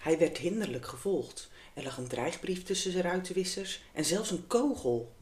Hij 0.00 0.18
werd 0.18 0.38
hinderlijk 0.38 0.86
gevolgd. 0.86 1.50
Er 1.74 1.82
lag 1.82 1.98
een 1.98 2.08
dreigbrief 2.08 2.62
tussen 2.62 2.92
zijn 2.92 3.04
ruitenwissers 3.04 3.82
en 3.92 4.04
zelfs 4.04 4.30
een 4.30 4.46
kogel. 4.46 5.12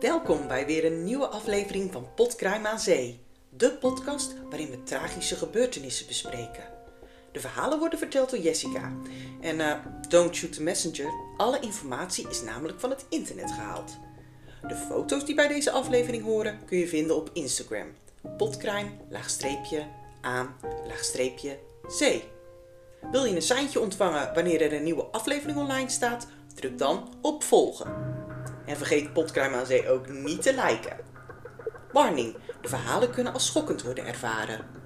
Welkom 0.00 0.48
bij 0.48 0.66
weer 0.66 0.84
een 0.84 1.04
nieuwe 1.04 1.26
aflevering 1.26 1.92
van 1.92 2.14
Potcrime 2.14 2.68
aan 2.68 2.80
Zee. 2.80 3.20
De 3.48 3.72
podcast 3.72 4.34
waarin 4.48 4.70
we 4.70 4.82
tragische 4.82 5.36
gebeurtenissen 5.36 6.06
bespreken. 6.06 6.64
De 7.32 7.40
verhalen 7.40 7.78
worden 7.78 7.98
verteld 7.98 8.30
door 8.30 8.38
Jessica. 8.38 8.92
En 9.40 9.60
eh, 9.60 9.78
don't 10.08 10.36
shoot 10.36 10.52
the 10.52 10.62
messenger, 10.62 11.12
alle 11.36 11.60
informatie 11.60 12.28
is 12.28 12.42
namelijk 12.42 12.80
van 12.80 12.90
het 12.90 13.04
internet 13.08 13.50
gehaald. 13.50 13.98
De 14.68 14.76
foto's 14.76 15.24
die 15.24 15.34
bij 15.34 15.48
deze 15.48 15.70
aflevering 15.70 16.24
horen 16.24 16.64
kun 16.64 16.78
je 16.78 16.88
vinden 16.88 17.16
op 17.16 17.30
Instagram. 17.32 17.86
Potcrime, 18.36 18.90
aan, 20.20 20.56
zee. 21.88 22.24
Wil 23.10 23.24
je 23.24 23.34
een 23.34 23.42
seintje 23.42 23.80
ontvangen 23.80 24.34
wanneer 24.34 24.62
er 24.62 24.72
een 24.72 24.82
nieuwe 24.82 25.04
aflevering 25.04 25.58
online 25.58 25.90
staat? 25.90 26.26
Druk 26.54 26.78
dan 26.78 27.14
op 27.22 27.44
volgen. 27.44 27.94
En 28.66 28.76
vergeet 28.76 29.12
Potcrime 29.12 29.56
aan 29.56 29.66
Zee 29.66 29.88
ook 29.88 30.08
niet 30.08 30.42
te 30.42 30.54
liken. 30.54 30.96
Warning, 31.92 32.36
de 32.60 32.68
verhalen 32.68 33.10
kunnen 33.10 33.32
als 33.32 33.46
schokkend 33.46 33.82
worden 33.82 34.06
ervaren. 34.06 34.77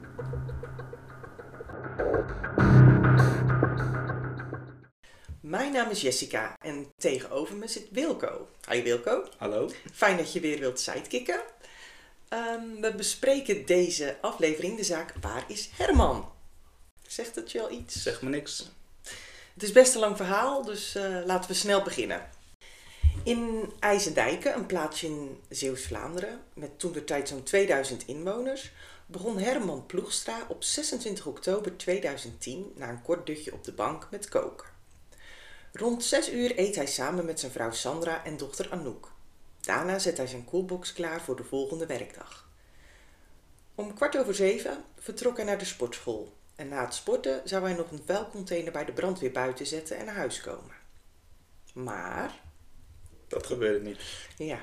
Mijn 5.52 5.72
naam 5.72 5.90
is 5.90 6.00
Jessica 6.00 6.56
en 6.60 6.92
tegenover 6.96 7.56
me 7.56 7.68
zit 7.68 7.86
Wilco. 7.90 8.48
Hi 8.68 8.82
Wilco, 8.82 9.28
Hallo? 9.36 9.70
fijn 9.92 10.16
dat 10.16 10.32
je 10.32 10.40
weer 10.40 10.58
wilt 10.58 10.80
sidekicken. 10.80 11.40
Ehm, 12.28 12.80
we 12.80 12.94
bespreken 12.94 13.66
deze 13.66 14.16
aflevering 14.20 14.76
de 14.76 14.84
zaak 14.84 15.14
Waar 15.20 15.44
is 15.48 15.70
Herman? 15.76 16.32
Zegt 17.06 17.34
het 17.34 17.52
je 17.52 17.60
al 17.60 17.70
iets? 17.70 18.02
Zeg 18.02 18.22
me 18.22 18.28
niks. 18.28 18.70
Het 19.54 19.62
is 19.62 19.72
best 19.72 19.94
een 19.94 20.00
lang 20.00 20.16
verhaal, 20.16 20.64
dus 20.64 20.94
eh, 20.94 21.18
laten 21.24 21.50
we 21.50 21.56
snel 21.56 21.82
beginnen. 21.82 22.28
In 23.24 23.72
IJzendijken, 23.80 24.54
een 24.54 24.66
plaatsje 24.66 25.06
in 25.06 25.40
Zeeuws-Vlaanderen, 25.48 26.40
met 26.54 26.78
toen 26.78 26.92
de 26.92 27.04
tijd 27.04 27.28
zo'n 27.28 27.42
2000 27.42 28.06
inwoners, 28.06 28.70
begon 29.06 29.38
Herman 29.38 29.86
Ploegstra 29.86 30.46
op 30.48 30.62
26 30.64 31.26
oktober 31.26 31.76
2010 31.76 32.72
na 32.76 32.88
een 32.88 33.02
kort 33.02 33.26
dutje 33.26 33.52
op 33.52 33.64
de 33.64 33.72
bank 33.72 34.08
met 34.10 34.28
koken. 34.28 34.71
Rond 35.72 36.04
6 36.04 36.30
uur 36.30 36.58
eet 36.58 36.74
hij 36.74 36.86
samen 36.86 37.24
met 37.24 37.40
zijn 37.40 37.52
vrouw 37.52 37.70
Sandra 37.70 38.24
en 38.24 38.36
dochter 38.36 38.70
Anouk. 38.70 39.12
Daarna 39.60 39.98
zet 39.98 40.16
hij 40.16 40.26
zijn 40.26 40.44
koelbox 40.44 40.92
klaar 40.92 41.20
voor 41.20 41.36
de 41.36 41.44
volgende 41.44 41.86
werkdag. 41.86 42.48
Om 43.74 43.94
kwart 43.94 44.16
over 44.16 44.34
zeven 44.34 44.84
vertrok 44.98 45.36
hij 45.36 45.44
naar 45.44 45.58
de 45.58 45.64
sportschool. 45.64 46.32
En 46.56 46.68
na 46.68 46.84
het 46.84 46.94
sporten 46.94 47.40
zou 47.44 47.62
hij 47.64 47.72
nog 47.72 47.90
een 47.90 48.02
vuilcontainer 48.06 48.72
bij 48.72 48.84
de 48.84 48.92
brandweer 48.92 49.32
buiten 49.32 49.66
zetten 49.66 49.96
en 49.96 50.04
naar 50.04 50.14
huis 50.14 50.40
komen. 50.40 50.74
Maar 51.74 52.40
Dat 53.28 53.46
gebeurde 53.46 53.84
niet. 53.84 53.98
ja, 54.36 54.60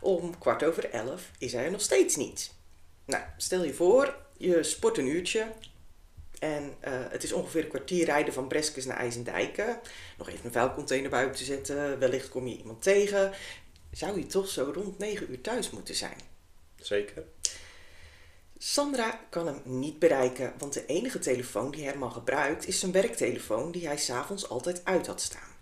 om 0.00 0.38
kwart 0.38 0.62
over 0.62 0.90
elf 0.90 1.30
is 1.38 1.52
hij 1.52 1.64
er 1.64 1.70
nog 1.70 1.80
steeds 1.80 2.16
niet. 2.16 2.52
Nou, 3.04 3.22
stel 3.36 3.64
je 3.64 3.74
voor, 3.74 4.16
je 4.36 4.62
sport 4.62 4.98
een 4.98 5.06
uurtje 5.06 5.52
en 6.38 6.74
eh, 6.80 6.92
het 7.08 7.22
is 7.22 7.32
ongeveer 7.32 7.62
een 7.62 7.68
kwartier 7.68 8.04
rijden 8.04 8.32
van 8.34 8.48
Breskes 8.48 8.84
naar 8.84 8.96
IJzendijken. 8.96 9.80
Nog 10.18 10.28
even 10.28 10.44
een 10.44 10.52
vuilcontainer 10.52 11.10
buiten 11.10 11.44
zetten, 11.44 11.98
wellicht 11.98 12.28
kom 12.28 12.46
je 12.46 12.56
iemand 12.56 12.82
tegen. 12.82 13.32
Zou 13.90 14.18
je 14.18 14.26
toch 14.26 14.48
zo 14.48 14.70
rond 14.74 14.98
9 14.98 15.30
uur 15.30 15.40
thuis 15.40 15.70
moeten 15.70 15.94
zijn? 15.94 16.16
Zeker. 16.76 17.24
Sandra 18.58 19.20
kan 19.30 19.46
hem 19.46 19.60
niet 19.64 19.98
bereiken, 19.98 20.52
want 20.58 20.72
de 20.72 20.86
enige 20.86 21.18
telefoon 21.18 21.70
die 21.70 21.84
Herman 21.84 22.12
gebruikt 22.12 22.66
is 22.66 22.78
zijn 22.78 22.92
werktelefoon 22.92 23.72
die 23.72 23.86
hij 23.86 23.96
s'avonds 23.96 24.48
altijd 24.48 24.84
uit 24.84 25.06
had 25.06 25.20
staan. 25.20 25.56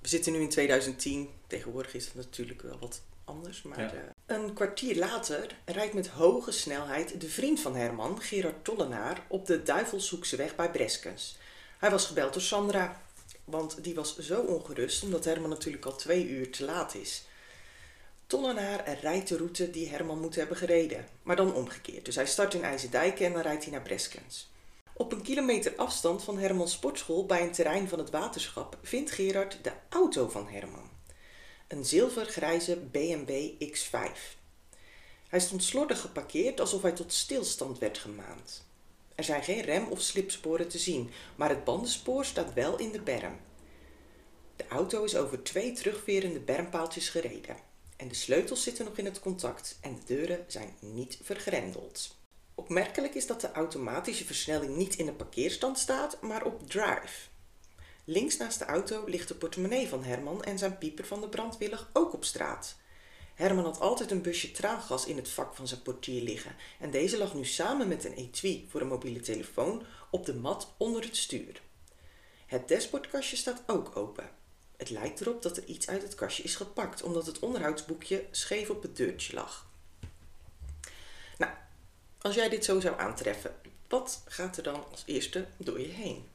We 0.00 0.08
zitten 0.08 0.32
nu 0.32 0.40
in 0.40 0.48
2010, 0.48 1.30
tegenwoordig 1.46 1.94
is 1.94 2.04
het 2.04 2.14
natuurlijk 2.14 2.62
wel 2.62 2.78
wat 2.78 3.02
anders, 3.24 3.62
maar 3.62 3.80
Ja. 3.80 3.92
eh, 3.92 3.98
een 4.32 4.52
kwartier 4.52 4.96
later 4.96 5.56
rijdt 5.64 5.94
met 5.94 6.08
hoge 6.08 6.50
snelheid 6.50 7.20
de 7.20 7.28
vriend 7.28 7.60
van 7.60 7.76
Herman, 7.76 8.22
Gerard 8.22 8.64
Tollenaar, 8.64 9.24
op 9.28 9.46
de 9.46 9.62
Duivelshoekse 9.62 10.36
weg 10.36 10.54
bij 10.56 10.70
Breskens. 10.70 11.38
Hij 11.78 11.90
was 11.90 12.06
gebeld 12.06 12.32
door 12.32 12.42
Sandra, 12.42 13.02
want 13.44 13.84
die 13.84 13.94
was 13.94 14.18
zo 14.18 14.40
ongerust 14.40 15.02
omdat 15.02 15.24
Herman 15.24 15.50
natuurlijk 15.50 15.84
al 15.84 15.96
twee 15.96 16.28
uur 16.28 16.50
te 16.50 16.64
laat 16.64 16.94
is. 16.94 17.24
Tollenaar 18.26 18.98
rijdt 19.00 19.28
de 19.28 19.36
route 19.36 19.70
die 19.70 19.88
Herman 19.88 20.20
moet 20.20 20.34
hebben 20.34 20.56
gereden, 20.56 21.08
maar 21.22 21.36
dan 21.36 21.54
omgekeerd. 21.54 22.04
Dus 22.04 22.14
hij 22.14 22.26
start 22.26 22.54
in 22.54 22.64
IJzerdijken 22.64 23.26
en 23.26 23.32
dan 23.32 23.42
rijdt 23.42 23.62
hij 23.62 23.72
naar 23.72 23.82
Breskens. 23.82 24.50
Op 24.92 25.12
een 25.12 25.22
kilometer 25.22 25.72
afstand 25.76 26.24
van 26.24 26.38
Hermans 26.38 26.72
sportschool 26.72 27.26
bij 27.26 27.42
een 27.42 27.52
terrein 27.52 27.88
van 27.88 27.98
het 27.98 28.10
waterschap 28.10 28.78
vindt 28.82 29.10
Gerard 29.10 29.58
de 29.62 29.72
auto 29.88 30.28
van 30.28 30.48
Herman. 30.48 30.91
Een 31.72 31.84
zilvergrijze 31.84 32.76
BMW 32.76 33.50
X5. 33.74 34.36
Hij 35.28 35.40
stond 35.40 35.64
slordig 35.64 36.00
geparkeerd 36.00 36.60
alsof 36.60 36.82
hij 36.82 36.92
tot 36.92 37.12
stilstand 37.12 37.78
werd 37.78 37.98
gemaand. 37.98 38.64
Er 39.14 39.24
zijn 39.24 39.42
geen 39.42 39.60
rem- 39.60 39.88
of 39.88 40.00
slipsporen 40.00 40.68
te 40.68 40.78
zien, 40.78 41.10
maar 41.36 41.48
het 41.48 41.64
bandenspoor 41.64 42.24
staat 42.24 42.54
wel 42.54 42.78
in 42.78 42.90
de 42.92 43.00
berm. 43.00 43.36
De 44.56 44.66
auto 44.68 45.04
is 45.04 45.16
over 45.16 45.42
twee 45.42 45.72
terugverende 45.72 46.40
bermpaaltjes 46.40 47.08
gereden. 47.08 47.56
En 47.96 48.08
de 48.08 48.14
sleutels 48.14 48.62
zitten 48.62 48.84
nog 48.84 48.96
in 48.96 49.04
het 49.04 49.20
contact 49.20 49.78
en 49.80 49.94
de 49.94 50.14
deuren 50.14 50.44
zijn 50.46 50.74
niet 50.80 51.18
vergrendeld. 51.22 52.16
Opmerkelijk 52.54 53.14
is 53.14 53.26
dat 53.26 53.40
de 53.40 53.52
automatische 53.52 54.24
versnelling 54.24 54.76
niet 54.76 54.96
in 54.96 55.06
de 55.06 55.12
parkeerstand 55.12 55.78
staat, 55.78 56.20
maar 56.20 56.44
op 56.44 56.68
drive. 56.70 57.30
Links 58.04 58.36
naast 58.36 58.58
de 58.58 58.64
auto 58.64 59.04
ligt 59.06 59.28
de 59.28 59.34
portemonnee 59.34 59.88
van 59.88 60.04
Herman 60.04 60.44
en 60.44 60.58
zijn 60.58 60.78
pieper 60.78 61.04
van 61.06 61.20
de 61.20 61.28
brandweer 61.28 61.70
lag 61.70 61.90
ook 61.92 62.12
op 62.12 62.24
straat. 62.24 62.76
Herman 63.34 63.64
had 63.64 63.80
altijd 63.80 64.10
een 64.10 64.22
busje 64.22 64.50
traangas 64.50 65.06
in 65.06 65.16
het 65.16 65.28
vak 65.28 65.54
van 65.54 65.68
zijn 65.68 65.82
portier 65.82 66.22
liggen 66.22 66.56
en 66.80 66.90
deze 66.90 67.18
lag 67.18 67.34
nu 67.34 67.44
samen 67.44 67.88
met 67.88 68.04
een 68.04 68.14
etui 68.14 68.66
voor 68.68 68.80
een 68.80 68.86
mobiele 68.86 69.20
telefoon 69.20 69.82
op 70.10 70.26
de 70.26 70.34
mat 70.34 70.74
onder 70.76 71.02
het 71.04 71.16
stuur. 71.16 71.60
Het 72.46 72.68
dashboardkastje 72.68 73.36
staat 73.36 73.62
ook 73.66 73.96
open. 73.96 74.30
Het 74.76 74.90
lijkt 74.90 75.20
erop 75.20 75.42
dat 75.42 75.56
er 75.56 75.64
iets 75.64 75.88
uit 75.88 76.02
het 76.02 76.14
kastje 76.14 76.42
is 76.42 76.56
gepakt, 76.56 77.02
omdat 77.02 77.26
het 77.26 77.38
onderhoudsboekje 77.38 78.24
scheef 78.30 78.70
op 78.70 78.82
het 78.82 78.96
deurtje 78.96 79.34
lag. 79.34 79.66
Nou, 81.38 81.52
als 82.20 82.34
jij 82.34 82.48
dit 82.48 82.64
zo 82.64 82.80
zou 82.80 82.98
aantreffen, 82.98 83.54
wat 83.88 84.22
gaat 84.24 84.56
er 84.56 84.62
dan 84.62 84.84
als 84.90 85.02
eerste 85.06 85.46
door 85.56 85.80
je 85.80 85.88
heen? 85.88 86.28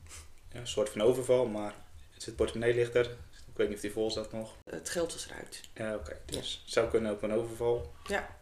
Ja, 0.51 0.59
een 0.59 0.67
soort 0.67 0.89
van 0.89 1.01
overval, 1.01 1.45
maar 1.45 1.75
het 2.13 2.35
portemonnee 2.35 2.75
ligt 2.75 2.95
er. 2.95 3.05
Ik 3.47 3.57
weet 3.63 3.67
niet 3.67 3.75
of 3.75 3.81
die 3.81 3.91
vol 3.91 4.11
staat 4.11 4.31
nog. 4.31 4.55
Het 4.69 4.89
geld 4.89 5.13
was 5.13 5.27
eruit. 5.29 5.61
Ja, 5.73 5.95
oké. 5.95 6.21
Dus 6.25 6.61
het 6.63 6.73
zou 6.73 6.89
kunnen 6.89 7.11
op 7.11 7.21
een 7.21 7.31
overval. 7.31 7.93
Ja. 8.07 8.35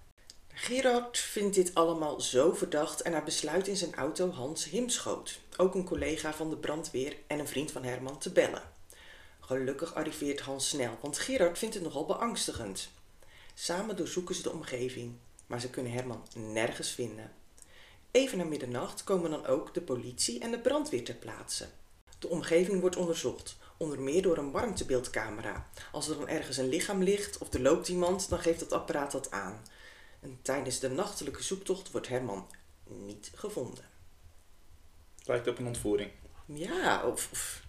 Gerard 0.48 1.18
vindt 1.18 1.56
dit 1.56 1.76
allemaal 1.76 2.22
zo 2.22 2.54
verdacht 2.54 3.02
en 3.02 3.12
hij 3.12 3.24
besluit 3.24 3.68
in 3.68 3.78
zijn 3.78 3.96
auto 3.96 4.32
Hans 4.32 4.66
Himschoot, 4.66 5.40
ook 5.58 5.76
een 5.76 5.86
collega 5.86 6.34
van 6.34 6.50
de 6.50 6.58
brandweer 6.58 7.16
en 7.28 7.40
een 7.40 7.48
vriend 7.48 7.72
van 7.72 7.84
Herman, 7.84 8.20
te 8.20 8.32
bellen. 8.32 8.62
Gelukkig 9.40 9.94
arriveert 9.94 10.40
Hans 10.40 10.70
snel, 10.70 10.98
want 11.02 11.18
Gerard 11.18 11.58
vindt 11.58 11.76
het 11.76 11.84
nogal 11.84 12.06
beangstigend. 12.06 12.90
Samen 13.54 13.96
doorzoeken 13.96 14.36
ze 14.36 14.42
de 14.42 14.52
omgeving, 14.52 15.16
maar 15.48 15.62
ze 15.62 15.70
kunnen 15.70 15.92
Herman 15.92 16.28
nergens 16.36 16.90
vinden. 16.90 17.32
Even 18.12 18.38
na 18.38 18.44
middernacht 18.44 19.04
komen 19.04 19.32
dan 19.32 19.46
ook 19.46 19.74
de 19.74 19.82
politie 19.82 20.40
en 20.40 20.52
de 20.52 20.60
brandweer 20.60 21.04
ter 21.04 21.16
plaatse. 21.16 21.68
De 22.26 22.32
omgeving 22.32 22.82
wordt 22.82 22.96
onderzocht, 22.96 23.58
onder 23.78 24.02
meer 24.02 24.22
door 24.22 24.38
een 24.38 24.52
warmtebeeldcamera. 24.52 25.70
Als 25.92 26.08
er 26.10 26.18
dan 26.18 26.28
ergens 26.28 26.58
een 26.58 26.70
lichaam 26.70 27.04
ligt 27.04 27.38
of 27.38 27.54
er 27.54 27.62
loopt 27.62 27.88
iemand, 27.88 28.30
dan 28.30 28.40
geeft 28.40 28.60
het 28.60 28.72
apparaat 28.72 29.12
dat 29.12 29.32
aan. 29.32 29.62
En 30.20 30.40
tijdens 30.42 30.80
de 30.80 30.90
nachtelijke 30.90 31.44
zoektocht 31.44 31.92
wordt 31.92 32.08
Herman 32.08 32.48
niet 32.84 33.32
gevonden. 33.36 33.84
Lijkt 35.26 35.48
op 35.48 35.58
een 35.58 35.68
ontvoering. 35.68 36.12
Ja, 36.46 37.08
of, 37.08 37.32
of 37.32 37.64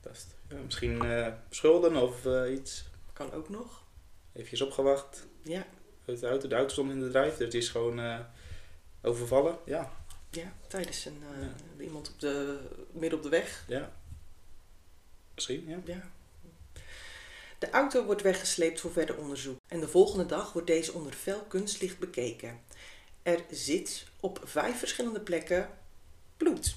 Dat 0.00 0.12
is, 0.12 0.26
ja, 0.48 0.56
misschien 0.64 1.04
eh 1.04 1.32
schulden 1.50 1.96
of 1.96 2.26
eh, 2.26 2.52
iets. 2.52 2.84
kan 3.12 3.32
ook 3.32 3.48
nog. 3.48 3.84
Even 4.32 4.66
opgewacht. 4.66 5.26
Ja, 5.42 5.66
de 6.04 6.26
auto. 6.26 6.48
De 6.48 6.54
auto 6.54 6.72
stond 6.72 6.90
in 6.90 7.00
de 7.00 7.10
drijf, 7.10 7.36
dus 7.36 7.50
die 7.50 7.60
is 7.60 7.68
gewoon 7.68 8.00
eh, 8.00 8.18
overvallen. 9.02 9.58
Ja, 9.64 9.92
ja 10.30 10.52
tijdens 10.68 11.04
een, 11.04 11.22
eh, 11.78 11.84
iemand 11.84 12.08
op 12.08 12.20
de, 12.20 12.60
midden 12.92 13.18
op 13.18 13.24
de 13.24 13.30
weg. 13.30 13.64
ja. 13.68 13.92
Misschien, 15.34 15.68
ja. 15.68 15.78
Ja. 15.84 16.10
De 17.58 17.70
auto 17.70 18.04
wordt 18.04 18.22
weggesleept 18.22 18.80
voor 18.80 18.92
verder 18.92 19.16
onderzoek. 19.18 19.58
En 19.66 19.80
de 19.80 19.88
volgende 19.88 20.26
dag 20.26 20.52
wordt 20.52 20.68
deze 20.68 20.92
onder 20.92 21.12
fel 21.12 21.40
kunstlicht 21.40 21.98
bekeken. 21.98 22.60
Er 23.22 23.44
zit 23.50 24.06
op 24.20 24.40
vijf 24.44 24.78
verschillende 24.78 25.20
plekken 25.20 25.70
bloed. 26.36 26.76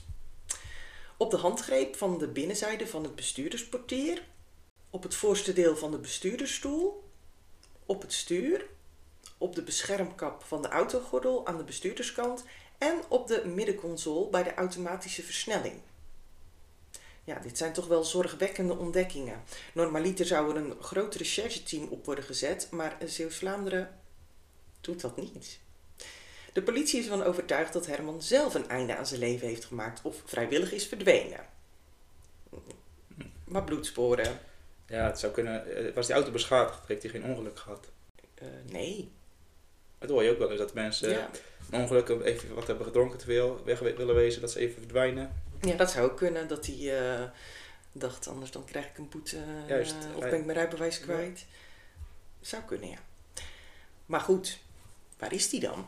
Op 1.17 1.31
de 1.31 1.38
handgreep 1.38 1.95
van 1.95 2.17
de 2.17 2.27
binnenzijde 2.27 2.88
van 2.88 3.03
het 3.03 3.15
bestuurdersportier 3.15 4.23
op 4.94 5.03
het 5.03 5.15
voorste 5.15 5.53
deel 5.53 5.77
van 5.77 5.91
de 5.91 5.97
bestuurdersstoel, 5.97 7.09
op 7.85 8.01
het 8.01 8.13
stuur, 8.13 8.65
op 9.44 9.56
de 9.56 9.62
beschermkap 9.62 10.44
van 10.44 10.62
de 10.62 10.68
autogordel 10.68 11.48
aan 11.48 11.57
de 11.57 11.63
bestuurderskant 11.63 12.44
en 12.78 13.01
op 13.07 13.28
de 13.28 13.45
middenconsole 13.45 14.30
bij 14.30 14.44
de 14.44 14.54
automatische 14.54 15.24
versnelling. 15.24 15.81
Ja, 17.24 17.40
dit 17.40 17.57
zijn 17.57 17.74
toch 17.74 17.88
wel 17.88 18.04
zorgwekkende 18.04 18.78
ontdekkingen. 18.78 19.44
Normaliter 19.74 20.25
zou 20.25 20.50
er 20.50 20.56
een 20.56 20.75
groot 20.81 21.16
rechercheteam 21.16 21.88
op 21.88 22.06
worden 22.06 22.24
gezet, 22.24 22.68
maar 22.72 22.98
Zeeuws-Vlaanderen 23.06 24.00
doet 24.81 25.01
dat 25.01 25.18
niet. 25.18 25.60
De 26.54 26.62
politie 26.63 27.00
is 27.00 27.06
ervan 27.06 27.24
overtuigd 27.24 27.74
dat 27.74 27.86
Herman 27.86 28.22
zelf 28.22 28.54
een 28.54 28.69
einde 28.69 28.96
aan 28.98 29.07
zijn 29.07 29.19
leven 29.19 29.48
heeft 29.48 29.66
gemaakt 29.66 30.01
of 30.04 30.22
vrijwillig 30.25 30.72
is 30.72 30.88
verdwenen. 30.88 31.46
Maar 33.44 33.63
bloedsporen? 33.63 34.39
Ja, 34.88 35.06
het 35.06 35.19
zou 35.19 35.34
kunnen. 35.34 35.75
eh, 35.88 35.94
Was 35.96 36.06
die 36.06 36.16
auto 36.16 36.31
beschadigd? 36.31 36.88
Heeft 36.88 37.01
hij 37.01 37.12
geen 37.12 37.24
ongeluk 37.25 37.60
gehad? 37.60 37.88
Uh, 38.42 38.50
nee. 38.72 39.12
Dat 40.03 40.11
hoor 40.11 40.23
je 40.23 40.31
ook 40.31 40.38
wel 40.38 40.50
eens 40.50 40.59
dat 40.59 40.73
mensen 40.73 41.09
Ja. 41.09 41.29
een 41.71 41.81
ongeluk 41.81 42.09
even 42.09 42.53
wat 42.55 42.67
hebben 42.67 42.85
gedronken 42.85 43.17
te 43.19 43.25
veel, 43.25 43.61
weg 43.65 43.79
willen 43.79 44.15
wezen, 44.15 44.41
dat 44.41 44.51
ze 44.51 44.59
even 44.59 44.79
verdwijnen. 44.81 45.41
ja, 45.61 45.75
dat 45.75 45.91
zou 45.91 46.09
ook 46.11 46.17
kunnen 46.17 46.47
dat 46.47 46.65
hij 46.65 47.00
eh, 47.00 47.23
dacht, 47.91 48.27
anders 48.27 48.51
dan 48.51 48.65
krijg 48.65 48.85
ik 48.85 48.97
een 48.97 49.09
boete 49.09 49.38
eh, 49.67 49.79
of 50.15 50.19
ben 50.29 50.39
ik 50.39 50.45
mijn 50.45 50.57
rijbewijs 50.57 50.97
Ja. 50.97 51.03
kwijt. 51.03 51.45
Zou 52.41 52.63
kunnen, 52.63 52.89
ja. 52.89 52.97
Maar 54.05 54.19
goed, 54.21 54.59
waar 55.19 55.33
is 55.33 55.50
die 55.50 55.59
dan? 55.59 55.88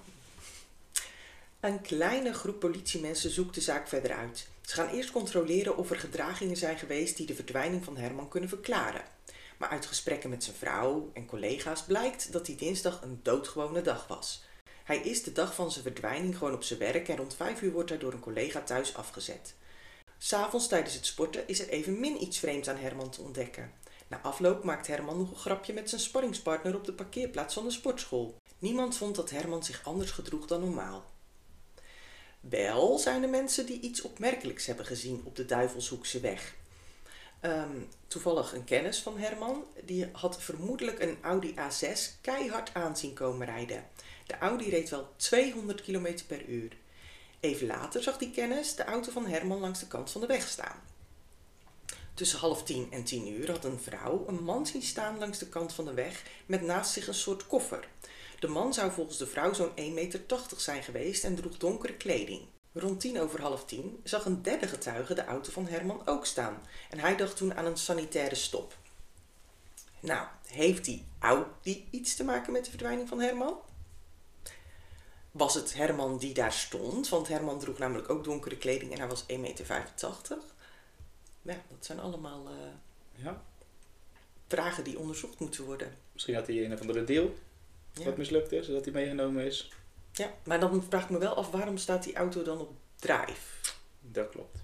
Een 1.59 1.81
kleine 1.81 2.33
groep 2.33 2.59
politiemensen 2.59 3.29
zoekt 3.29 3.55
de 3.55 3.61
zaak 3.61 3.87
verder 3.87 4.13
uit. 4.13 4.47
Ze 4.61 4.73
gaan 4.73 4.87
eerst 4.89 5.11
controleren 5.11 5.77
of 5.77 5.89
er 5.89 5.99
gedragingen 5.99 6.57
zijn 6.57 6.77
geweest 6.77 7.17
die 7.17 7.25
de 7.25 7.35
verdwijning 7.35 7.83
van 7.83 7.97
Herman 7.97 8.29
kunnen 8.29 8.49
verklaren. 8.49 9.01
Maar 9.57 9.69
uit 9.69 9.85
gesprekken 9.85 10.29
met 10.29 10.43
zijn 10.43 10.55
vrouw 10.55 11.09
en 11.13 11.25
collega's 11.25 11.83
blijkt 11.83 12.31
dat 12.31 12.45
die 12.45 12.55
dinsdag 12.55 13.01
een 13.01 13.19
doodgewone 13.23 13.81
dag 13.81 14.07
was. 14.07 14.43
Hij 14.83 14.97
is 14.97 15.23
de 15.23 15.31
dag 15.31 15.55
van 15.55 15.71
zijn 15.71 15.83
verdwijning 15.83 16.37
gewoon 16.37 16.53
op 16.53 16.63
zijn 16.63 16.79
werk 16.79 17.07
en 17.07 17.17
rond 17.17 17.35
vijf 17.35 17.61
uur 17.61 17.71
wordt 17.71 17.89
hij 17.89 17.99
door 17.99 18.13
een 18.13 18.19
collega 18.19 18.61
thuis 18.61 18.95
afgezet. 18.95 19.55
S'avonds 20.17 20.67
tijdens 20.67 20.93
het 20.93 21.05
sporten 21.05 21.47
is 21.47 21.59
er 21.59 21.69
evenmin 21.69 22.21
iets 22.21 22.39
vreemds 22.39 22.67
aan 22.67 22.77
Herman 22.77 23.09
te 23.09 23.21
ontdekken. 23.21 23.71
Na 24.07 24.21
afloop 24.21 24.63
maakt 24.63 24.87
Herman 24.87 25.17
nog 25.17 25.29
een 25.29 25.35
grapje 25.35 25.73
met 25.73 25.89
zijn 25.89 26.01
sparringspartner 26.01 26.75
op 26.75 26.85
de 26.85 26.93
parkeerplaats 26.93 27.53
van 27.53 27.63
de 27.63 27.71
sportschool. 27.71 28.35
Niemand 28.59 28.97
vond 28.97 29.15
dat 29.15 29.29
Herman 29.29 29.63
zich 29.63 29.81
anders 29.83 30.11
gedroeg 30.11 30.45
dan 30.45 30.59
normaal. 30.59 31.05
Wel 32.39 32.97
zijn 32.97 33.23
er 33.23 33.29
mensen 33.29 33.65
die 33.65 33.79
iets 33.79 34.01
opmerkelijks 34.01 34.65
hebben 34.65 34.85
gezien 34.85 35.21
op 35.23 35.35
de 35.35 35.45
Duivelshoekse 35.45 36.19
weg. 36.19 36.55
Ehm, 37.39 37.77
toevallig 38.07 38.53
een 38.53 38.63
kennis 38.63 39.01
van 39.01 39.17
Herman, 39.17 39.63
die 39.83 40.09
had 40.11 40.41
vermoedelijk 40.41 40.99
een 40.99 41.17
Audi 41.21 41.55
A6 41.57 42.21
keihard 42.21 42.73
aan 42.73 42.97
zien 42.97 43.13
komen 43.13 43.47
rijden. 43.47 43.87
De 44.25 44.37
Audi 44.37 44.69
reed 44.69 44.89
wel 44.89 45.13
200 45.15 45.81
km 45.81 46.19
per 46.27 46.45
uur. 46.45 46.71
Even 47.39 47.67
later 47.67 48.03
zag 48.03 48.17
die 48.17 48.31
kennis 48.31 48.75
de 48.75 48.83
auto 48.83 49.11
van 49.11 49.25
Herman 49.25 49.59
langs 49.59 49.79
de 49.79 49.87
kant 49.87 50.11
van 50.11 50.21
de 50.21 50.27
weg 50.27 50.47
staan. 50.47 50.81
Tussen 52.13 52.39
half 52.39 52.63
tien 52.63 52.87
en 52.91 53.03
tien 53.03 53.27
uur 53.27 53.51
had 53.51 53.65
een 53.65 53.79
vrouw 53.79 54.23
een 54.27 54.43
man 54.43 54.65
zien 54.65 54.81
staan 54.81 55.19
langs 55.19 55.37
de 55.37 55.49
kant 55.49 55.73
van 55.73 55.85
de 55.85 55.93
weg 55.93 56.23
met 56.45 56.61
naast 56.61 56.91
zich 56.91 57.07
een 57.07 57.13
soort 57.13 57.47
koffer. 57.47 57.87
De 58.39 58.47
man 58.47 58.73
zou 58.73 58.91
volgens 58.91 59.17
de 59.17 59.27
vrouw 59.27 59.53
zo'n 59.53 59.69
1,80 59.69 59.93
meter 59.93 60.21
zijn 60.57 60.83
geweest 60.83 61.23
en 61.23 61.35
droeg 61.35 61.57
donkere 61.57 61.93
kleding. 61.93 62.41
Rond 62.77 62.99
tien 62.99 63.19
over 63.19 63.41
half 63.41 63.65
tien 63.65 63.99
zag 64.03 64.25
een 64.25 64.41
derde 64.41 64.67
getuige 64.67 65.13
de 65.13 65.25
auto 65.25 65.51
van 65.51 65.67
Herman 65.67 66.01
ook 66.07 66.25
staan 66.25 66.61
en 66.89 66.99
hij 66.99 67.15
dacht 67.17 67.37
toen 67.37 67.53
aan 67.55 67.65
een 67.65 67.77
sanitaire 67.77 68.35
stop. 68.35 68.77
Nou, 69.99 70.27
heeft 70.47 70.85
die 70.85 71.05
Audi 71.19 71.87
iets 71.89 72.15
te 72.15 72.23
maken 72.23 72.53
met 72.53 72.63
de 72.63 72.69
verdwijning 72.69 73.07
van 73.07 73.19
Herman? 73.19 73.57
Was 75.31 75.53
het 75.53 75.73
Herman 75.73 76.17
die 76.17 76.33
daar 76.33 76.53
stond? 76.53 77.09
Want 77.09 77.27
Herman 77.27 77.59
droeg 77.59 77.77
namelijk 77.77 78.09
ook 78.09 78.23
donkere 78.23 78.57
kleding 78.57 78.91
en 78.91 78.97
hij 78.99 79.07
was 79.07 79.21
1,85 79.23 79.39
meter. 79.39 79.65
Ja, 81.41 81.61
dat 81.69 81.85
zijn 81.85 81.99
allemaal 81.99 82.47
eh, 82.47 83.23
Ja. 83.23 83.41
vragen 84.47 84.83
die 84.83 84.99
onderzocht 84.99 85.39
moeten 85.39 85.63
worden. 85.65 85.97
Misschien 86.11 86.35
had 86.35 86.47
hij 86.47 86.65
een 86.65 86.73
of 86.73 86.81
andere 86.81 87.03
deal 87.03 87.33
Ja. 87.93 88.03
wat 88.03 88.17
mislukt 88.17 88.51
is, 88.51 88.67
dat 88.67 88.83
hij 88.85 88.93
meegenomen 88.93 89.45
is. 89.45 89.71
Ja, 90.15 90.33
maar 90.43 90.59
dan 90.59 90.83
vraag 90.89 91.03
ik 91.03 91.09
me 91.09 91.17
wel 91.17 91.33
af, 91.35 91.49
waarom 91.51 91.77
staat 91.77 92.03
die 92.03 92.15
auto 92.15 92.43
dan 92.43 92.59
op 92.59 92.71
drive? 92.99 93.41
Dat 94.01 94.29
klopt. 94.29 94.57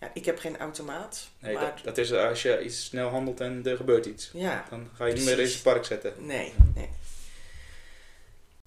Ja, 0.00 0.10
ik 0.14 0.24
heb 0.24 0.38
geen 0.38 0.58
automaat, 0.58 1.28
Nee, 1.38 1.54
maar 1.54 1.74
dat, 1.74 1.84
dat 1.84 1.98
is 1.98 2.12
als 2.12 2.42
je 2.42 2.64
iets 2.64 2.84
snel 2.84 3.08
handelt 3.08 3.40
en 3.40 3.66
er 3.66 3.76
gebeurt 3.76 4.06
iets. 4.06 4.30
ja, 4.32 4.66
Dan 4.70 4.90
ga 4.94 5.04
je 5.06 5.14
niet 5.14 5.24
meer 5.24 5.38
in 5.38 5.44
het 5.46 5.62
park 5.62 5.84
zetten. 5.84 6.14
nee, 6.26 6.52
nee. 6.74 6.88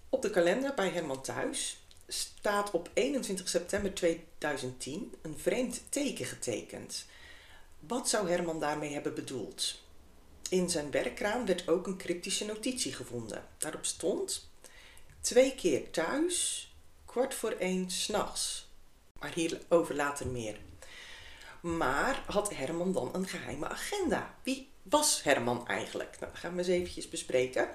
Op 0.09 0.21
de 0.21 0.29
kalender 0.29 0.73
bij 0.73 0.89
Herman 0.89 1.21
thuis 1.21 1.77
staat 2.07 2.71
op 2.71 2.89
21 2.93 3.49
september 3.49 3.93
2010 3.93 5.13
een 5.21 5.37
vreemd 5.37 5.81
teken 5.89 6.25
getekend. 6.25 7.05
Wat 7.79 8.09
zou 8.09 8.29
Herman 8.29 8.59
daarmee 8.59 8.93
hebben 8.93 9.13
bedoeld? 9.13 9.79
In 10.49 10.69
zijn 10.69 10.91
werkkraan 10.91 11.45
werd 11.45 11.67
ook 11.67 11.87
een 11.87 11.97
cryptische 11.97 12.45
notitie 12.45 12.93
gevonden. 12.93 13.43
Daarop 13.57 13.85
stond: 13.85 14.49
twee 15.25 15.55
keer 15.55 15.91
thuis, 15.91 16.69
kwart 17.05 17.33
voor 17.33 17.51
één 17.51 17.91
s'nachts. 17.91 18.67
Maar 19.19 19.33
hierover 19.33 19.95
later 19.95 20.27
meer. 20.27 20.57
Maar 21.61 22.23
had 22.27 22.55
Herman 22.55 22.91
dan 22.91 23.09
een 23.13 23.27
geheime 23.27 23.67
agenda? 23.67 24.35
Wie 24.43 24.69
was 24.83 25.23
Herman 25.23 25.67
eigenlijk? 25.67 26.17
Nou, 26.19 26.31
dat 26.31 26.41
gaan 26.41 26.51
we 26.51 26.57
eens 26.57 26.67
eventjes 26.67 27.09
bespreken. 27.09 27.69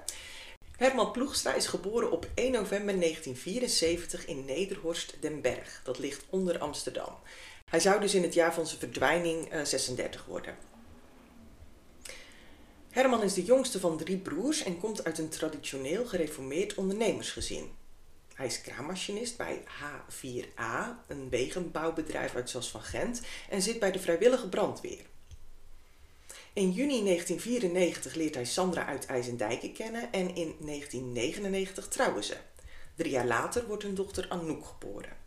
Herman 0.77 1.11
Ploegstra 1.11 1.53
is 1.53 1.67
geboren 1.67 2.11
op 2.11 2.27
1 2.33 2.51
november 2.51 2.99
1974 2.99 4.25
in 4.25 4.45
Nederhorst 4.45 5.15
den 5.19 5.41
Berg. 5.41 5.81
Dat 5.83 5.99
ligt 5.99 6.25
onder 6.29 6.59
Amsterdam. 6.59 7.15
Hij 7.69 7.79
zou 7.79 7.99
dus 7.99 8.13
in 8.13 8.23
het 8.23 8.33
jaar 8.33 8.53
van 8.53 8.67
zijn 8.67 8.79
verdwijning 8.79 9.49
eh, 9.49 9.63
36 9.63 10.25
worden. 10.25 10.55
Herman 12.91 13.23
is 13.23 13.33
de 13.33 13.43
jongste 13.43 13.79
van 13.79 13.97
drie 13.97 14.17
broers 14.17 14.63
en 14.63 14.79
komt 14.79 15.03
uit 15.03 15.17
een 15.17 15.29
traditioneel 15.29 16.05
gereformeerd 16.05 16.75
ondernemersgezin. 16.75 17.71
Hij 18.33 18.45
is 18.45 18.61
kraammachinist 18.61 19.37
bij 19.37 19.63
H4A, 19.63 21.07
een 21.07 21.29
wegenbouwbedrijf 21.29 22.35
uit 22.35 22.49
Zas 22.49 22.69
van 22.69 22.81
Gent, 22.81 23.21
en 23.49 23.61
zit 23.61 23.79
bij 23.79 23.91
de 23.91 23.99
vrijwillige 23.99 24.49
brandweer. 24.49 25.05
In 26.53 26.71
juni 26.71 27.03
1994 27.03 28.13
leert 28.15 28.35
hij 28.35 28.45
Sandra 28.45 28.85
uit 28.85 29.05
IJsendijken 29.05 29.73
kennen 29.73 30.11
en 30.11 30.35
in 30.35 30.55
1999 30.59 31.87
trouwen 31.87 32.23
ze. 32.23 32.37
Drie 32.95 33.11
jaar 33.11 33.27
later 33.27 33.67
wordt 33.67 33.83
hun 33.83 33.95
dochter 33.95 34.25
Anouk 34.29 34.65
geboren. 34.65 35.17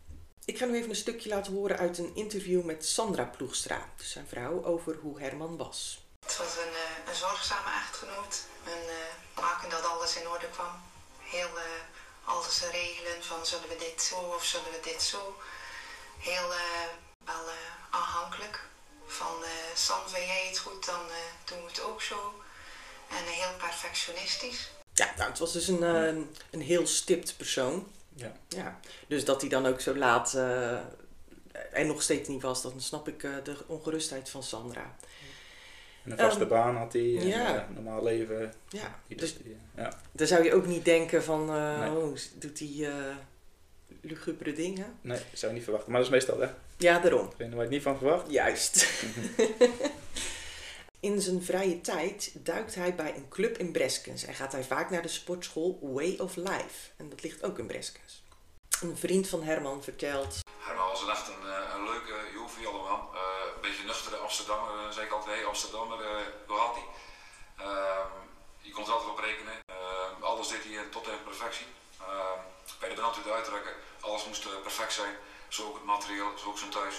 Ik 0.45 0.57
ga 0.57 0.65
nu 0.65 0.75
even 0.75 0.89
een 0.89 0.95
stukje 0.95 1.29
laten 1.29 1.53
horen 1.53 1.77
uit 1.77 1.97
een 1.97 2.15
interview 2.15 2.63
met 2.63 2.85
Sandra 2.85 3.23
Ploegstra, 3.23 3.89
dus 3.97 4.11
zijn 4.11 4.27
vrouw, 4.27 4.63
over 4.63 4.97
hoe 5.01 5.19
Herman 5.19 5.57
was. 5.57 6.04
Het 6.25 6.37
was 6.37 6.53
een, 6.63 6.73
eh, 6.85 7.09
een 7.09 7.15
zorgzame 7.15 7.71
echtgenoot. 7.83 8.35
En 8.63 8.81
eh, 8.89 9.41
maken 9.43 9.69
dat 9.69 9.85
alles 9.85 10.15
in 10.15 10.27
orde 10.27 10.49
kwam. 10.49 10.73
Heel 11.19 11.57
eh, 11.57 11.81
alles 12.23 12.61
regelen 12.71 13.23
van 13.23 13.45
zullen 13.45 13.67
we 13.69 13.75
dit 13.77 14.01
zo 14.01 14.15
of 14.15 14.45
zullen 14.45 14.71
we 14.71 14.79
dit 14.83 15.01
zo. 15.01 15.35
Heel 16.19 16.53
eh, 16.53 16.89
wel 17.25 17.47
eh, 17.47 17.55
aanhankelijk. 17.89 18.59
Van 19.07 19.43
eh 19.43 19.49
Sam, 19.75 19.99
vind 20.07 20.25
jij 20.25 20.47
het 20.47 20.57
goed, 20.57 20.85
dan 20.85 21.01
eh, 21.09 21.15
doen 21.45 21.61
we 21.63 21.67
het 21.69 21.81
ook 21.81 22.01
zo. 22.01 22.33
En 23.09 23.23
heel 23.25 23.55
perfectionistisch. 23.57 24.69
Ja, 24.93 25.13
nou, 25.17 25.29
het 25.29 25.39
was 25.39 25.53
dus 25.53 25.67
een, 25.67 25.83
eh, 25.83 26.23
een 26.51 26.61
heel 26.61 26.87
stipt 26.87 27.37
persoon. 27.37 27.91
Ja. 28.15 28.31
Ja, 28.47 28.79
dus 29.07 29.25
dat 29.25 29.41
hij 29.41 29.49
dan 29.49 29.65
ook 29.65 29.81
zo 29.81 29.95
laat 29.95 30.33
eh, 30.33 30.77
en 31.71 31.87
nog 31.87 32.01
steeds 32.01 32.29
niet 32.29 32.41
was, 32.41 32.61
dan 32.61 32.81
snap 32.81 33.07
ik 33.07 33.23
eh, 33.23 33.31
de 33.43 33.57
ongerustheid 33.67 34.29
van 34.29 34.43
Sandra. 34.43 34.95
En 36.05 36.11
een 36.11 36.17
vaste 36.17 36.39
Ehm, 36.39 36.49
baan 36.49 36.75
had 36.75 36.93
hij, 36.93 37.01
ja. 37.01 37.55
eh, 37.55 37.61
normaal 37.73 38.03
leven. 38.03 38.53
Ja, 38.69 38.99
dus 39.07 39.35
ja. 39.75 39.97
dan 40.11 40.27
zou 40.27 40.43
je 40.43 40.53
ook 40.53 40.65
niet 40.65 40.85
denken 40.85 41.23
van, 41.23 41.49
eh, 41.49 41.79
Nee. 41.79 41.89
oh, 41.89 42.15
doet 42.39 42.59
hij 42.59 42.89
eh 42.89 43.15
lugubere 44.01 44.53
dingen? 44.53 44.97
Nee, 45.01 45.19
zou 45.33 45.47
je 45.51 45.53
niet 45.57 45.63
verwachten. 45.63 45.91
Maar 45.91 46.01
dat 46.01 46.09
is 46.09 46.15
meestal, 46.15 46.39
hè? 46.39 46.47
Ja, 46.77 46.99
daarom. 46.99 47.29
Degene 47.29 47.49
waar 47.49 47.55
je 47.57 47.61
het 47.61 47.69
niet 47.69 47.81
van 47.81 47.97
verwacht. 47.97 48.31
Juist. 48.31 48.87
In 50.99 51.21
zijn 51.21 51.43
vrije 51.43 51.81
tijd 51.81 52.31
duikt 52.33 52.75
hij 52.75 52.95
bij 52.95 53.15
een 53.15 53.27
club 53.29 53.57
in 53.57 53.71
Breskens 53.71 54.23
en 54.25 54.33
gaat 54.33 54.51
hij 54.51 54.63
vaak 54.63 54.89
naar 54.89 55.01
de 55.01 55.07
sportschool 55.07 55.79
Way 55.81 56.17
of 56.19 56.35
Life. 56.35 56.89
En 56.97 57.09
dat 57.09 57.23
ligt 57.23 57.43
ook 57.43 57.59
in 57.59 57.67
Breskens. 57.67 58.23
Een 58.81 58.97
vriend 58.97 59.27
van 59.27 59.43
Herman 59.43 59.83
vertelt 59.83 60.39
Herman 60.59 60.87
was 60.87 61.01
een 61.01 61.09
echt 61.09 61.27
een, 61.27 61.49
een 61.79 61.83
leuke, 61.83 62.13
joviale 62.33 62.77
man. 62.89 62.99
Eh, 63.65 63.71
een 63.71 63.77
beetje 63.77 63.85
nuchtere 63.91 64.15
Amsterdammer, 64.15 64.73
eh, 64.79 64.89
zeg 64.95 65.03
ik 65.05 65.11
altijd. 65.11 65.35
Hey, 65.35 65.45
Amsterdammer, 65.45 65.99
eh 66.01 66.25
hoe 66.47 66.57
had 66.57 66.75
hij? 66.79 66.87
Ehm, 67.65 68.11
je 68.61 68.71
kon 68.71 68.83
er 68.85 68.91
altijd 68.91 69.11
op 69.11 69.19
rekenen. 69.19 69.53
Ehm, 69.65 70.23
alles 70.23 70.47
deed 70.47 70.63
hij 70.63 70.73
eh, 70.77 70.89
tot 70.91 71.07
in 71.07 71.23
perfectie. 71.23 71.65
Ehm, 71.99 72.39
bij 72.79 72.89
de 72.89 72.95
brandweer 72.95 73.33
uitdrukken, 73.33 73.71
alles 73.99 74.25
moest 74.27 74.45
eh, 74.45 74.51
perfect 74.61 74.93
zijn. 74.93 75.13
Zo 75.47 75.67
ook 75.67 75.73
het 75.75 75.83
materieel, 75.85 76.37
zo 76.37 76.47
ook 76.49 76.57
zijn 76.57 76.71
thuis. 76.71 76.95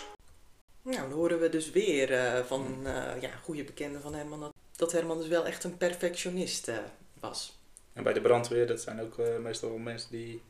Nou, 0.83 0.97
dan 1.01 1.13
horen 1.13 1.41
we 1.41 1.49
dus 1.49 1.71
weer 1.71 2.13
eh, 2.13 2.45
van 2.45 2.87
eh 2.87 3.21
ja, 3.21 3.31
goede 3.45 3.65
bekenden 3.65 4.01
van 4.03 4.15
Herman 4.15 4.41
dat 4.41 4.53
dat 4.77 4.93
Herman 4.93 5.19
dus 5.19 5.29
wel 5.29 5.45
echt 5.47 5.65
een 5.65 5.77
perfectionist 5.77 6.69
eh, 6.69 6.77
was. 7.21 7.59
En 7.93 8.03
bij 8.03 8.13
de 8.13 8.21
brandweer, 8.21 8.67
dat 8.67 8.81
zijn 8.81 9.01
ook 9.01 9.19
eh, 9.19 9.37
meestal 9.37 9.69
wel 9.69 9.79
mensen 9.79 10.11
die 10.11 10.43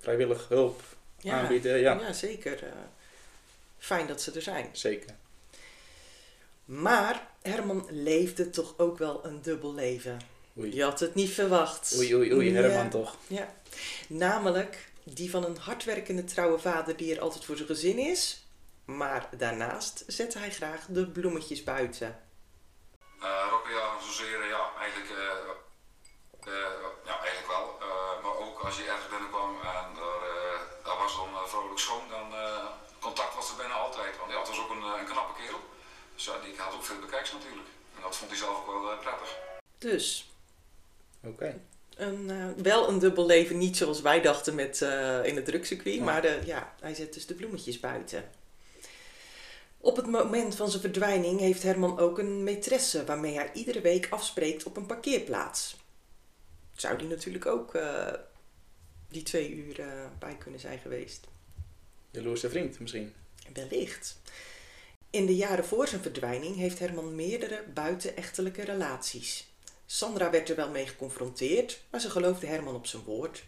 vrijwillig 0.00 0.48
hulp 0.48 0.80
Ja, 1.18 1.40
aanbieden. 1.40 1.78
Ja, 1.78 2.00
ja 2.00 2.12
zeker. 2.12 2.64
eh, 2.64 2.72
fijn 3.78 4.06
dat 4.06 4.22
ze 4.22 4.32
er 4.32 4.42
zijn. 4.42 4.68
zeker. 4.72 5.14
Maar 6.80 7.28
Herman 7.42 7.86
leefde 7.90 8.50
toch 8.50 8.74
ook 8.76 8.98
wel 8.98 9.26
een 9.26 9.42
dubbel 9.42 9.74
leven. 9.74 10.20
Oei. 10.58 10.74
Je 10.74 10.82
had 10.82 11.00
het 11.00 11.14
niet 11.14 11.30
verwacht. 11.30 11.94
Oei, 11.98 12.14
oei, 12.14 12.34
oei, 12.34 12.52
Ja. 12.52 12.60
Herman 12.60 12.90
toch. 12.90 13.16
Ja. 13.26 13.54
Namelijk 14.08 14.90
die 15.04 15.30
van 15.30 15.44
een 15.44 15.56
hardwerkende 15.56 16.24
trouwe 16.24 16.58
vader 16.58 16.96
die 16.96 17.14
er 17.14 17.20
altijd 17.20 17.44
voor 17.44 17.56
zijn 17.56 17.68
gezin 17.68 17.98
is. 17.98 18.46
Maar 18.84 19.28
daarnaast 19.38 20.04
zette 20.06 20.38
hij 20.38 20.50
graag 20.50 20.86
de 20.88 21.06
bloemetjes 21.06 21.64
buiten. 21.64 22.16
Dus 36.22 36.34
ja, 36.34 36.40
die 36.44 36.56
had 36.56 36.74
ook 36.74 36.84
veel 36.84 37.00
bekijks 37.00 37.32
natuurlijk. 37.32 37.68
En 37.96 38.02
dat 38.02 38.16
vond 38.16 38.30
hij 38.30 38.38
zelf 38.38 38.58
ook 38.58 38.66
wel 38.66 38.92
eh, 38.92 38.98
prettig. 38.98 39.38
Dus 39.78 40.30
Oké. 41.24 41.60
een, 41.96 42.30
eh, 42.30 42.62
wel 42.62 42.88
een 42.88 42.98
dubbel 42.98 43.26
leven, 43.26 43.58
niet 43.58 43.76
zoals 43.76 44.00
wij 44.00 44.20
dachten 44.20 44.54
met, 44.54 44.82
eh, 44.82 45.24
in 45.24 45.36
het 45.36 45.44
drugscircuit. 45.44 45.94
Ja. 45.94 46.04
Maar 46.04 46.22
de, 46.22 46.40
ja, 46.44 46.74
hij 46.80 46.94
zet 46.94 47.14
dus 47.14 47.26
de 47.26 47.34
bloemetjes 47.34 47.80
buiten. 47.80 48.30
Op 49.84 49.96
het 49.96 50.06
moment 50.06 50.54
van 50.54 50.70
zijn 50.70 50.82
verdwijning 50.82 51.40
heeft 51.40 51.62
Herman 51.62 51.98
ook 51.98 52.18
een 52.18 52.48
maîtresse 52.48 53.04
waarmee 53.06 53.34
hij 53.34 53.50
iedere 53.52 53.80
week 53.80 54.06
afspreekt 54.10 54.64
op 54.64 54.76
een 54.76 54.86
parkeerplaats. 54.86 55.76
Zou 56.76 56.98
die 56.98 57.08
natuurlijk 57.08 57.46
ook 57.46 57.74
eh, 57.74 58.12
die 59.08 59.22
twee 59.22 59.54
uur 59.54 59.80
eh, 59.80 59.86
bij 60.18 60.36
kunnen 60.36 60.60
zijn 60.60 60.78
geweest. 60.78 61.26
Jaloerse 62.10 62.48
vriend 62.48 62.80
misschien. 62.80 63.14
Wellicht. 63.52 64.20
In 65.12 65.26
de 65.26 65.36
jaren 65.36 65.64
voor 65.66 65.88
zijn 65.88 66.02
verdwijning 66.02 66.56
heeft 66.56 66.78
Herman 66.78 67.14
meerdere 67.14 67.64
buitenechtelijke 67.74 68.64
relaties. 68.64 69.46
Sandra 69.86 70.30
werd 70.30 70.48
er 70.48 70.56
wel 70.56 70.70
mee 70.70 70.86
geconfronteerd, 70.86 71.82
maar 71.90 72.00
ze 72.00 72.10
geloofde 72.10 72.46
Herman 72.46 72.74
op 72.74 72.86
zijn 72.86 73.02
woord. 73.02 73.44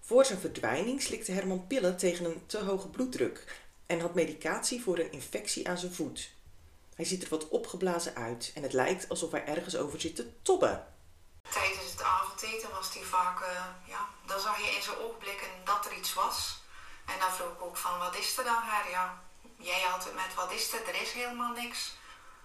Voor 0.00 0.24
zijn 0.24 0.38
verdwijning 0.38 1.02
slikte 1.02 1.32
Herman 1.32 1.66
pillen 1.66 1.96
tegen 1.96 2.24
een 2.24 2.46
te 2.46 2.58
hoge 2.58 2.88
bloeddruk 2.88 3.62
en 3.86 4.00
had 4.00 4.14
medicatie 4.14 4.82
voor 4.82 4.98
een 4.98 5.12
infectie 5.12 5.68
aan 5.68 5.78
zijn 5.78 5.94
voet. 5.94 6.30
Hij 6.94 7.04
ziet 7.04 7.22
er 7.22 7.28
wat 7.28 7.48
opgeblazen 7.48 8.14
uit 8.14 8.52
en 8.54 8.62
het 8.62 8.72
lijkt 8.72 9.08
alsof 9.08 9.30
hij 9.30 9.44
ergens 9.44 9.76
over 9.76 10.00
zit 10.00 10.16
te 10.16 10.42
tobben. 10.42 10.86
Tijdens 11.50 11.90
het 11.90 12.02
avondeten 12.02 12.70
was 12.70 12.94
hij 12.94 13.02
vaak, 13.02 13.40
ja, 13.86 14.08
dan 14.26 14.40
zag 14.40 14.58
je 14.58 14.76
in 14.76 14.82
zijn 14.82 14.98
oogblikken 14.98 15.48
dat 15.64 15.86
er 15.86 15.96
iets 15.96 16.14
was. 16.14 16.60
En 17.06 17.18
dan 17.20 17.32
vroeg 17.32 17.52
ik 17.52 17.62
ook 17.62 17.76
van, 17.76 17.98
wat 17.98 18.16
is 18.16 18.38
er 18.38 18.44
dan, 18.44 18.62
her? 18.62 18.90
Ja, 18.90 19.26
jij 19.56 19.80
had 19.80 20.04
het 20.04 20.14
met, 20.14 20.34
wat 20.34 20.52
is 20.52 20.72
er? 20.72 20.88
Er 20.88 21.02
is 21.02 21.12
helemaal 21.12 21.52
niks. 21.52 21.96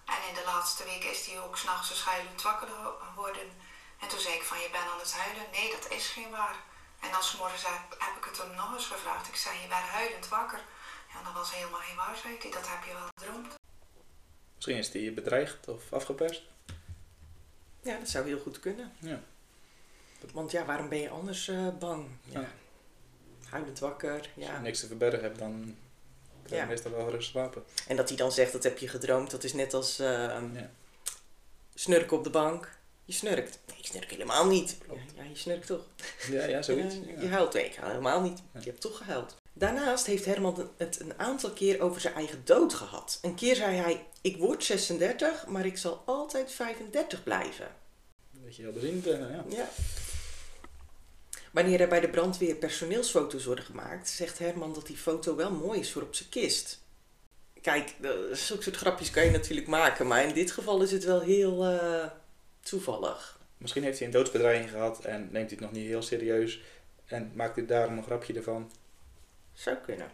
En 0.05 0.19
in 0.29 0.35
de 0.35 0.43
laatste 0.45 0.83
week 0.83 1.03
is 1.03 1.25
hij 1.27 1.41
ook 1.41 1.57
s'nachts 1.57 1.87
zo 1.87 1.93
schuilend 1.93 2.41
wakker 2.41 2.67
geworden. 3.09 3.47
En 3.99 4.07
toen 4.07 4.19
zei 4.19 4.33
ik 4.35 4.43
van, 4.43 4.59
je 4.59 4.69
bent 4.71 4.89
aan 4.91 4.99
het 4.99 5.13
huilen? 5.13 5.45
Nee, 5.51 5.71
dat 5.71 5.91
is 5.91 6.07
geen 6.07 6.29
waar. 6.29 6.55
En 6.99 7.11
dan 7.11 7.23
s'morgens 7.23 7.65
heb, 7.65 7.95
heb 8.05 8.15
ik 8.17 8.25
het 8.29 8.37
hem 8.37 8.55
nog 8.55 8.73
eens 8.73 8.85
gevraagd. 8.85 9.27
Ik 9.27 9.35
zei, 9.35 9.53
je 9.61 9.67
bent 9.67 9.89
huilend 9.97 10.27
wakker. 10.27 10.61
Ja, 11.13 11.23
dat 11.23 11.33
was 11.33 11.53
helemaal 11.55 11.79
geen 11.79 11.95
waar, 11.95 12.17
zei 12.17 12.37
hij. 12.39 12.51
Dat 12.51 12.67
heb 12.67 12.83
je 12.83 12.93
wel 12.93 13.07
gedroomd. 13.15 13.55
Misschien 14.55 14.77
is 14.77 14.91
die 14.91 15.11
bedreigd 15.11 15.67
of 15.67 15.93
afgeperst. 15.93 16.43
Ja, 17.81 17.97
dat 17.97 18.09
zou 18.09 18.25
heel 18.25 18.39
goed 18.39 18.59
kunnen. 18.59 18.95
Ja. 18.99 19.19
Want 20.33 20.51
ja, 20.51 20.65
waarom 20.65 20.89
ben 20.89 20.99
je 20.99 21.09
anders 21.09 21.47
eh, 21.47 21.67
bang? 21.79 22.07
Ja. 22.23 22.39
Ja. 22.39 22.51
Huilend 23.49 23.79
wakker, 23.79 24.19
Als 24.19 24.27
ja. 24.35 24.53
je 24.53 24.59
niks 24.59 24.79
te 24.79 24.87
verbergen 24.87 25.21
hebt, 25.21 25.39
dan 25.39 25.77
kan 26.49 26.57
Ja. 26.57 26.65
meestal 26.65 26.91
wel 26.91 27.05
gerust 27.05 27.29
slapen. 27.29 27.63
En 27.87 27.95
dat 27.95 28.07
hij 28.07 28.17
dan 28.17 28.31
zegt, 28.31 28.51
dat 28.51 28.63
heb 28.63 28.77
je 28.77 28.87
gedroomd, 28.87 29.31
dat 29.31 29.43
is 29.43 29.53
net 29.53 29.73
als 29.73 29.99
eh, 29.99 30.07
Ja. 30.07 30.69
snurken 31.73 32.17
op 32.17 32.23
de 32.23 32.29
bank. 32.29 32.71
Je 33.05 33.13
snurkt. 33.13 33.59
Nee, 33.67 33.77
je 33.81 33.87
snurkt 33.87 34.09
helemaal 34.09 34.47
niet. 34.47 34.77
Klopt. 34.85 35.01
Ja, 35.15 35.23
je 35.23 35.35
snurkt 35.35 35.67
toch. 35.67 35.85
Ja, 36.31 36.45
ja, 36.45 36.61
zoiets. 36.61 36.95
Ja. 36.95 37.21
Je 37.21 37.27
huilt. 37.27 37.53
Nee, 37.53 37.65
ik 37.65 37.75
huil 37.75 37.89
helemaal 37.89 38.21
niet. 38.21 38.39
Je 38.59 38.69
hebt 38.69 38.81
toch 38.81 38.97
gehuild. 38.97 39.35
Daarnaast 39.53 40.05
heeft 40.05 40.25
Herman 40.25 40.69
het 40.77 40.99
een 40.99 41.19
aantal 41.19 41.49
keer 41.51 41.81
over 41.81 42.01
zijn 42.01 42.13
eigen 42.13 42.41
dood 42.43 42.73
gehad. 42.73 43.19
Een 43.21 43.35
keer 43.35 43.55
zei 43.55 43.75
hij, 43.75 44.05
ik 44.21 44.37
word 44.37 44.63
36, 44.63 45.47
maar 45.47 45.65
ik 45.65 45.77
zal 45.77 46.01
altijd 46.05 46.51
35 46.51 47.23
blijven. 47.23 47.67
Dat 48.31 48.55
je 48.55 48.63
beziend 48.67 49.03
bent, 49.03 49.29
ja. 49.29 49.43
Ja. 49.49 49.69
Wanneer 51.53 51.81
er 51.81 51.87
bij 51.87 51.99
de 51.99 52.09
brandweer 52.09 52.55
personeelsfoto's 52.55 53.45
worden 53.45 53.63
gemaakt, 53.63 54.09
zegt 54.09 54.39
Herman 54.39 54.73
dat 54.73 54.87
die 54.87 54.97
foto 54.97 55.35
wel 55.35 55.51
mooi 55.51 55.79
is 55.79 55.91
voor 55.91 56.01
op 56.01 56.15
zijn 56.15 56.29
kist. 56.29 56.81
Kijk, 57.61 57.95
eh, 58.01 58.09
zulke 58.31 58.63
soort 58.63 58.75
grapjes 58.75 59.11
kan 59.11 59.25
je 59.25 59.31
natuurlijk 59.31 59.67
maken, 59.67 60.07
maar 60.07 60.25
in 60.27 60.33
dit 60.33 60.51
geval 60.51 60.81
is 60.81 60.91
het 60.91 61.03
wel 61.03 61.21
heel 61.21 61.65
eh, 61.65 62.05
toevallig. 62.59 63.39
Misschien 63.57 63.83
heeft 63.83 63.97
hij 63.97 64.07
een 64.07 64.13
doodsbedreiging 64.13 64.69
gehad 64.69 65.05
en 65.05 65.19
neemt 65.21 65.33
hij 65.33 65.43
het 65.49 65.59
nog 65.59 65.71
niet 65.71 65.87
heel 65.87 66.01
serieus. 66.01 66.61
En 67.05 67.31
maakt 67.35 67.55
hij 67.55 67.65
daarom 67.65 67.97
een 67.97 68.03
grapje 68.03 68.33
ervan. 68.33 68.71
Zou 69.53 69.77
kunnen. 69.77 70.11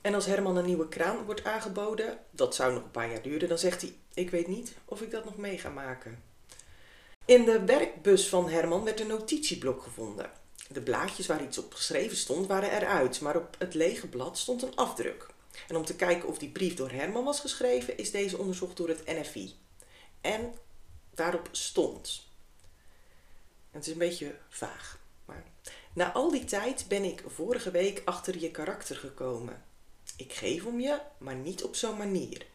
En 0.00 0.14
als 0.14 0.26
Herman 0.26 0.56
een 0.56 0.64
nieuwe 0.64 0.88
kraan 0.88 1.24
wordt 1.24 1.44
aangeboden, 1.44 2.18
dat 2.30 2.54
zou 2.54 2.72
nog 2.72 2.82
een 2.82 2.90
paar 2.90 3.10
jaar 3.10 3.22
duren, 3.22 3.48
dan 3.48 3.58
zegt 3.58 3.80
hij: 3.80 3.94
Ik 4.14 4.30
weet 4.30 4.46
niet 4.46 4.74
of 4.84 5.02
ik 5.02 5.10
dat 5.10 5.24
nog 5.24 5.36
mee 5.36 5.58
ga 5.58 5.68
maken. 5.68 6.22
In 7.26 7.44
de 7.44 7.64
werkbus 7.64 8.28
van 8.28 8.48
Herman 8.48 8.84
werd 8.84 9.00
een 9.00 9.06
notitieblok 9.06 9.82
gevonden. 9.82 10.30
De 10.68 10.82
blaadjes 10.82 11.26
waar 11.26 11.42
iets 11.42 11.58
op 11.58 11.74
geschreven 11.74 12.16
stond 12.16 12.46
waren 12.46 12.70
eruit, 12.70 13.20
maar 13.20 13.36
op 13.36 13.54
het 13.58 13.74
lege 13.74 14.06
blad 14.06 14.38
stond 14.38 14.62
een 14.62 14.76
afdruk. 14.76 15.26
En 15.68 15.76
om 15.76 15.84
te 15.84 15.96
kijken 15.96 16.28
of 16.28 16.38
die 16.38 16.48
brief 16.48 16.74
door 16.74 16.90
Herman 16.90 17.24
was 17.24 17.40
geschreven, 17.40 17.98
is 17.98 18.10
deze 18.10 18.38
onderzocht 18.38 18.76
door 18.76 18.88
het 18.88 19.06
NFI. 19.06 19.54
En 20.20 20.54
daarop 21.14 21.48
stond. 21.50 22.26
Het 23.70 23.86
is 23.86 23.92
een 23.92 23.98
beetje 23.98 24.36
vaag, 24.48 24.98
maar 25.24 25.44
na 25.92 26.12
al 26.12 26.30
die 26.30 26.44
tijd 26.44 26.84
ben 26.88 27.04
ik 27.04 27.22
vorige 27.26 27.70
week 27.70 28.02
achter 28.04 28.38
je 28.38 28.50
karakter 28.50 28.96
gekomen. 28.96 29.64
Ik 30.16 30.32
geef 30.32 30.64
om 30.64 30.80
je, 30.80 30.98
maar 31.18 31.36
niet 31.36 31.64
op 31.64 31.76
zo'n 31.76 31.96
manier. 31.96 32.46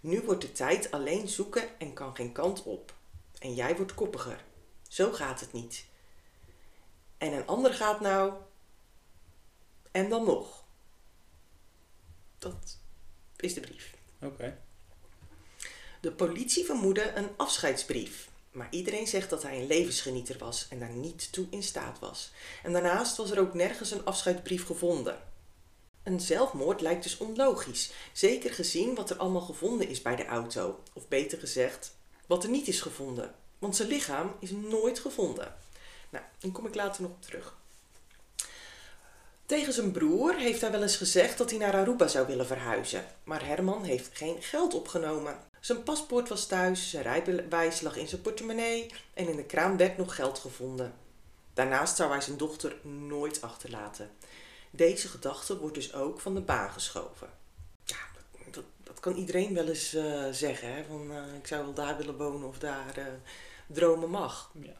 Nu 0.00 0.20
wordt 0.20 0.42
de 0.42 0.52
tijd 0.52 0.90
alleen 0.90 1.28
zoeken 1.28 1.78
en 1.78 1.92
kan 1.92 2.16
geen 2.16 2.32
kant 2.32 2.62
op. 2.62 2.96
En 3.38 3.54
jij 3.54 3.76
wordt 3.76 3.94
koppiger. 3.94 4.44
Zo 4.88 5.12
gaat 5.12 5.40
het 5.40 5.52
niet. 5.52 5.84
En 7.18 7.32
een 7.32 7.46
ander 7.46 7.74
gaat 7.74 8.00
nou. 8.00 8.32
En 9.90 10.08
dan 10.08 10.24
nog. 10.24 10.64
Dat 12.38 12.78
is 13.36 13.54
de 13.54 13.60
brief. 13.60 13.94
Oké. 14.20 14.58
De 16.00 16.12
politie 16.12 16.64
vermoedde 16.64 17.12
een 17.12 17.28
afscheidsbrief. 17.36 18.28
Maar 18.50 18.68
iedereen 18.70 19.06
zegt 19.06 19.30
dat 19.30 19.42
hij 19.42 19.60
een 19.60 19.66
levensgenieter 19.66 20.38
was 20.38 20.66
en 20.70 20.78
daar 20.78 20.92
niet 20.92 21.32
toe 21.32 21.46
in 21.50 21.62
staat 21.62 21.98
was. 21.98 22.32
En 22.62 22.72
daarnaast 22.72 23.16
was 23.16 23.30
er 23.30 23.40
ook 23.40 23.54
nergens 23.54 23.90
een 23.90 24.04
afscheidsbrief 24.04 24.66
gevonden. 24.66 25.22
Een 26.02 26.20
zelfmoord 26.20 26.80
lijkt 26.80 27.02
dus 27.02 27.16
onlogisch, 27.16 27.90
zeker 28.12 28.52
gezien 28.52 28.94
wat 28.94 29.10
er 29.10 29.16
allemaal 29.16 29.40
gevonden 29.40 29.88
is 29.88 30.02
bij 30.02 30.16
de 30.16 30.26
auto. 30.26 30.82
Of 30.92 31.08
beter 31.08 31.38
gezegd, 31.38 31.96
wat 32.28 32.44
er 32.44 32.50
niet 32.50 32.68
is 32.68 32.80
gevonden. 32.80 33.34
Want 33.58 33.76
zijn 33.76 33.88
lichaam 33.88 34.36
is 34.40 34.50
nooit 34.50 34.98
gevonden. 34.98 35.54
Nou, 36.10 36.24
daar 36.38 36.50
kom 36.50 36.66
ik 36.66 36.74
later 36.74 37.02
nog 37.02 37.10
op 37.10 37.22
terug. 37.22 37.56
Tegen 39.46 39.72
zijn 39.72 39.92
broer 39.92 40.34
heeft 40.34 40.60
hij 40.60 40.70
wel 40.70 40.82
eens 40.82 40.96
gezegd 40.96 41.38
dat 41.38 41.50
hij 41.50 41.58
naar 41.58 41.74
Aruba 41.74 42.08
zou 42.08 42.26
willen 42.26 42.46
verhuizen. 42.46 43.04
Maar 43.24 43.46
Herman 43.46 43.84
heeft 43.84 44.16
geen 44.16 44.42
geld 44.42 44.74
opgenomen. 44.74 45.36
Zijn 45.60 45.82
paspoort 45.82 46.28
was 46.28 46.46
thuis, 46.46 46.90
zijn 46.90 47.02
rijbewijs 47.02 47.80
lag 47.80 47.96
in 47.96 48.08
zijn 48.08 48.22
portemonnee 48.22 48.90
en 49.14 49.28
in 49.28 49.36
de 49.36 49.44
kraan 49.44 49.76
werd 49.76 49.96
nog 49.96 50.14
geld 50.14 50.38
gevonden. 50.38 50.94
Daarnaast 51.54 51.96
zou 51.96 52.10
hij 52.10 52.20
zijn 52.20 52.36
dochter 52.36 52.76
nooit 52.82 53.42
achterlaten. 53.42 54.10
Deze 54.70 55.08
gedachte 55.08 55.58
wordt 55.58 55.74
dus 55.74 55.94
ook 55.94 56.20
van 56.20 56.34
de 56.34 56.40
baan 56.40 56.70
geschoven. 56.70 57.37
Dat, 58.88 59.00
kan 59.00 59.16
iedereen 59.16 59.54
wel 59.54 59.68
eens 59.68 59.94
eh, 59.94 60.24
zeggen. 60.30 60.74
Hè? 60.74 60.84
Van, 60.84 61.10
eh, 61.12 61.34
ik 61.38 61.46
zou 61.46 61.64
wel 61.64 61.74
daar 61.74 61.96
willen 61.96 62.16
wonen 62.16 62.48
of 62.48 62.58
daar 62.58 62.96
eh, 62.96 63.04
dromen 63.66 64.10
mag. 64.10 64.52
Ja. 64.62 64.76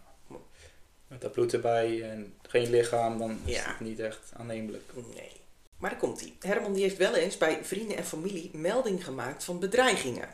Met 1.06 1.20
dat 1.20 1.32
bloed 1.32 1.52
erbij 1.52 2.02
en 2.10 2.34
geen 2.42 2.70
lichaam, 2.70 3.18
dan 3.18 3.40
is 3.44 3.54
Ja. 3.54 3.68
het 3.70 3.80
niet 3.80 4.00
echt 4.00 4.30
aannemelijk. 4.36 4.92
Nee. 5.14 5.32
Maar 5.78 5.90
daar 5.90 5.98
komt 5.98 6.20
hij. 6.20 6.36
Herman 6.40 6.72
die 6.72 6.82
heeft 6.82 6.96
wel 6.96 7.14
eens 7.14 7.38
bij 7.38 7.64
vrienden 7.64 7.96
en 7.96 8.04
familie 8.04 8.50
melding 8.52 9.04
gemaakt 9.04 9.44
van 9.44 9.58
bedreigingen. 9.58 10.28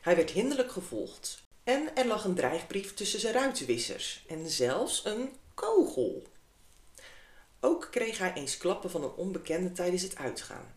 Hij 0.00 0.16
werd 0.16 0.30
hinderlijk 0.30 0.70
gevolgd. 0.72 1.42
En 1.64 1.88
er 1.94 2.06
lag 2.06 2.24
een 2.24 2.34
dreigbrief 2.34 2.94
tussen 2.94 3.20
zijn 3.20 3.34
ruitenwissers. 3.34 4.24
En 4.28 4.48
zelfs 4.48 5.04
een 5.04 5.32
kogel. 5.54 6.22
Ook 7.60 7.88
kreeg 7.90 8.18
hij 8.18 8.32
eens 8.34 8.56
klappen 8.56 8.90
van 8.90 9.02
een 9.02 9.14
onbekende 9.14 9.72
tijdens 9.72 10.02
het 10.02 10.16
uitgaan. 10.16 10.74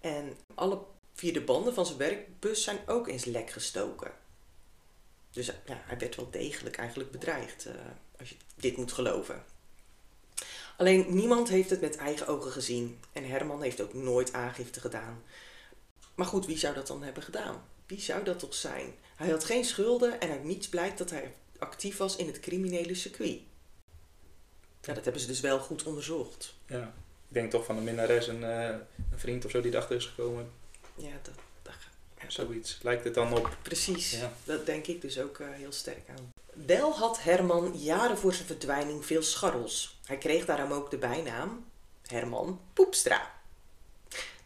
En 0.00 0.36
alle 0.54 0.78
vier 1.20 1.32
de 1.32 1.40
banden 1.40 1.74
van 1.74 1.86
zijn 1.86 1.98
werkbus 1.98 2.64
zijn 2.64 2.78
ook 2.86 3.08
eens 3.08 3.24
lek 3.24 3.50
gestoken. 3.50 4.12
Dus 5.30 5.46
ja, 5.46 5.52
hij 5.66 5.98
werd 5.98 6.16
wel 6.16 6.30
degelijk 6.30 6.76
eigenlijk 6.76 7.10
bedreigd, 7.10 7.66
eh, 7.66 7.74
als 8.18 8.28
je 8.28 8.36
dit 8.54 8.76
moet 8.76 8.92
geloven. 8.92 9.44
Alleen 10.76 11.14
niemand 11.14 11.48
heeft 11.48 11.70
het 11.70 11.80
met 11.80 11.96
eigen 11.96 12.26
ogen 12.26 12.50
gezien 12.50 13.00
en 13.12 13.28
Herman 13.28 13.62
heeft 13.62 13.80
ook 13.80 13.94
nooit 13.94 14.32
aangifte 14.32 14.80
gedaan. 14.80 15.22
Maar 16.14 16.26
goed, 16.26 16.46
wie 16.46 16.58
zou 16.58 16.74
dat 16.74 16.86
dan 16.86 17.02
hebben 17.02 17.22
gedaan? 17.22 17.64
Wie 17.86 18.00
zou 18.00 18.24
dat 18.24 18.38
toch 18.38 18.54
zijn? 18.54 18.94
Hij 19.16 19.30
had 19.30 19.44
geen 19.44 19.64
schulden 19.64 20.20
en 20.20 20.30
uit 20.30 20.44
niets 20.44 20.68
blijkt 20.68 20.98
dat 20.98 21.10
hij 21.10 21.34
actief 21.58 21.96
was 21.96 22.16
in 22.16 22.26
het 22.26 22.40
criminele 22.40 22.94
circuit. 22.94 23.40
Ja, 24.82 24.94
dat 24.94 25.04
hebben 25.04 25.22
ze 25.22 25.28
dus 25.28 25.40
wel 25.40 25.58
goed 25.58 25.82
onderzocht. 25.82 26.54
Ja. 26.66 26.94
Ik 27.28 27.34
denk 27.34 27.50
toch 27.50 27.64
van 27.64 27.76
een 27.76 27.84
minnares 27.84 28.26
een, 28.26 28.44
eh, 28.44 28.76
een 29.12 29.18
vriend 29.18 29.44
of 29.44 29.50
zo 29.50 29.60
die 29.60 29.72
erachter 29.72 29.96
is 29.96 30.06
gekomen. 30.06 30.59
Ja, 31.00 31.12
dat, 31.22 31.34
dat, 31.62 31.74
ja, 32.20 32.30
Zoiets 32.30 32.78
lijkt 32.82 33.04
het 33.04 33.14
dan 33.14 33.32
op. 33.36 33.56
Precies, 33.62 34.10
Ja. 34.10 34.32
dat 34.44 34.66
denk 34.66 34.86
ik 34.86 35.00
dus 35.00 35.18
ook 35.18 35.38
eh, 35.38 35.46
heel 35.50 35.72
sterk 35.72 36.08
aan. 36.08 36.32
Wel 36.66 36.92
had 36.92 37.22
Herman 37.22 37.78
jaren 37.78 38.18
voor 38.18 38.34
zijn 38.34 38.46
verdwijning 38.46 39.04
veel 39.06 39.22
scharrels. 39.22 39.98
Hij 40.04 40.18
kreeg 40.18 40.44
daarom 40.44 40.72
ook 40.72 40.90
de 40.90 40.98
bijnaam 40.98 41.64
Herman 42.06 42.60
Poepstra. 42.72 43.30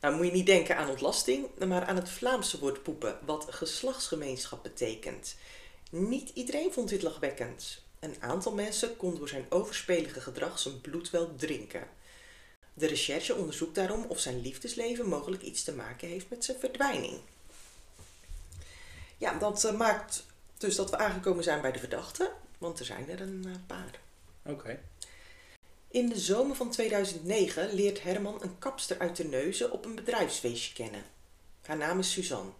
Nou 0.00 0.16
moet 0.16 0.26
je 0.26 0.32
niet 0.32 0.46
denken 0.46 0.76
aan 0.76 0.88
ontlasting, 0.90 1.46
maar 1.66 1.84
aan 1.84 1.96
het 1.96 2.08
Vlaamse 2.10 2.58
woord 2.58 2.82
poepen, 2.82 3.18
wat 3.26 3.46
geslachtsgemeenschap 3.50 4.62
betekent. 4.62 5.34
Niet 5.90 6.30
iedereen 6.34 6.72
vond 6.72 6.88
dit 6.88 7.02
lachwekkend. 7.02 7.82
Een 8.00 8.16
aantal 8.20 8.52
mensen 8.52 8.96
kon 8.96 9.14
door 9.16 9.28
zijn 9.28 9.46
overspelige 9.48 10.20
gedrag 10.20 10.58
zijn 10.58 10.80
bloed 10.80 11.10
wel 11.10 11.34
drinken. 11.36 11.88
De 12.74 12.86
recherche 12.86 13.34
onderzoekt 13.34 13.74
daarom 13.74 14.04
of 14.08 14.18
zijn 14.18 14.40
liefdesleven 14.40 15.08
mogelijk 15.08 15.42
iets 15.42 15.62
te 15.62 15.72
maken 15.72 16.08
heeft 16.08 16.30
met 16.30 16.44
zijn 16.44 16.58
verdwijning. 16.58 17.20
Ja, 19.18 19.38
dat 19.38 19.64
eh, 19.64 19.76
maakt 19.76 20.26
dus 20.58 20.76
dat 20.76 20.90
we 20.90 20.96
aangekomen 20.96 21.44
zijn 21.44 21.60
bij 21.60 21.72
de 21.72 21.78
verdachte, 21.78 22.32
want 22.58 22.78
er 22.78 22.84
zijn 22.84 23.08
er 23.08 23.20
een 23.20 23.44
eh, 23.46 23.54
paar. 23.66 24.00
Oké. 24.42 24.80
In 25.88 26.08
de 26.08 26.18
zomer 26.18 26.56
van 26.56 26.70
2009 26.70 27.74
leert 27.74 28.02
Herman 28.02 28.42
een 28.42 28.58
kapster 28.58 28.98
uit 28.98 29.16
de 29.16 29.24
Neuzen 29.24 29.72
op 29.72 29.84
een 29.84 29.94
bedrijfsfeestje 29.94 30.74
kennen. 30.74 31.04
Haar 31.62 31.76
naam 31.76 31.98
is 31.98 32.12
Suzanne. 32.12 32.50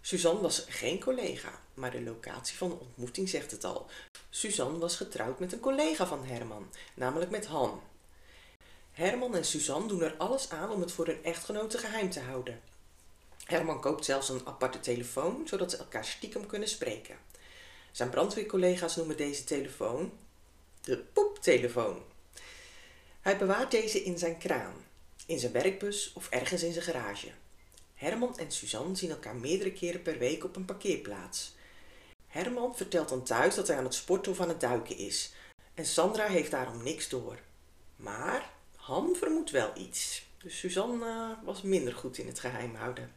Suzanne 0.00 0.40
was 0.40 0.64
geen 0.68 1.00
collega, 1.00 1.60
maar 1.74 1.90
de 1.90 2.02
locatie 2.02 2.56
van 2.56 2.68
de 2.68 2.78
ontmoeting 2.78 3.28
zegt 3.28 3.50
het 3.50 3.64
al. 3.64 3.86
Suzanne 4.30 4.78
was 4.78 4.96
getrouwd 4.96 5.38
met 5.38 5.52
een 5.52 5.60
collega 5.60 6.06
van 6.06 6.24
Herman, 6.24 6.70
namelijk 6.94 7.30
met 7.30 7.46
Han. 7.46 7.80
Herman 8.98 9.34
en 9.34 9.44
Suzanne 9.44 9.88
doen 9.88 10.02
er 10.02 10.14
alles 10.16 10.50
aan 10.50 10.70
om 10.70 10.80
het 10.80 10.92
voor 10.92 11.06
hun 11.06 11.24
echtgenoten 11.24 11.78
geheim 11.78 12.10
te 12.10 12.20
houden. 12.20 12.60
Herman 13.44 13.80
koopt 13.80 14.04
zelfs 14.04 14.28
een 14.28 14.46
aparte 14.46 14.80
telefoon, 14.80 15.42
zodat 15.48 15.70
ze 15.70 15.76
elkaar 15.76 16.04
stiekem 16.04 16.46
kunnen 16.46 16.68
spreken. 16.68 17.16
Zijn 17.92 18.10
brandweercollega's 18.10 18.96
noemen 18.96 19.16
deze 19.16 19.44
telefoon 19.44 20.12
de 20.80 20.96
poeptelefoon. 20.96 22.02
Hij 23.20 23.38
bewaart 23.38 23.70
deze 23.70 24.02
in 24.02 24.18
zijn 24.18 24.38
kraan, 24.38 24.74
in 25.26 25.38
zijn 25.38 25.52
werkbus 25.52 26.12
of 26.14 26.28
ergens 26.28 26.62
in 26.62 26.72
zijn 26.72 26.84
garage. 26.84 27.30
Herman 27.94 28.38
en 28.38 28.52
Suzanne 28.52 28.96
zien 28.96 29.10
elkaar 29.10 29.36
meerdere 29.36 29.72
keren 29.72 30.02
per 30.02 30.18
week 30.18 30.44
op 30.44 30.56
een 30.56 30.64
parkeerplaats. 30.64 31.54
Herman 32.26 32.76
vertelt 32.76 33.08
dan 33.08 33.22
thuis 33.22 33.54
dat 33.54 33.68
hij 33.68 33.76
aan 33.76 33.84
het 33.84 33.94
sporten 33.94 34.32
of 34.32 34.40
aan 34.40 34.48
het 34.48 34.60
duiken 34.60 34.96
is. 34.96 35.32
En 35.74 35.86
Sandra 35.86 36.26
heeft 36.26 36.50
daarom 36.50 36.82
niks 36.82 37.08
door. 37.08 37.38
Maar 37.96 38.56
Han 38.88 39.16
vermoedt 39.16 39.50
wel 39.50 39.70
iets. 39.76 40.26
Dus 40.42 40.58
Suzanne 40.58 41.06
eh, 41.06 41.44
was 41.44 41.62
minder 41.62 41.94
goed 41.94 42.18
in 42.18 42.26
het 42.26 42.40
geheim 42.40 42.74
houden. 42.74 43.12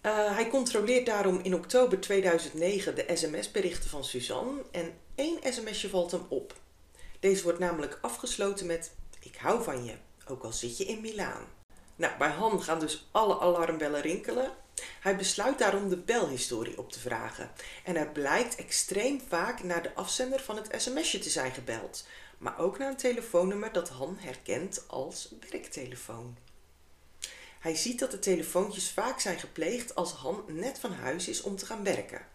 Eh, 0.00 0.34
hij 0.34 0.48
controleert 0.48 1.06
daarom 1.06 1.40
in 1.42 1.54
oktober 1.54 2.00
2009 2.00 2.94
de 2.94 3.06
sms-berichten 3.14 3.90
van 3.90 4.04
Suzanne 4.04 4.62
en 4.70 4.94
één 5.14 5.38
sms'je 5.52 5.88
valt 5.88 6.10
hem 6.10 6.26
op. 6.28 6.54
Deze 7.20 7.42
wordt 7.42 7.58
namelijk 7.58 7.98
afgesloten 8.02 8.66
met 8.66 8.94
ik 9.20 9.36
hou 9.36 9.62
van 9.62 9.84
je, 9.84 9.94
ook 10.26 10.42
al 10.42 10.52
zit 10.52 10.76
je 10.76 10.84
in 10.84 11.00
Milaan. 11.00 11.46
Nou, 11.96 12.12
bij 12.18 12.30
Han 12.30 12.62
gaan 12.62 12.80
dus 12.80 13.08
alle 13.10 13.38
alarmbellen 13.38 14.00
rinkelen. 14.00 14.50
Hij 15.00 15.16
besluit 15.16 15.58
daarom 15.58 15.88
de 15.88 15.96
belhistorie 15.96 16.78
op 16.78 16.92
te 16.92 17.00
vragen. 17.00 17.50
En 17.84 17.96
er 17.96 18.08
blijkt 18.08 18.54
extreem 18.54 19.20
vaak 19.28 19.62
naar 19.62 19.82
de 19.82 19.94
afzender 19.94 20.40
van 20.40 20.56
het 20.56 20.82
sms'je 20.82 21.18
te 21.18 21.30
zijn 21.30 21.52
gebeld. 21.52 22.06
Maar 22.38 22.58
ook 22.58 22.78
naar 22.78 22.88
een 22.88 22.96
telefoonnummer 22.96 23.72
dat 23.72 23.88
Han 23.88 24.16
herkent 24.18 24.84
als 24.86 25.34
werktelefoon. 25.50 26.36
Hij 27.60 27.74
ziet 27.74 27.98
dat 27.98 28.10
de 28.10 28.18
telefoontjes 28.18 28.90
vaak 28.90 29.20
zijn 29.20 29.38
gepleegd 29.38 29.94
als 29.94 30.12
Han 30.12 30.44
net 30.46 30.78
van 30.78 30.92
huis 30.92 31.28
is 31.28 31.42
om 31.42 31.56
te 31.56 31.66
gaan 31.66 31.84
werken. 31.84 32.26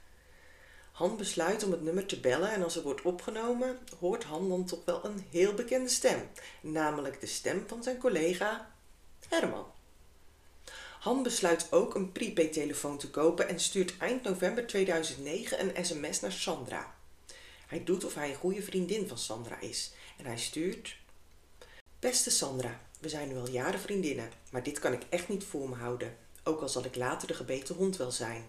Han 0.91 1.17
besluit 1.17 1.63
om 1.63 1.71
het 1.71 1.81
nummer 1.81 2.05
te 2.05 2.19
bellen 2.19 2.51
en 2.51 2.63
als 2.63 2.75
er 2.75 2.83
wordt 2.83 3.01
opgenomen, 3.01 3.79
hoort 3.99 4.23
Han 4.23 4.49
dan 4.49 4.65
toch 4.65 4.85
wel 4.85 5.05
een 5.05 5.25
heel 5.29 5.53
bekende 5.53 5.89
stem, 5.89 6.29
namelijk 6.61 7.21
de 7.21 7.27
stem 7.27 7.63
van 7.67 7.83
zijn 7.83 7.97
collega 7.97 8.71
Herman. 9.29 9.65
Han 10.99 11.23
besluit 11.23 11.67
ook 11.71 11.95
een 11.95 12.11
prepaid-telefoon 12.11 12.97
te 12.97 13.09
kopen 13.09 13.47
en 13.47 13.59
stuurt 13.59 13.97
eind 13.97 14.23
november 14.23 14.67
2009 14.67 15.59
een 15.59 15.85
sms 15.85 16.19
naar 16.19 16.31
Sandra. 16.31 16.92
Hij 17.67 17.83
doet 17.83 18.05
of 18.05 18.13
hij 18.13 18.29
een 18.29 18.35
goede 18.35 18.61
vriendin 18.61 19.07
van 19.07 19.17
Sandra 19.17 19.59
is 19.59 19.93
en 20.17 20.25
hij 20.25 20.37
stuurt: 20.37 20.97
Beste 21.99 22.29
Sandra, 22.29 22.81
we 22.99 23.09
zijn 23.09 23.27
nu 23.27 23.37
al 23.37 23.49
jaren 23.49 23.79
vriendinnen, 23.79 24.31
maar 24.51 24.63
dit 24.63 24.79
kan 24.79 24.93
ik 24.93 25.03
echt 25.09 25.29
niet 25.29 25.43
voor 25.43 25.69
me 25.69 25.75
houden, 25.75 26.17
ook 26.43 26.61
al 26.61 26.69
zal 26.69 26.85
ik 26.85 26.95
later 26.95 27.27
de 27.27 27.33
gebeten 27.33 27.75
hond 27.75 27.97
wel 27.97 28.11
zijn. 28.11 28.43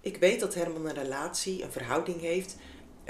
Ik 0.00 0.16
weet 0.16 0.40
dat 0.40 0.54
Herman 0.54 0.86
een 0.86 0.94
relatie, 0.94 1.62
een 1.62 1.72
verhouding 1.72 2.20
heeft 2.20 2.56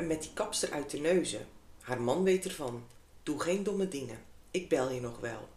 met 0.05 0.23
die 0.23 0.33
kapster 0.35 0.73
uit 0.73 0.91
de 0.91 0.99
neuzen. 0.99 1.47
Haar 1.81 2.01
man 2.01 2.25
weet 2.25 2.45
ervan. 2.45 2.87
Doe 3.23 3.41
geen 3.41 3.63
domme 3.63 3.89
dingen. 3.89 4.25
Ik 4.51 4.69
bel 4.69 4.91
je 4.91 5.01
nog 5.01 5.21
wel. 5.21 5.49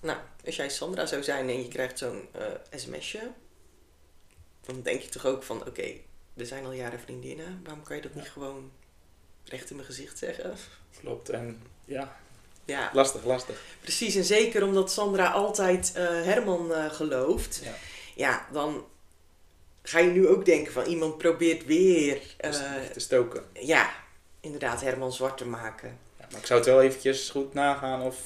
Nou, 0.00 0.18
als 0.44 0.56
jij 0.56 0.70
Sandra 0.70 1.06
zou 1.06 1.22
zijn 1.22 1.48
en 1.48 1.62
je 1.62 1.68
krijgt 1.68 1.98
zo'n 1.98 2.28
eh, 2.32 2.46
sms'je, 2.70 3.30
dan 4.60 4.82
denk 4.82 5.00
je 5.00 5.08
toch 5.08 5.26
ook 5.26 5.42
van, 5.42 5.66
oké, 5.66 5.92
we 6.40 6.46
zijn 6.46 6.64
al 6.64 6.72
jaren 6.72 7.00
vriendinnen. 7.00 7.60
Waarom 7.64 7.82
kan 7.82 7.96
je 7.96 8.02
dat 8.02 8.14
niet 8.14 8.28
gewoon 8.28 8.70
recht 9.44 9.70
in 9.70 9.76
mijn 9.76 9.88
gezicht 9.88 10.18
zeggen? 10.18 10.54
Klopt. 11.00 11.28
En 11.28 11.62
ja, 11.84 12.16
Ja, 12.64 12.90
lastig, 12.92 13.24
lastig. 13.24 13.62
precies. 13.80 14.14
En 14.14 14.24
zeker 14.24 14.64
omdat 14.64 14.92
Sandra 14.92 15.30
altijd 15.30 15.92
eh, 15.94 16.04
Herman 16.04 16.74
eh, 16.74 16.90
gelooft. 16.92 17.60
Ja. 17.64 17.74
Ja, 18.14 18.46
dan 18.52 18.84
ga 19.82 19.98
je 19.98 20.10
nu 20.10 20.28
ook 20.28 20.44
denken 20.44 20.72
van 20.72 20.84
iemand 20.84 21.18
probeert 21.18 21.64
weer, 21.64 22.22
eh, 22.36 22.50
te 22.92 23.00
stoken. 23.00 23.44
ja, 23.52 23.90
inderdaad 24.40 24.80
Herman 24.80 25.12
zwart 25.12 25.36
te 25.38 25.46
maken. 25.46 25.98
Ja, 26.18 26.26
maar 26.30 26.40
ik 26.40 26.46
zou 26.46 26.60
het 26.60 26.68
wel 26.68 26.82
eventjes 26.82 27.30
goed 27.30 27.54
nagaan 27.54 28.02
of 28.02 28.16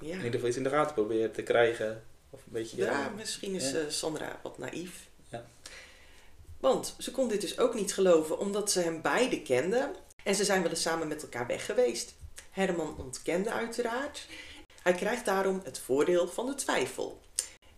Ja, 0.00 0.10
in 0.10 0.16
ieder 0.16 0.32
geval 0.32 0.48
iets 0.48 0.56
in 0.56 0.62
de 0.62 0.70
gaten 0.70 0.94
proberen 0.94 1.32
te 1.32 1.42
krijgen. 1.42 2.04
Of 2.30 2.40
een 2.46 2.52
beetje... 2.52 2.76
ja 2.76 3.12
misschien 3.16 3.54
is 3.54 3.74
Sandra 3.88 4.40
wat 4.42 4.58
naïef. 4.58 5.08
Want 6.64 6.94
ze 6.98 7.10
kon 7.10 7.28
dit 7.28 7.40
dus 7.40 7.58
ook 7.58 7.74
niet 7.74 7.94
geloven 7.94 8.38
omdat 8.38 8.70
ze 8.70 8.80
hem 8.80 9.02
beide 9.02 9.42
kenden 9.42 9.94
en 10.22 10.34
ze 10.34 10.44
zijn 10.44 10.62
wel 10.62 10.70
eens 10.70 10.82
samen 10.82 11.08
met 11.08 11.22
elkaar 11.22 11.46
weg 11.46 11.66
geweest. 11.66 12.14
Herman 12.50 12.98
ontkende 12.98 13.50
uiteraard. 13.52 14.26
Hij 14.82 14.92
krijgt 14.94 15.24
daarom 15.24 15.60
het 15.64 15.78
voordeel 15.78 16.28
van 16.28 16.46
de 16.46 16.54
twijfel. 16.54 17.20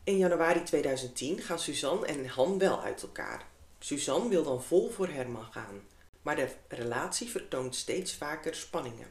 In 0.05 0.17
januari 0.17 0.63
2010 0.63 1.43
gaan 1.43 1.59
Suzanne 1.59 2.07
en 2.07 2.27
Han 2.27 2.59
wel 2.59 2.83
uit 2.83 3.03
elkaar. 3.03 3.47
Suzanne 3.79 4.29
wil 4.29 4.43
dan 4.43 4.63
vol 4.63 4.91
voor 4.91 5.09
Herman 5.09 5.49
gaan, 5.51 5.83
maar 6.23 6.37
de 6.37 6.49
relatie 6.69 7.31
vertoont 7.31 7.77
steeds 7.77 8.15
vaker 8.15 8.55
spanningen. 8.55 9.09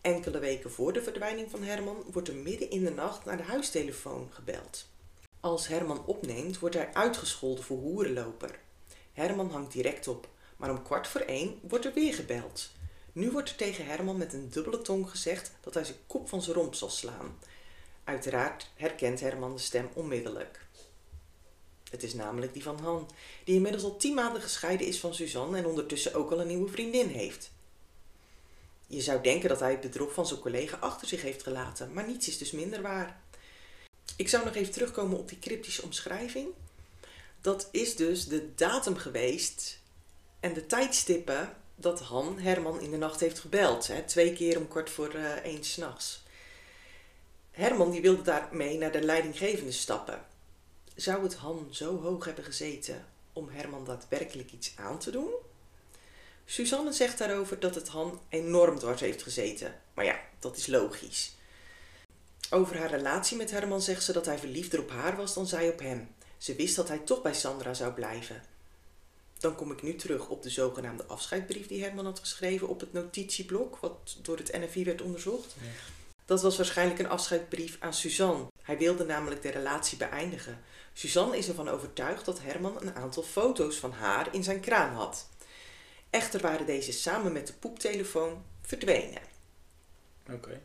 Enkele 0.00 0.38
weken 0.38 0.72
voor 0.72 0.92
de 0.92 1.02
verdwijning 1.02 1.50
van 1.50 1.62
Herman 1.62 2.04
wordt 2.12 2.28
er 2.28 2.36
midden 2.36 2.70
in 2.70 2.84
de 2.84 2.90
nacht 2.90 3.24
naar 3.24 3.36
de 3.36 3.42
huistelefoon 3.42 4.28
gebeld. 4.32 4.86
Als 5.40 5.66
Herman 5.66 6.06
opneemt, 6.06 6.58
wordt 6.58 6.74
hij 6.74 6.94
uitgescholden 6.94 7.64
voor 7.64 7.78
hoerenloper. 7.78 8.62
Herman 9.14 9.50
hangt 9.50 9.72
direct 9.72 10.08
op, 10.08 10.28
maar 10.56 10.70
om 10.70 10.82
kwart 10.82 11.06
voor 11.06 11.20
één 11.20 11.58
wordt 11.62 11.84
er 11.84 11.94
weer 11.94 12.14
gebeld. 12.14 12.70
Nu 13.12 13.30
wordt 13.30 13.50
er 13.50 13.56
tegen 13.56 13.86
Herman 13.86 14.16
met 14.16 14.32
een 14.32 14.50
dubbele 14.50 14.82
tong 14.82 15.10
gezegd 15.10 15.52
dat 15.60 15.74
hij 15.74 15.84
zijn 15.84 15.98
kop 16.06 16.28
van 16.28 16.42
zijn 16.42 16.56
romp 16.56 16.74
zal 16.74 16.90
slaan. 16.90 17.38
Uiteraard 18.04 18.70
herkent 18.74 19.20
Herman 19.20 19.54
de 19.54 19.60
stem 19.60 19.88
onmiddellijk. 19.92 20.66
Het 21.90 22.02
is 22.02 22.14
namelijk 22.14 22.52
die 22.52 22.62
van 22.62 22.78
Han, 22.78 23.10
die 23.44 23.54
inmiddels 23.54 23.84
al 23.84 23.96
tien 23.96 24.14
maanden 24.14 24.42
gescheiden 24.42 24.86
is 24.86 25.00
van 25.00 25.14
Suzanne 25.14 25.58
en 25.58 25.66
ondertussen 25.66 26.14
ook 26.14 26.30
al 26.30 26.40
een 26.40 26.46
nieuwe 26.46 26.70
vriendin 26.70 27.08
heeft. 27.08 27.50
Je 28.86 29.00
zou 29.00 29.22
denken 29.22 29.48
dat 29.48 29.60
hij 29.60 29.70
het 29.70 29.80
bedrog 29.80 30.12
van 30.12 30.26
zijn 30.26 30.40
collega 30.40 30.76
achter 30.76 31.08
zich 31.08 31.22
heeft 31.22 31.42
gelaten, 31.42 31.92
maar 31.92 32.06
niets 32.06 32.28
is 32.28 32.38
dus 32.38 32.50
minder 32.50 32.82
waar. 32.82 33.22
Ik 34.16 34.28
zou 34.28 34.44
nog 34.44 34.54
even 34.54 34.72
terugkomen 34.72 35.18
op 35.18 35.28
die 35.28 35.38
cryptische 35.38 35.82
omschrijving. 35.82 36.48
Dat 37.44 37.68
is 37.70 37.96
dus 37.96 38.28
de 38.28 38.54
datum 38.54 38.96
geweest 38.96 39.78
en 40.40 40.52
de 40.52 40.66
tijdstippen 40.66 41.56
dat 41.74 42.00
Han 42.00 42.38
Herman 42.38 42.80
in 42.80 42.90
de 42.90 42.96
nacht 42.96 43.20
heeft 43.20 43.38
gebeld. 43.38 43.86
Hè, 43.86 44.02
twee 44.02 44.32
keer 44.32 44.58
om 44.58 44.68
kwart 44.68 44.90
voor 44.90 45.14
eh, 45.14 45.30
één 45.30 45.64
s'nachts. 45.64 46.22
Herman 47.50 47.90
die 47.90 48.00
wilde 48.00 48.22
daarmee 48.22 48.78
naar 48.78 48.92
de 48.92 49.02
leidinggevende 49.02 49.72
stappen. 49.72 50.24
Zou 50.94 51.22
het 51.22 51.34
Han 51.34 51.68
zo 51.70 52.00
hoog 52.00 52.24
hebben 52.24 52.44
gezeten 52.44 53.06
om 53.32 53.48
Herman 53.48 53.84
daadwerkelijk 53.84 54.52
iets 54.52 54.72
aan 54.76 54.98
te 54.98 55.10
doen? 55.10 55.30
Suzanne 56.44 56.92
zegt 56.92 57.18
daarover 57.18 57.60
dat 57.60 57.74
het 57.74 57.88
Han 57.88 58.20
enorm 58.28 58.78
dwars 58.78 59.00
heeft 59.00 59.22
gezeten. 59.22 59.80
Maar 59.94 60.04
ja, 60.04 60.20
dat 60.38 60.56
is 60.56 60.66
logisch. 60.66 61.34
Over 62.50 62.78
haar 62.78 62.90
relatie 62.90 63.36
met 63.36 63.50
Herman 63.50 63.82
zegt 63.82 64.02
ze 64.02 64.12
dat 64.12 64.26
hij 64.26 64.38
verliefder 64.38 64.80
op 64.80 64.90
haar 64.90 65.16
was 65.16 65.34
dan 65.34 65.46
zij 65.46 65.68
op 65.68 65.78
hem. 65.78 66.08
Ze 66.44 66.54
wist 66.54 66.76
dat 66.76 66.88
hij 66.88 66.98
toch 66.98 67.22
bij 67.22 67.34
Sandra 67.34 67.74
zou 67.74 67.92
blijven. 67.92 68.42
Dan 69.38 69.54
kom 69.54 69.70
ik 69.70 69.82
nu 69.82 69.94
terug 69.94 70.28
op 70.28 70.42
de 70.42 70.50
zogenaamde 70.50 71.04
afscheidsbrief 71.04 71.66
die 71.66 71.82
Herman 71.82 72.04
had 72.04 72.18
geschreven 72.18 72.68
op 72.68 72.80
het 72.80 72.92
notitieblok, 72.92 73.76
wat 73.76 74.16
door 74.22 74.36
het 74.36 74.52
NFI 74.52 74.84
werd 74.84 75.02
onderzocht. 75.02 75.54
Ja. 75.60 75.66
Dat 76.24 76.42
was 76.42 76.56
waarschijnlijk 76.56 76.98
een 76.98 77.08
afscheidsbrief 77.08 77.76
aan 77.80 77.94
Suzanne. 77.94 78.46
Hij 78.62 78.78
wilde 78.78 79.04
namelijk 79.04 79.42
de 79.42 79.48
relatie 79.48 79.98
beëindigen. 79.98 80.60
Suzanne 80.92 81.38
is 81.38 81.48
ervan 81.48 81.68
overtuigd 81.68 82.24
dat 82.24 82.40
Herman 82.40 82.80
een 82.80 82.94
aantal 82.94 83.22
foto's 83.22 83.76
van 83.76 83.92
haar 83.92 84.34
in 84.34 84.42
zijn 84.42 84.60
kraam 84.60 84.94
had. 84.94 85.28
Echter 86.10 86.40
waren 86.40 86.66
deze 86.66 86.92
samen 86.92 87.32
met 87.32 87.46
de 87.46 87.52
poeptelefoon 87.52 88.44
verdwenen. 88.62 89.22
Oké. 90.30 90.60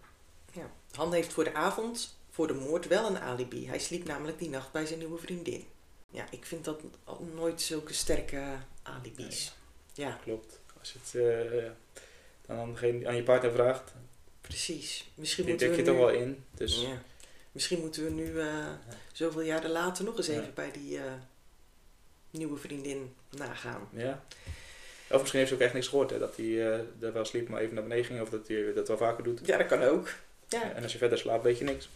Ja. 0.52 0.72
Han 0.92 1.14
heeft 1.14 1.34
voor 1.34 1.44
de 1.44 1.54
avond 1.54 2.18
voor 2.40 2.48
de 2.48 2.54
moord 2.54 2.88
wel 2.88 3.06
een 3.08 3.20
alibi. 3.20 3.68
Hij 3.68 3.80
sliep 3.80 4.06
namelijk 4.08 4.40
die 4.40 4.50
nacht 4.50 4.72
bij 4.72 4.86
zijn 4.86 5.00
nieuwe 5.00 5.18
vriendin. 5.18 5.66
Ja, 6.10 6.26
ik 6.32 6.46
vind 6.46 6.66
dat 6.66 6.82
nooit 7.36 7.62
zulke 7.62 7.94
sterke 7.94 8.44
alibis. 8.84 9.54
Ja, 9.94 10.20
Klopt. 10.24 10.60
Als 10.80 10.92
je 10.94 11.00
het 11.02 11.16
eh, 11.64 11.70
dan 12.46 12.58
aan, 12.58 12.72
degene- 12.72 13.08
aan 13.08 13.16
je 13.16 13.24
partner 13.24 13.52
vraagt, 13.52 13.94
precies. 14.42 15.10
Misschien 15.16 15.44
die 15.46 15.54
moeten 15.54 15.72
dek 15.76 15.78
we 15.78 15.84
je 15.86 15.92
nu... 15.92 15.98
toch 15.98 16.08
wel 16.12 16.22
in. 16.22 16.44
Dus 16.54 16.82
Ja. 16.82 17.02
Misschien 17.52 17.80
moeten 17.80 18.04
we 18.04 18.10
nu 18.10 18.40
eh, 18.40 18.68
zoveel 19.14 19.42
jaren 19.42 19.70
later 19.70 20.04
nog 20.04 20.18
eens 20.18 20.28
Ja. 20.28 20.34
even 20.34 20.54
bij 20.54 20.72
die 20.72 21.00
nieuwe 22.32 22.58
vriendin 22.58 23.16
nagaan. 23.30 23.90
ja. 23.94 24.24
Of 25.10 25.20
misschien 25.20 25.40
heeft 25.40 25.52
ze 25.52 25.56
ook 25.58 25.64
echt 25.64 25.74
niks 25.74 25.88
gehoord, 25.88 26.10
hè, 26.10 26.20
dat 26.20 26.36
hij 26.36 26.46
eh 26.46 26.80
er 27.04 27.14
wel 27.14 27.26
sliep, 27.26 27.48
maar 27.50 27.62
even 27.62 27.74
naar 27.74 27.84
beneden 27.84 28.06
ging. 28.06 28.22
Of 28.22 28.30
dat 28.30 28.48
hij 28.48 28.74
dat 28.74 28.88
wel 28.88 28.98
vaker 28.98 29.24
doet. 29.24 29.40
Ja, 29.46 29.58
dat 29.58 29.68
kan 29.68 29.82
ook. 29.84 30.10
Ja. 30.50 30.72
En 30.74 30.84
als 30.84 30.92
je 30.92 30.98
verder 30.98 31.18
slaapt, 31.18 31.44
weet 31.44 31.58
je 31.58 31.64
niks. 31.64 31.90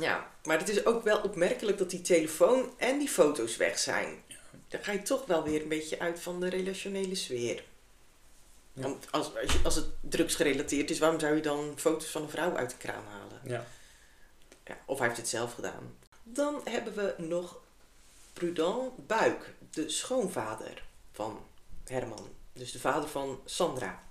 Ja, 0.00 0.30
maar 0.44 0.58
het 0.58 0.68
is 0.68 0.84
ook 0.86 1.04
wel 1.04 1.20
opmerkelijk 1.20 1.78
dat 1.78 1.90
die 1.90 2.00
telefoon 2.00 2.72
en 2.78 2.98
die 2.98 3.08
foto's 3.08 3.56
weg 3.56 3.78
zijn. 3.78 4.22
Dan 4.68 4.84
ga 4.84 4.92
je 4.92 5.02
toch 5.02 5.26
wel 5.26 5.42
weer 5.42 5.62
een 5.62 5.68
beetje 5.68 5.98
uit 5.98 6.20
van 6.20 6.40
de 6.40 6.48
relationele 6.48 7.14
sfeer. 7.14 7.64
Ja. 8.72 8.82
Want 8.82 9.06
als, 9.10 9.36
als, 9.42 9.52
je- 9.52 9.60
als 9.64 9.74
het 9.74 9.86
drugsgerelateerd 10.00 10.90
is, 10.90 10.98
waarom 10.98 11.20
zou 11.20 11.34
je 11.34 11.42
dan 11.42 11.72
foto's 11.76 12.08
van 12.10 12.22
een 12.22 12.28
vrouw 12.30 12.56
uit 12.56 12.70
de 12.70 12.76
kraan 12.76 13.04
halen? 13.10 13.40
Ja. 13.44 13.66
Ja, 14.64 14.78
of 14.86 14.98
hij 14.98 15.06
heeft 15.06 15.20
het 15.20 15.28
zelf 15.28 15.54
gedaan. 15.54 15.96
Dan 16.22 16.60
hebben 16.64 16.94
we 16.94 17.14
nog 17.18 17.60
Prudent 18.32 19.06
Buik, 19.06 19.54
de 19.70 19.88
schoonvader 19.88 20.82
van 21.12 21.44
Herman. 21.84 22.28
Dus 22.52 22.72
de 22.72 22.80
vader 22.80 23.08
van 23.08 23.40
Sandra. 23.44 24.02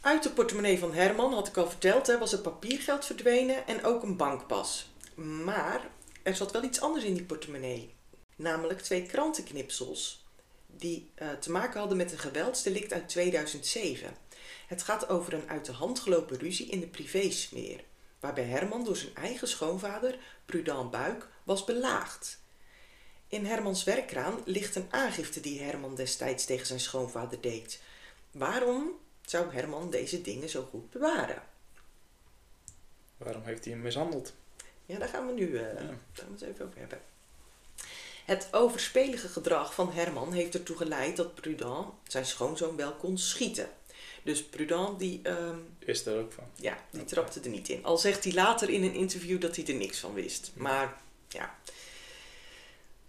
Uit 0.00 0.22
de 0.22 0.30
portemonnee 0.30 0.78
van 0.78 0.94
Herman, 0.94 1.32
had 1.34 1.48
ik 1.48 1.56
al 1.56 1.68
verteld, 1.68 2.06
hè, 2.06 2.18
was 2.18 2.32
er 2.32 2.38
papiergeld 2.38 3.04
verdwenen 3.04 3.66
en 3.66 3.84
ook 3.84 4.02
een 4.02 4.16
bankpas. 4.16 4.89
Maar 5.22 5.90
er 6.22 6.36
zat 6.36 6.52
wel 6.52 6.62
iets 6.62 6.80
anders 6.80 7.04
in 7.04 7.14
die 7.14 7.24
portemonnee. 7.24 7.94
Namelijk 8.36 8.80
twee 8.80 9.06
krantenknipsels 9.06 10.24
die 10.66 11.10
eh, 11.14 11.30
te 11.30 11.50
maken 11.50 11.78
hadden 11.78 11.96
met 11.96 12.12
een 12.12 12.18
geweldsdelict 12.18 12.92
uit 12.92 13.08
2007. 13.08 14.16
Het 14.66 14.82
gaat 14.82 15.08
over 15.08 15.32
een 15.32 15.48
uit 15.48 15.64
de 15.64 15.72
hand 15.72 16.00
gelopen 16.00 16.38
ruzie 16.38 16.66
in 16.66 16.80
de 16.80 16.86
privésfeer 16.86 17.84
waarbij 18.20 18.44
Herman 18.44 18.84
door 18.84 18.96
zijn 18.96 19.14
eigen 19.14 19.48
schoonvader, 19.48 20.18
Prudent 20.44 20.90
Buik, 20.90 21.28
was 21.44 21.64
belaagd. 21.64 22.40
In 23.28 23.46
Hermans 23.46 23.84
werkkraan 23.84 24.42
ligt 24.44 24.76
een 24.76 24.86
aangifte 24.90 25.40
die 25.40 25.60
Herman 25.60 25.94
destijds 25.94 26.44
tegen 26.44 26.66
zijn 26.66 26.80
schoonvader 26.80 27.40
deed. 27.40 27.82
Waarom 28.30 28.98
zou 29.22 29.52
Herman 29.52 29.90
deze 29.90 30.20
dingen 30.20 30.48
zo 30.48 30.62
goed 30.62 30.90
bewaren? 30.90 31.42
Waarom 33.16 33.42
heeft 33.42 33.64
hij 33.64 33.72
hem 33.72 33.82
mishandeld? 33.82 34.32
Ja, 34.90 34.98
daar 34.98 35.08
gaan 35.08 35.26
we 35.26 35.32
nu 35.32 35.56
eh, 35.56 35.62
Ja. 35.62 35.72
daar 35.74 35.82
gaan 36.12 36.26
we 36.26 36.32
het 36.32 36.42
even 36.42 36.66
over 36.66 36.78
hebben. 36.78 37.00
Het 38.24 38.48
overspelige 38.50 39.28
gedrag 39.28 39.74
van 39.74 39.92
Herman 39.92 40.32
heeft 40.32 40.54
ertoe 40.54 40.76
geleid 40.76 41.16
dat 41.16 41.34
Prudent 41.34 41.86
zijn 42.08 42.26
schoonzoon 42.26 42.76
wel 42.76 42.92
kon 42.92 43.18
schieten. 43.18 43.68
Dus 44.22 44.44
Prudent 44.44 44.98
die 44.98 45.20
ehm, 45.22 45.56
Wist 45.78 46.06
er 46.06 46.18
ook 46.18 46.32
van. 46.32 46.44
Ja, 46.54 46.78
die 46.90 47.04
trapte 47.04 47.40
er 47.40 47.48
niet 47.48 47.68
in. 47.68 47.84
Al 47.84 47.98
zegt 47.98 48.24
hij 48.24 48.32
later 48.32 48.70
in 48.70 48.82
een 48.82 48.94
interview 48.94 49.40
dat 49.40 49.56
hij 49.56 49.66
er 49.66 49.74
niks 49.74 49.98
van 49.98 50.14
wist. 50.14 50.50
Maar 50.54 51.00
ja. 51.28 51.54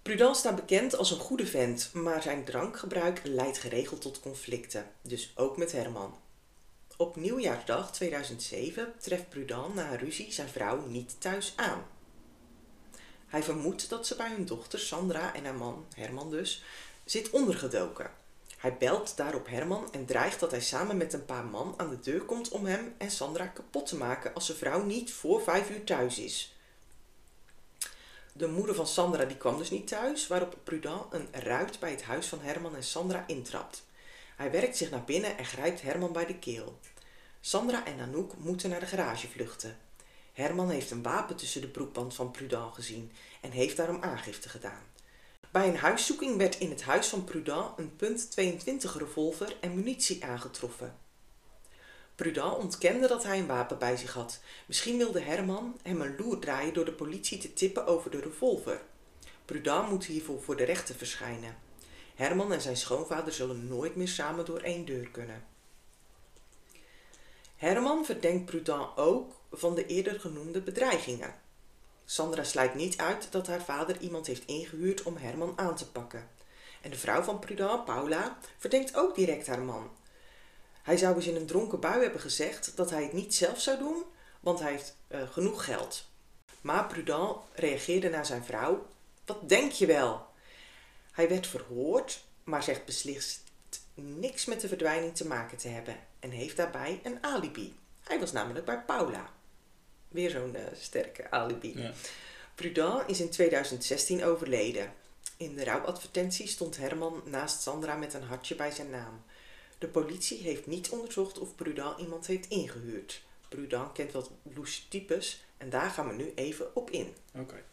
Prudence 0.01 0.39
staat 0.39 0.55
bekend 0.55 0.95
als 0.95 1.11
een 1.11 1.19
goede 1.19 1.45
vent, 1.45 1.89
maar 1.93 2.21
zijn 2.21 2.43
drankgebruik 2.43 3.21
leidt 3.23 3.57
geregeld 3.57 4.01
tot 4.01 4.19
conflicten. 4.19 4.91
Dus 5.01 5.31
ook 5.35 5.57
met 5.57 5.71
Herman. 5.71 6.17
Op 6.97 7.15
nieuwjaarsdag 7.15 7.91
2007 7.91 8.93
treft 8.99 9.29
Prudent 9.29 9.75
na 9.75 9.95
ruzie 9.95 10.31
zijn 10.31 10.47
vrouw 10.47 10.85
niet 10.85 11.21
thuis 11.21 11.53
aan. 11.55 11.83
Hij 13.27 13.43
vermoedt 13.43 13.89
dat 13.89 14.07
ze 14.07 14.15
bij 14.15 14.29
hun 14.29 14.45
dochter 14.45 14.79
Sandra 14.79 15.33
en 15.33 15.45
haar 15.45 15.55
man, 15.55 15.85
Herman 15.95 16.29
dus, 16.29 16.63
zit 17.05 17.29
ondergedoken. 17.29 18.11
Hij 18.57 18.77
belt 18.77 19.17
daarop 19.17 19.47
Herman 19.47 19.93
en 19.93 20.05
dreigt 20.05 20.39
dat 20.39 20.51
hij 20.51 20.61
samen 20.61 20.97
met 20.97 21.13
een 21.13 21.25
paar 21.25 21.45
man 21.45 21.73
aan 21.77 21.89
de 21.89 21.99
deur 21.99 22.21
komt 22.21 22.49
om 22.49 22.65
hem 22.65 22.93
en 22.97 23.11
Sandra 23.11 23.45
kapot 23.45 23.85
te 23.85 23.95
maken 23.95 24.33
als 24.33 24.45
zijn 24.45 24.57
vrouw 24.57 24.83
niet 24.83 25.13
voor 25.13 25.41
vijf 25.41 25.69
uur 25.69 25.83
thuis 25.83 26.19
is. 26.19 26.55
De 28.33 28.47
moeder 28.47 28.75
van 28.75 28.87
Sandra 28.87 29.25
die 29.25 29.37
kwam 29.37 29.57
dus 29.57 29.69
niet 29.69 29.87
thuis, 29.87 30.27
waarop 30.27 30.57
Prudent 30.63 31.03
een 31.09 31.27
ruit 31.31 31.79
bij 31.79 31.91
het 31.91 32.03
huis 32.03 32.27
van 32.27 32.39
Herman 32.41 32.75
en 32.75 32.83
Sandra 32.83 33.23
intrapt. 33.27 33.83
Hij 34.41 34.51
werkt 34.51 34.77
zich 34.77 34.89
naar 34.89 35.03
binnen 35.03 35.37
en 35.37 35.45
grijpt 35.45 35.81
Herman 35.81 36.11
bij 36.11 36.25
de 36.25 36.39
keel. 36.39 36.79
Sandra 37.41 37.85
en 37.85 37.99
Anouk 37.99 38.37
moeten 38.37 38.69
naar 38.69 38.79
de 38.79 38.85
garage 38.85 39.27
vluchten. 39.27 39.77
Herman 40.33 40.69
heeft 40.69 40.91
een 40.91 41.01
wapen 41.01 41.35
tussen 41.35 41.61
de 41.61 41.67
broekband 41.67 42.13
van 42.13 42.31
Prudent 42.31 42.73
gezien 42.73 43.11
en 43.41 43.51
heeft 43.51 43.77
daarom 43.77 44.01
aangifte 44.01 44.49
gedaan. 44.49 44.83
Bij 45.51 45.67
een 45.67 45.77
huiszoeking 45.77 46.37
werd 46.37 46.57
in 46.57 46.69
het 46.69 46.81
huis 46.81 47.07
van 47.07 47.23
Prudent 47.23 47.69
een 47.77 47.91
.22 48.59 48.97
revolver 48.97 49.57
en 49.59 49.75
munitie 49.75 50.23
aangetroffen. 50.25 50.97
Prudent 52.15 52.57
ontkende 52.57 53.07
dat 53.07 53.23
hij 53.23 53.39
een 53.39 53.47
wapen 53.47 53.77
bij 53.77 53.97
zich 53.97 54.13
had. 54.13 54.39
Misschien 54.65 54.97
wilde 54.97 55.21
Herman 55.21 55.79
hem 55.83 56.01
een 56.01 56.15
loer 56.17 56.39
draaien 56.39 56.73
door 56.73 56.85
de 56.85 56.93
politie 56.93 57.37
te 57.37 57.53
tippen 57.53 57.85
over 57.87 58.11
de 58.11 58.19
revolver. 58.19 58.81
Prudent 59.45 59.89
moet 59.89 60.05
hiervoor 60.05 60.41
voor 60.41 60.57
de 60.57 60.63
rechter 60.63 60.95
verschijnen. 60.95 61.69
Herman 62.21 62.53
en 62.53 62.61
zijn 62.61 62.77
schoonvader 62.77 63.33
zullen 63.33 63.67
nooit 63.67 63.95
meer 63.95 64.07
samen 64.07 64.45
door 64.45 64.59
één 64.59 64.85
deur 64.85 65.07
kunnen. 65.07 65.43
Herman 67.55 68.05
verdenkt 68.05 68.45
Prudent 68.45 68.97
ook 68.97 69.33
van 69.51 69.75
de 69.75 69.85
eerder 69.85 70.19
genoemde 70.19 70.61
bedreigingen. 70.61 71.35
Sandra 72.05 72.43
sluit 72.43 72.75
niet 72.75 72.97
uit 72.97 73.31
dat 73.31 73.47
haar 73.47 73.61
vader 73.61 73.99
iemand 73.99 74.27
heeft 74.27 74.45
ingehuurd 74.45 75.03
om 75.03 75.17
Herman 75.17 75.53
aan 75.55 75.75
te 75.75 75.91
pakken. 75.91 76.29
En 76.81 76.89
de 76.91 76.97
vrouw 76.97 77.21
van 77.21 77.39
Prudent, 77.39 77.85
Paula, 77.85 78.37
verdenkt 78.57 78.95
ook 78.95 79.15
direct 79.15 79.47
haar 79.47 79.61
man. 79.61 79.89
Hij 80.81 80.97
zou 80.97 81.15
eens 81.15 81.27
in 81.27 81.35
een 81.35 81.45
dronken 81.45 81.79
bui 81.79 82.01
hebben 82.01 82.21
gezegd 82.21 82.71
dat 82.75 82.89
hij 82.89 83.03
het 83.03 83.13
niet 83.13 83.35
zelf 83.35 83.59
zou 83.61 83.77
doen, 83.77 84.03
want 84.39 84.59
hij 84.59 84.71
heeft 84.71 84.95
eh, 85.07 85.21
genoeg 85.31 85.65
geld. 85.65 86.05
Maar 86.61 86.87
Prudent 86.87 87.37
reageerde 87.53 88.09
naar 88.09 88.25
zijn 88.25 88.43
vrouw: 88.43 88.85
Wat 89.25 89.49
denk 89.49 89.71
je 89.71 89.85
wel? 89.85 90.29
Hij 91.11 91.29
werd 91.29 91.47
verhoord, 91.47 92.23
maar 92.43 92.63
zegt 92.63 92.85
beslist 92.85 93.43
niks 93.93 94.45
met 94.45 94.61
de 94.61 94.67
verdwijning 94.67 95.15
te 95.15 95.27
maken 95.27 95.57
te 95.57 95.67
hebben 95.67 95.95
en 96.19 96.29
heeft 96.29 96.57
daarbij 96.57 96.99
een 97.03 97.23
alibi. 97.23 97.75
Hij 98.03 98.19
was 98.19 98.31
namelijk 98.31 98.65
bij 98.65 98.81
Paula. 98.81 99.33
Weer 100.07 100.29
zo'n 100.29 100.55
eh, 100.55 100.63
sterke 100.73 101.31
alibi. 101.31 101.77
Ja. 101.77 101.91
Prudent 102.55 103.09
is 103.09 103.19
in 103.19 103.29
2016 103.29 104.23
overleden. 104.23 104.93
In 105.37 105.55
de 105.55 105.63
rouwadvertentie 105.63 106.47
stond 106.47 106.77
Herman 106.77 107.21
naast 107.25 107.61
Sandra 107.61 107.95
met 107.95 108.13
een 108.13 108.23
hartje 108.23 108.55
bij 108.55 108.71
zijn 108.71 108.89
naam. 108.89 109.23
De 109.77 109.87
politie 109.87 110.41
heeft 110.41 110.67
niet 110.67 110.89
onderzocht 110.89 111.39
of 111.39 111.55
Prudent 111.55 111.99
iemand 111.99 112.27
heeft 112.27 112.47
ingehuurd. 112.47 113.23
Prudent 113.49 113.91
kent 113.91 114.11
wat 114.11 114.31
loesje 114.43 114.87
types 114.87 115.43
en 115.57 115.69
daar 115.69 115.89
gaan 115.89 116.07
we 116.07 116.13
nu 116.13 116.31
even 116.35 116.75
op 116.75 116.89
in. 116.89 117.15
Oké. 117.33 117.63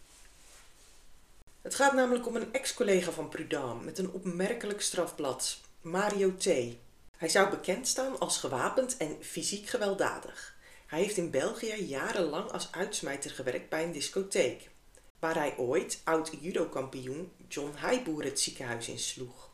Het 1.69 1.77
gaat 1.77 1.93
namelijk 1.93 2.27
om 2.27 2.37
een 2.37 2.53
ex-collega 2.53 3.11
van 3.11 3.29
Prudent 3.29 3.85
met 3.85 3.99
een 3.99 4.11
opmerkelijk 4.11 4.81
strafblad, 4.81 5.61
Mario 5.81 6.37
T. 6.37 6.45
Hij 7.17 7.29
zou 7.29 7.51
bekend 7.51 7.89
staan 7.89 8.19
als 8.19 8.39
gewapend 8.39 8.97
en 8.97 9.17
fysiek 9.21 9.69
gewelddadig. 9.69 10.57
Hij 10.87 10.99
heeft 10.99 11.17
in 11.17 11.31
België 11.31 11.85
jarenlang 11.85 12.51
als 12.51 12.73
uitsmijter 12.73 13.31
gewerkt 13.31 13.69
bij 13.69 13.85
een 13.85 13.93
discotheek, 13.93 14.71
waar 15.19 15.35
hij 15.35 15.57
ooit 15.57 16.01
oud-judo-kampioen 16.05 17.33
John 17.49 17.73
Heiboer 17.77 18.25
het 18.25 18.41
ziekenhuis 18.41 18.89
insloeg. 18.89 19.51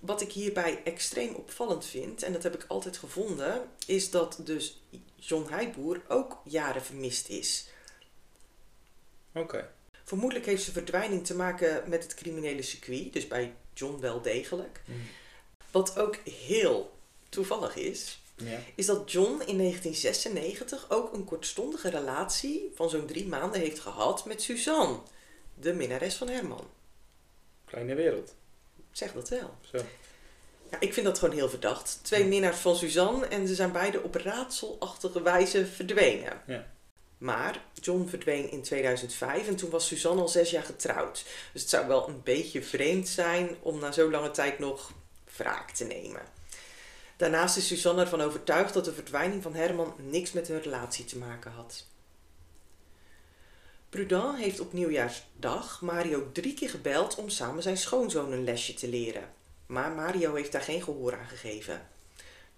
Wat 0.00 0.20
ik 0.20 0.32
hierbij 0.32 0.82
extreem 0.84 1.34
opvallend 1.34 1.84
vind, 1.84 2.22
en 2.22 2.32
dat 2.32 2.42
heb 2.42 2.54
ik 2.54 2.64
altijd 2.68 2.96
gevonden, 2.96 3.70
is 3.86 4.10
dat 4.10 4.40
dus 4.44 4.82
John 5.16 5.50
Heiboer 5.50 6.02
ook 6.08 6.40
jaren 6.44 6.82
vermist 6.82 7.28
is. 7.28 7.68
Oké. 9.34 9.76
Vermoedelijk 10.08 10.46
heeft 10.46 10.62
zijn 10.62 10.74
verdwijning 10.74 11.26
te 11.26 11.34
maken 11.34 11.82
met 11.88 12.02
het 12.02 12.14
criminele 12.14 12.62
circuit, 12.62 13.12
dus 13.12 13.28
bij 13.28 13.54
John 13.74 14.00
wel 14.00 14.22
degelijk. 14.22 14.80
Mm. 14.84 14.94
Wat 15.70 15.98
ook 15.98 16.16
heel 16.46 16.92
toevallig 17.28 17.76
is, 17.76 18.22
Ja. 18.34 18.58
is 18.74 18.86
dat 18.86 19.12
John 19.12 19.42
in 19.46 19.56
1996 19.58 20.86
ook 20.90 21.12
een 21.12 21.24
kortstondige 21.24 21.90
relatie 21.90 22.72
van 22.74 22.90
zo'n 22.90 23.06
drie 23.06 23.26
maanden 23.26 23.60
heeft 23.60 23.78
gehad 23.78 24.24
met 24.24 24.42
Suzanne, 24.42 24.98
de 25.54 25.72
minnares 25.74 26.14
van 26.14 26.28
Herman. 26.28 26.66
Kleine 27.64 27.94
wereld. 27.94 28.34
Zeg 28.92 29.12
dat 29.12 29.28
wel. 29.28 29.54
Zo. 29.72 29.78
Ja, 30.70 30.80
ik 30.80 30.92
vind 30.94 31.06
dat 31.06 31.18
gewoon 31.18 31.34
heel 31.34 31.48
verdacht. 31.48 31.98
Twee 32.02 32.24
minnaars 32.24 32.56
van 32.58 32.76
Suzanne 32.76 33.26
en 33.26 33.48
ze 33.48 33.54
zijn 33.54 33.72
beide 33.72 34.02
op 34.02 34.14
raadselachtige 34.14 35.22
wijze 35.22 35.66
verdwenen. 35.66 36.42
Ja. 36.46 36.66
Maar 37.18 37.64
John 37.74 38.06
verdween 38.08 38.50
in 38.50 38.62
2005 38.62 39.48
en 39.48 39.56
toen 39.56 39.70
was 39.70 39.86
Suzanne 39.86 40.20
al 40.20 40.28
zes 40.28 40.50
jaar 40.50 40.62
getrouwd. 40.62 41.24
Dus 41.52 41.60
het 41.60 41.70
zou 41.70 41.86
wel 41.86 42.08
een 42.08 42.22
beetje 42.22 42.62
vreemd 42.62 43.08
zijn 43.08 43.56
om 43.60 43.78
na 43.78 43.92
zo'n 43.92 44.10
lange 44.10 44.30
tijd 44.30 44.58
nog 44.58 44.92
wraak 45.36 45.70
te 45.70 45.84
nemen. 45.84 46.22
Daarnaast 47.16 47.56
is 47.56 47.66
Suzanne 47.66 48.00
ervan 48.00 48.20
overtuigd 48.20 48.74
dat 48.74 48.84
de 48.84 48.92
verdwijning 48.92 49.42
van 49.42 49.54
Herman 49.54 49.94
niks 49.96 50.32
met 50.32 50.48
hun 50.48 50.62
relatie 50.62 51.04
te 51.04 51.18
maken 51.18 51.50
had. 51.50 51.86
Prudent 53.88 54.38
heeft 54.38 54.60
op 54.60 54.72
nieuwjaarsdag 54.72 55.80
Mario 55.80 56.32
drie 56.32 56.54
keer 56.54 56.70
gebeld 56.70 57.14
om 57.14 57.28
samen 57.28 57.62
zijn 57.62 57.76
schoonzoon 57.76 58.32
een 58.32 58.44
lesje 58.44 58.74
te 58.74 58.88
leren. 58.88 59.32
Maar 59.66 59.90
Mario 59.90 60.34
heeft 60.34 60.52
daar 60.52 60.62
geen 60.62 60.82
gehoor 60.82 61.18
aan 61.18 61.28
gegeven. 61.28 61.88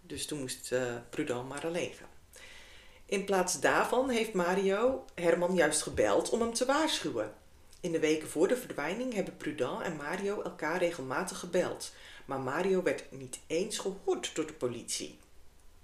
Dus 0.03 0.27
toen 0.27 0.39
moest 0.41 0.73
eh 0.73 0.95
Prudent 1.11 1.49
maar 1.49 1.67
alleen 1.67 1.93
gaan. 1.93 2.20
In 3.11 3.25
plaats 3.25 3.61
daarvan 3.61 4.09
heeft 4.09 4.33
Mario 4.33 5.05
Herman 5.15 5.55
juist 5.55 5.83
gebeld 5.83 6.31
om 6.31 6.41
hem 6.41 6.53
te 6.53 6.65
waarschuwen. 6.65 7.33
In 7.81 7.93
de 7.93 7.99
weken 7.99 8.29
voor 8.29 8.49
de 8.49 8.57
verdwijning 8.57 9.15
hebben 9.15 9.37
Prudent 9.37 9.83
en 9.83 9.97
Mario 9.97 10.43
elkaar 10.43 10.79
regelmatig 10.79 11.39
gebeld. 11.39 11.93
Maar 12.25 12.41
Mario 12.41 12.83
werd 12.83 13.13
niet 13.13 13.39
eens 13.47 13.79
gehoord 13.79 14.35
door 14.35 14.47
de 14.47 14.53
politie. 14.53 15.19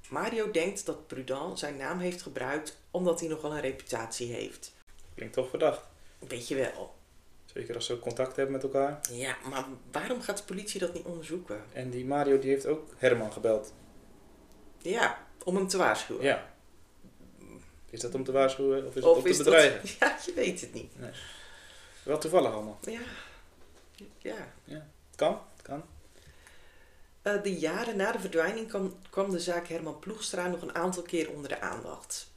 Mario 0.08 0.50
denkt 0.50 0.86
dat 0.86 1.06
Prudent 1.06 1.58
zijn 1.58 1.76
naam 1.76 1.98
heeft 1.98 2.22
gebruikt 2.22 2.78
omdat 2.90 3.20
hij 3.20 3.28
nogal 3.28 3.52
een 3.54 3.60
reputatie 3.60 4.32
heeft. 4.32 4.72
Klinkt 5.14 5.34
toch 5.34 5.48
verdacht. 5.48 5.82
Weet 6.28 6.48
je 6.48 6.54
wel. 6.54 6.94
Zeker 7.44 7.74
als 7.74 7.86
ze 7.86 7.98
contact 7.98 8.36
hebben 8.36 8.54
met 8.54 8.62
elkaar. 8.62 9.00
Ja, 9.10 9.36
maar 9.50 9.64
waarom 9.92 10.20
gaat 10.20 10.38
de 10.38 10.44
politie 10.44 10.80
dat 10.80 10.94
niet 10.94 11.04
onderzoeken? 11.04 11.64
En 11.72 11.90
die 11.90 12.04
Mario 12.04 12.38
die 12.38 12.50
heeft 12.50 12.66
ook 12.66 12.90
Herman 12.96 13.32
gebeld. 13.32 13.72
Ja, 14.78 15.26
om 15.44 15.56
hem 15.56 15.68
te 15.68 15.76
waarschuwen. 15.76 16.22
Ja. 16.22 16.54
Is 17.90 18.00
dat 18.00 18.14
om 18.14 18.24
te 18.24 18.32
waarschuwen 18.32 18.86
of 18.86 18.96
is 18.96 19.04
het 19.04 19.14
om 19.14 19.22
te 19.22 19.28
dat... 19.28 19.38
bedreigen? 19.38 19.80
Ja, 20.00 20.18
je 20.26 20.32
weet 20.34 20.60
het 20.60 20.72
niet. 20.72 20.92
Wel 22.02 22.18
toevallig 22.18 22.52
allemaal. 22.52 22.78
Ja. 22.82 23.00
Ja. 24.18 24.52
Het 24.64 25.16
kan, 25.16 25.40
het 25.52 25.62
kan. 25.62 25.82
Eh, 27.22 27.42
de 27.42 27.58
jaren 27.58 27.96
na 27.96 28.12
de 28.12 28.18
verdwijning 28.18 28.68
kwam, 28.68 28.94
kwam 29.10 29.30
de 29.30 29.40
zaak 29.40 29.68
Herman 29.68 29.98
Ploegstra 29.98 30.46
nog 30.46 30.62
een 30.62 30.74
aantal 30.74 31.02
keer 31.02 31.30
onder 31.30 31.48
de 31.48 31.60
aandacht. 31.60 32.30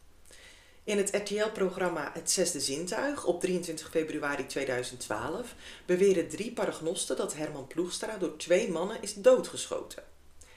In 0.83 0.97
het 0.97 1.15
RTL-programma 1.15 2.11
Het 2.13 2.31
Zesde 2.31 2.59
Zintuig 2.59 3.25
op 3.25 3.41
23 3.41 3.89
februari 3.89 4.45
2012 4.45 5.55
beweren 5.85 6.29
drie 6.29 6.51
paragnosten 6.51 7.17
dat 7.17 7.33
Herman 7.33 7.67
Ploegstra 7.67 8.17
door 8.17 8.37
twee 8.37 8.71
mannen 8.71 9.01
is 9.01 9.13
doodgeschoten. 9.13 10.03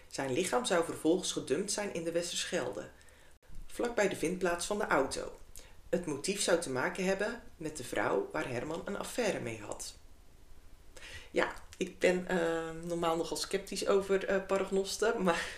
Zijn 0.08 0.32
lichaam 0.32 0.64
zou 0.64 0.84
vervolgens 0.84 1.32
gedumpt 1.32 1.72
zijn 1.72 1.94
in 1.94 2.04
de 2.04 2.12
Westerschelde, 2.12 2.88
vlakbij 3.72 4.08
de 4.08 4.16
vindplaats 4.16 4.66
van 4.66 4.78
de 4.78 4.86
auto. 4.86 5.32
Het 5.88 6.06
motief 6.06 6.40
zou 6.42 6.60
te 6.60 6.70
maken 6.70 7.04
hebben 7.04 7.42
met 7.56 7.76
de 7.76 7.84
vrouw 7.84 8.28
waar 8.32 8.48
Herman 8.48 8.82
een 8.84 8.98
affaire 8.98 9.40
mee 9.40 9.60
had. 9.66 9.94
Ja, 11.30 11.52
ik 11.76 11.98
ben 11.98 12.28
eh, 12.28 12.38
normaal 12.82 13.16
nogal 13.16 13.36
sceptisch 13.36 13.86
over 13.86 14.24
eh 14.24 14.36
paragnosten, 14.46 15.22
maar 15.22 15.44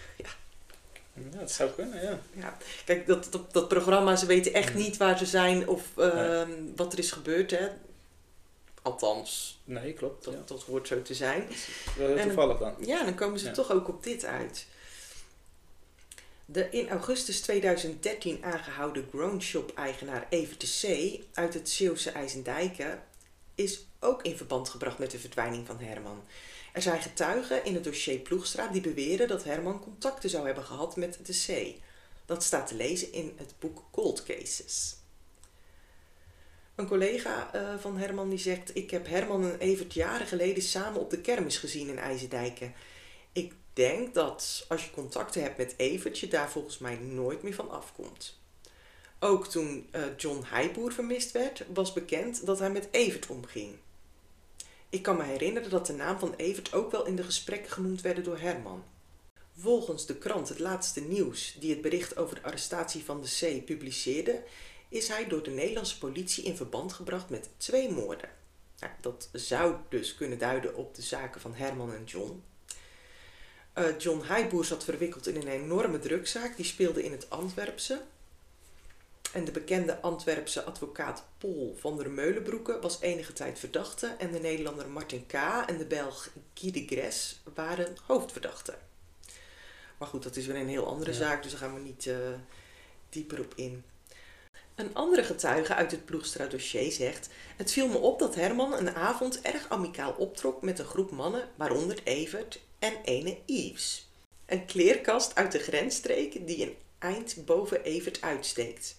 Ja, 1.33 1.39
het 1.39 1.51
zou 1.53 1.71
kunnen, 1.71 2.03
ja. 2.03 2.19
ja, 2.33 2.57
kijk, 2.85 3.07
dat, 3.07 3.27
dat, 3.31 3.53
dat 3.53 3.69
programma, 3.69 4.17
ze 4.17 4.27
weten 4.27 4.53
echt 4.53 4.73
Mm. 4.75 4.79
niet 4.81 4.97
waar 4.97 5.19
ze 5.19 5.27
zijn 5.27 5.69
of 5.69 5.97
ehm, 5.97 6.51
wat 6.77 6.93
er 6.93 6.99
is 6.99 7.11
gebeurd, 7.13 7.51
hè. 7.51 7.69
Althans, 8.83 9.61
Nee, 9.65 9.93
klopt. 9.93 10.25
dat, 10.25 10.35
Ja. 10.35 10.41
dat 10.45 10.63
hoort 10.63 10.87
zo 10.89 11.03
te 11.03 11.15
zijn. 11.15 11.49
Wel 11.97 12.07
heel 12.07 12.17
En- 12.17 12.27
toevallig 12.27 12.59
dan. 12.59 12.75
Ja, 12.79 13.05
dan 13.05 13.15
komen 13.15 13.39
ze 13.39 13.47
Ja. 13.47 13.53
toch 13.53 13.71
ook 13.71 13.89
op 13.89 14.03
dit 14.03 14.25
uit. 14.25 14.67
De 16.47 16.71
in 16.71 16.89
augustus 16.89 17.41
2013 17.41 18.45
aangehouden 18.45 19.09
Grown 19.11 19.41
Shop-eigenaar 19.41 20.27
Evert 20.29 20.61
de 20.61 20.67
C. 20.81 21.25
uit 21.37 21.55
het 21.55 21.69
Zeeuwse 21.69 22.11
IJsendijken 22.11 23.03
is 23.55 23.87
ook 24.01 24.23
in 24.23 24.37
verband 24.37 24.69
gebracht 24.69 24.99
met 24.99 25.11
de 25.11 25.19
verdwijning 25.19 25.67
van 25.67 25.79
Herman. 25.79 26.25
Er 26.73 26.83
zijn 26.83 27.03
getuigen 27.03 27.65
in 27.65 27.75
het 27.75 27.85
dossier 27.85 28.19
Ploegstra 28.19 28.69
die 28.69 28.81
beweren 28.81 29.29
dat 29.29 29.45
Herman 29.45 29.81
contacten 29.81 30.31
zou 30.31 30.47
hebben 30.47 30.65
gehad 30.65 30.97
met 30.97 31.19
de 31.23 31.45
C. 31.47 31.81
Dat 32.27 32.43
staat 32.43 32.67
te 32.67 32.75
lezen 32.75 33.13
in 33.13 33.33
het 33.37 33.55
boek 33.59 33.83
Cold 33.91 34.23
Cases. 34.23 34.97
Een 36.75 36.87
collega 36.87 37.53
eh, 37.53 37.79
van 37.79 37.97
Herman 37.97 38.29
die 38.29 38.39
zegt: 38.39 38.77
Ik 38.77 38.91
heb 38.91 39.07
Herman 39.07 39.45
en 39.45 39.59
Evert 39.59 39.95
jaren 39.95 40.27
geleden 40.27 40.63
samen 40.63 41.01
op 41.01 41.11
de 41.11 41.21
kermis 41.21 41.59
gezien 41.59 41.89
in 41.89 41.99
IJzerdijken. 41.99 42.75
Ik 43.33 43.55
denk 43.75 44.15
dat 44.15 44.65
als 44.69 44.85
je 44.85 44.91
contacten 44.91 45.43
hebt 45.43 45.57
met 45.57 45.75
Evert, 45.77 46.19
je 46.19 46.29
daar 46.29 46.51
volgens 46.51 46.79
mij 46.79 46.97
nooit 46.97 47.43
meer 47.43 47.55
van 47.55 47.71
afkomt. 47.71 48.39
Ook 49.19 49.47
toen 49.47 49.89
eh, 49.91 50.03
John 50.17 50.45
Heijboer 50.47 50.93
vermist 50.93 51.33
werd, 51.33 51.65
was 51.75 51.93
bekend 51.93 52.47
dat 52.47 52.59
hij 52.59 52.71
met 52.71 52.89
Evert 52.91 53.27
omging. 53.27 53.77
Ik 54.89 55.03
kan 55.03 55.17
me 55.17 55.23
herinneren 55.23 55.71
dat 55.71 55.87
de 55.87 55.93
naam 55.93 56.19
van 56.19 56.35
Evert 56.35 56.73
ook 56.73 56.91
wel 56.91 57.07
in 57.07 57.17
de 57.17 57.23
gesprekken 57.23 57.73
genoemd 57.73 58.01
werden 58.01 58.25
door 58.25 58.39
Herman. 58.39 58.85
Volgens 59.59 60.07
de 60.07 60.17
krant 60.17 60.49
Het 60.49 60.59
Laatste 60.59 61.01
Nieuws, 61.01 61.57
die 61.61 61.71
het 61.71 61.81
bericht 61.81 62.17
over 62.17 62.35
de 62.35 62.43
arrestatie 62.43 63.05
van 63.05 63.21
de 63.21 63.61
C 63.61 63.65
publiceerde, 63.65 64.43
is 64.89 65.09
hij 65.09 65.27
door 65.27 65.43
de 65.43 65.51
Nederlandse 65.51 65.99
politie 65.99 66.45
in 66.45 66.57
verband 66.57 66.93
gebracht 66.93 67.31
met 67.31 67.49
twee 67.57 67.91
moorden. 67.91 68.29
Nou, 68.79 68.93
dat 69.01 69.29
zou 69.33 69.75
dus 69.89 70.15
kunnen 70.15 70.39
duiden 70.39 70.77
op 70.77 70.95
de 70.95 71.03
zaken 71.03 71.41
van 71.41 71.55
Herman 71.55 71.93
en 71.93 72.05
John. 72.05 72.43
Eh, 73.75 73.99
John 73.99 74.23
Heijboer 74.27 74.65
zat 74.65 74.85
verwikkeld 74.85 75.27
in 75.27 75.37
een 75.37 75.49
enorme 75.49 75.99
drugzaak, 75.99 76.57
die 76.57 76.65
speelde 76.65 77.03
in 77.05 77.13
het 77.13 77.31
Antwerpse. 77.31 78.01
En 79.33 79.45
de 79.45 79.51
bekende 79.51 80.01
Antwerpse 80.01 80.63
advocaat 80.65 81.25
Paul 81.39 81.77
van 81.79 81.97
der 81.97 82.11
Meulenbroeke 82.11 82.79
was 82.81 83.01
enige 83.01 83.33
tijd 83.33 83.59
verdachte 83.59 84.15
en 84.19 84.33
de 84.33 84.39
Nederlander 84.39 84.89
Martin 84.89 85.27
K. 85.27 85.33
en 85.67 85.79
de 85.79 85.85
Belg 85.85 86.31
Guy 86.55 86.71
de 86.71 86.85
Gres 86.87 87.41
waren 87.55 87.97
hoofdverdachten. 88.07 88.75
Maar 89.99 90.09
goed, 90.09 90.23
dat 90.23 90.37
is 90.37 90.47
weer 90.47 90.57
een 90.57 90.69
heel 90.69 90.87
andere 90.87 91.11
Ja. 91.11 91.17
zaak, 91.17 91.43
dus 91.43 91.51
daar 91.53 91.61
gaan 91.61 91.75
we 91.75 91.81
niet 91.81 92.07
eh, 92.07 92.17
dieper 93.09 93.41
op 93.41 93.53
in. 93.55 93.85
Een 94.75 94.95
andere 94.95 95.25
getuige 95.25 95.75
uit 95.75 95.91
het 95.91 96.05
Ploegstra-dossier 96.05 96.93
zegt: 96.93 97.29
Het 97.57 97.73
viel 97.73 97.89
me 97.89 97.97
op 97.97 98.19
dat 98.19 98.35
Herman 98.35 98.73
een 98.73 98.95
avond 98.95 99.41
erg 99.41 99.69
amicaal 99.69 100.13
optrok 100.13 100.63
met 100.63 100.79
een 100.79 100.85
groep 100.85 101.11
mannen, 101.11 101.49
waaronder 101.57 102.01
Evert 102.05 102.61
en 102.85 103.01
ene 103.05 103.39
Yves. 103.47 104.09
Een 104.47 104.65
kleerkast 104.65 105.35
uit 105.35 105.53
de 105.53 105.59
grensstreek 105.59 106.47
die 106.47 106.63
een 106.63 106.77
eind 106.99 107.45
boven 107.45 107.83
Evert 107.83 108.21
uitsteekt. 108.21 108.97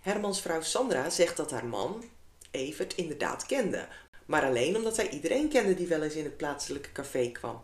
Hermans 0.00 0.40
vrouw 0.40 0.62
Sandra 0.62 1.10
zegt 1.10 1.36
dat 1.36 1.50
haar 1.50 1.66
man 1.66 2.04
Evert 2.50 2.94
inderdaad 2.94 3.46
kende, 3.46 3.88
maar 4.26 4.44
alleen 4.44 4.76
omdat 4.76 4.96
hij 4.96 5.08
iedereen 5.08 5.48
kende 5.48 5.74
die 5.74 5.86
wel 5.86 6.02
eens 6.02 6.14
in 6.14 6.24
het 6.24 6.36
plaatselijke 6.36 6.92
café 6.92 7.30
kwam. 7.30 7.62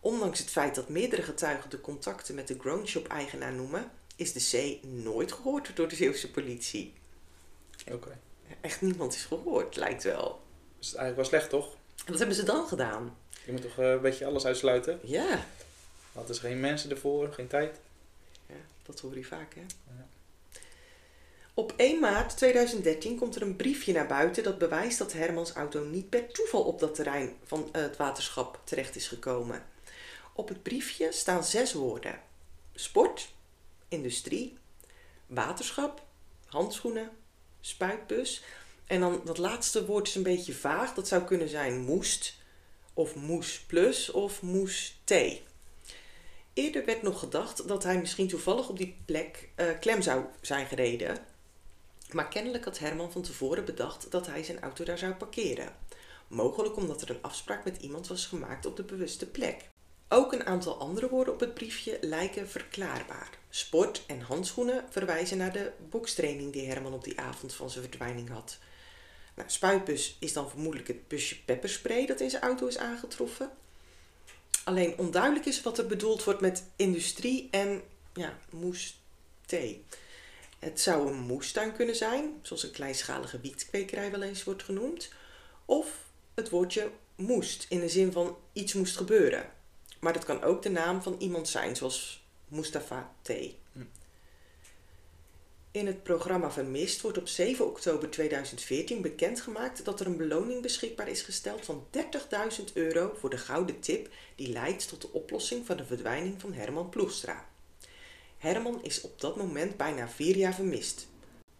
Ondanks 0.00 0.38
het 0.38 0.50
feit 0.50 0.74
dat 0.74 0.88
meerdere 0.88 1.22
getuigen 1.22 1.70
de 1.70 1.80
contacten 1.80 2.34
met 2.34 2.48
de 2.48 2.58
Grown 2.58 2.86
Shop-eigenaar 2.86 3.52
noemen, 3.52 3.90
is 4.16 4.32
de 4.32 4.78
C 4.80 4.84
nooit 4.86 5.32
gehoord 5.32 5.76
door 5.76 5.88
de 5.88 5.94
Zeeuwse 5.94 6.30
politie. 6.30 6.94
Oké. 7.92 8.18
Echt 8.60 8.80
niemand 8.80 9.14
is 9.14 9.24
gehoord, 9.24 9.76
lijkt 9.76 10.02
wel. 10.02 10.42
Dus 10.78 10.86
het 10.86 10.94
is 10.94 10.94
eigenlijk 10.94 11.16
wel 11.16 11.24
slecht, 11.24 11.50
toch? 11.50 11.72
En 12.04 12.10
wat 12.10 12.18
hebben 12.18 12.36
ze 12.36 12.42
dan 12.42 12.66
gedaan? 12.66 13.16
Je 13.44 13.52
moet 13.52 13.62
toch 13.62 13.78
eh, 13.78 13.90
een 13.90 14.00
beetje 14.00 14.26
alles 14.26 14.44
uitsluiten? 14.44 15.00
Ja, 15.02 15.44
Want 16.12 16.28
er 16.28 16.34
is 16.34 16.40
geen 16.40 16.60
mensen 16.60 16.90
ervoor, 16.90 17.32
geen 17.32 17.48
tijd. 17.48 17.80
ja 18.46 18.54
dat 18.82 19.00
hoor 19.00 19.16
je 19.16 19.24
vaak, 19.24 19.54
hè? 19.54 19.60
Ja. 19.60 20.06
Op 21.54 21.72
1 21.76 22.00
maart 22.00 22.36
2013 22.36 23.18
komt 23.18 23.36
er 23.36 23.42
een 23.42 23.56
briefje 23.56 23.92
naar 23.92 24.06
buiten 24.06 24.42
dat 24.42 24.58
bewijst 24.58 24.98
dat 24.98 25.12
Hermans 25.12 25.52
auto 25.52 25.84
niet 25.84 26.08
per 26.08 26.32
toeval 26.32 26.62
op 26.62 26.80
dat 26.80 26.94
terrein 26.94 27.36
van 27.44 27.68
het 27.72 27.96
waterschap 27.96 28.60
terecht 28.64 28.96
is 28.96 29.08
gekomen. 29.08 29.64
Op 30.32 30.48
het 30.48 30.62
briefje 30.62 31.12
staan 31.12 31.44
zes 31.44 31.72
woorden: 31.72 32.20
sport, 32.74 33.32
industrie, 33.88 34.58
waterschap, 35.26 36.02
handschoenen, 36.46 37.10
spuitbus. 37.60 38.42
En 38.86 39.00
dan 39.00 39.20
dat 39.24 39.38
laatste 39.38 39.86
woord 39.86 40.08
is 40.08 40.14
een 40.14 40.22
beetje 40.22 40.54
vaag. 40.54 40.94
Dat 40.94 41.08
zou 41.08 41.22
kunnen 41.22 41.48
zijn 41.48 41.80
moest, 41.80 42.34
of 42.94 43.14
moes 43.14 43.60
plus, 43.60 44.10
of 44.10 44.42
moes 44.42 45.00
thee. 45.04 45.42
Eerder 46.52 46.84
werd 46.84 47.02
nog 47.02 47.18
gedacht 47.18 47.68
dat 47.68 47.82
hij 47.82 47.98
misschien 47.98 48.28
toevallig 48.28 48.68
op 48.68 48.78
die 48.78 48.96
plek 49.04 49.48
eh, 49.54 49.66
klem 49.80 50.02
zou 50.02 50.24
zijn 50.40 50.66
gereden. 50.66 51.18
Maar 52.10 52.28
kennelijk 52.28 52.64
had 52.64 52.78
Herman 52.78 53.12
van 53.12 53.22
tevoren 53.22 53.64
bedacht 53.64 54.10
dat 54.10 54.26
hij 54.26 54.42
zijn 54.42 54.60
auto 54.60 54.84
daar 54.84 54.98
zou 54.98 55.14
parkeren. 55.14 55.76
Mogelijk 56.28 56.76
omdat 56.76 57.02
er 57.02 57.10
een 57.10 57.22
afspraak 57.22 57.64
met 57.64 57.82
iemand 57.82 58.06
was 58.06 58.26
gemaakt 58.26 58.66
op 58.66 58.76
de 58.76 58.82
bewuste 58.82 59.26
plek. 59.26 59.68
Ook 60.08 60.32
een 60.32 60.46
aantal 60.46 60.78
andere 60.78 61.08
woorden 61.08 61.34
op 61.34 61.40
het 61.40 61.54
briefje 61.54 61.98
lijken 62.00 62.48
verklaarbaar. 62.48 63.30
Sport 63.48 64.02
en 64.06 64.20
handschoenen 64.20 64.84
verwijzen 64.90 65.38
naar 65.38 65.52
de 65.52 65.72
bokstraining 65.90 66.52
die 66.52 66.66
Herman 66.66 66.94
op 66.94 67.04
die 67.04 67.20
avond 67.20 67.54
van 67.54 67.70
zijn 67.70 67.84
verdwijning 67.84 68.28
had. 68.28 68.58
Nou, 69.34 69.50
spuitbus 69.50 70.16
is 70.20 70.32
dan 70.32 70.50
vermoedelijk 70.50 70.88
het 70.88 71.08
busje 71.08 71.44
pepperspray 71.44 72.06
dat 72.06 72.20
in 72.20 72.30
zijn 72.30 72.42
auto 72.42 72.66
is 72.66 72.78
aangetroffen. 72.78 73.50
Alleen 74.64 74.98
onduidelijk 74.98 75.46
is 75.46 75.62
wat 75.62 75.78
er 75.78 75.86
bedoeld 75.86 76.24
wordt 76.24 76.40
met 76.40 76.64
industrie 76.76 77.48
en 77.50 77.82
ja, 78.14 78.38
moes 78.50 79.00
thee. 79.46 79.84
Het 80.58 80.80
zou 80.80 81.08
een 81.08 81.18
moestuin 81.18 81.72
kunnen 81.72 81.96
zijn, 81.96 82.38
zoals 82.42 82.62
een 82.62 82.70
kleinschalige 82.70 83.40
wietkwekerij 83.40 84.10
wel 84.10 84.22
eens 84.22 84.44
wordt 84.44 84.62
genoemd. 84.62 85.12
Of 85.64 86.04
het 86.34 86.48
woordje 86.48 86.90
moest, 87.14 87.66
in 87.68 87.80
de 87.80 87.88
zin 87.88 88.12
van 88.12 88.36
iets 88.52 88.72
moest 88.72 88.96
gebeuren. 88.96 89.50
Maar 90.00 90.12
dat 90.12 90.24
kan 90.24 90.42
ook 90.42 90.62
de 90.62 90.70
naam 90.70 91.02
van 91.02 91.16
iemand 91.18 91.48
zijn, 91.48 91.76
zoals 91.76 92.24
Mustafa 92.48 93.12
T. 93.22 93.30
In 95.72 95.86
het 95.86 96.02
programma 96.02 96.50
Vermist 96.50 97.00
wordt 97.00 97.18
op 97.18 97.28
7 97.28 97.66
oktober 97.66 98.10
2014 98.10 99.02
bekendgemaakt 99.02 99.84
dat 99.84 100.00
er 100.00 100.06
een 100.06 100.16
beloning 100.16 100.62
beschikbaar 100.62 101.08
is 101.08 101.22
gesteld 101.22 101.64
van 101.64 101.86
30.000 102.58 102.64
euro 102.74 103.14
voor 103.18 103.30
de 103.30 103.38
gouden 103.38 103.80
tip 103.80 104.08
die 104.34 104.48
leidt 104.48 104.88
tot 104.88 105.00
de 105.00 105.12
oplossing 105.12 105.66
van 105.66 105.76
de 105.76 105.84
verdwijning 105.84 106.40
van 106.40 106.52
Herman 106.52 106.88
Ploegstra. 106.88 107.48
Herman 108.38 108.82
is 108.82 109.00
op 109.00 109.20
dat 109.20 109.36
moment 109.36 109.76
bijna 109.76 110.08
vier 110.08 110.36
jaar 110.36 110.54
vermist. 110.54 111.08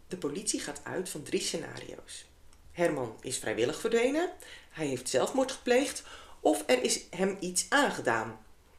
De 0.08 0.16
politie 0.16 0.60
gaat 0.60 0.80
uit 0.84 1.08
van 1.08 1.22
drie 1.22 1.40
scenario's. 1.40 2.24
Herman 2.72 3.16
is 3.20 3.38
vrijwillig 3.38 3.80
verdwenen, 3.80 4.32
hij 4.70 4.86
heeft 4.86 5.08
zelfmoord 5.08 5.52
gepleegd 5.52 6.02
of 6.40 6.62
er 6.66 6.82
is 6.82 7.00
hem 7.10 7.36
iets 7.40 7.66
aangedaan. 7.68 8.38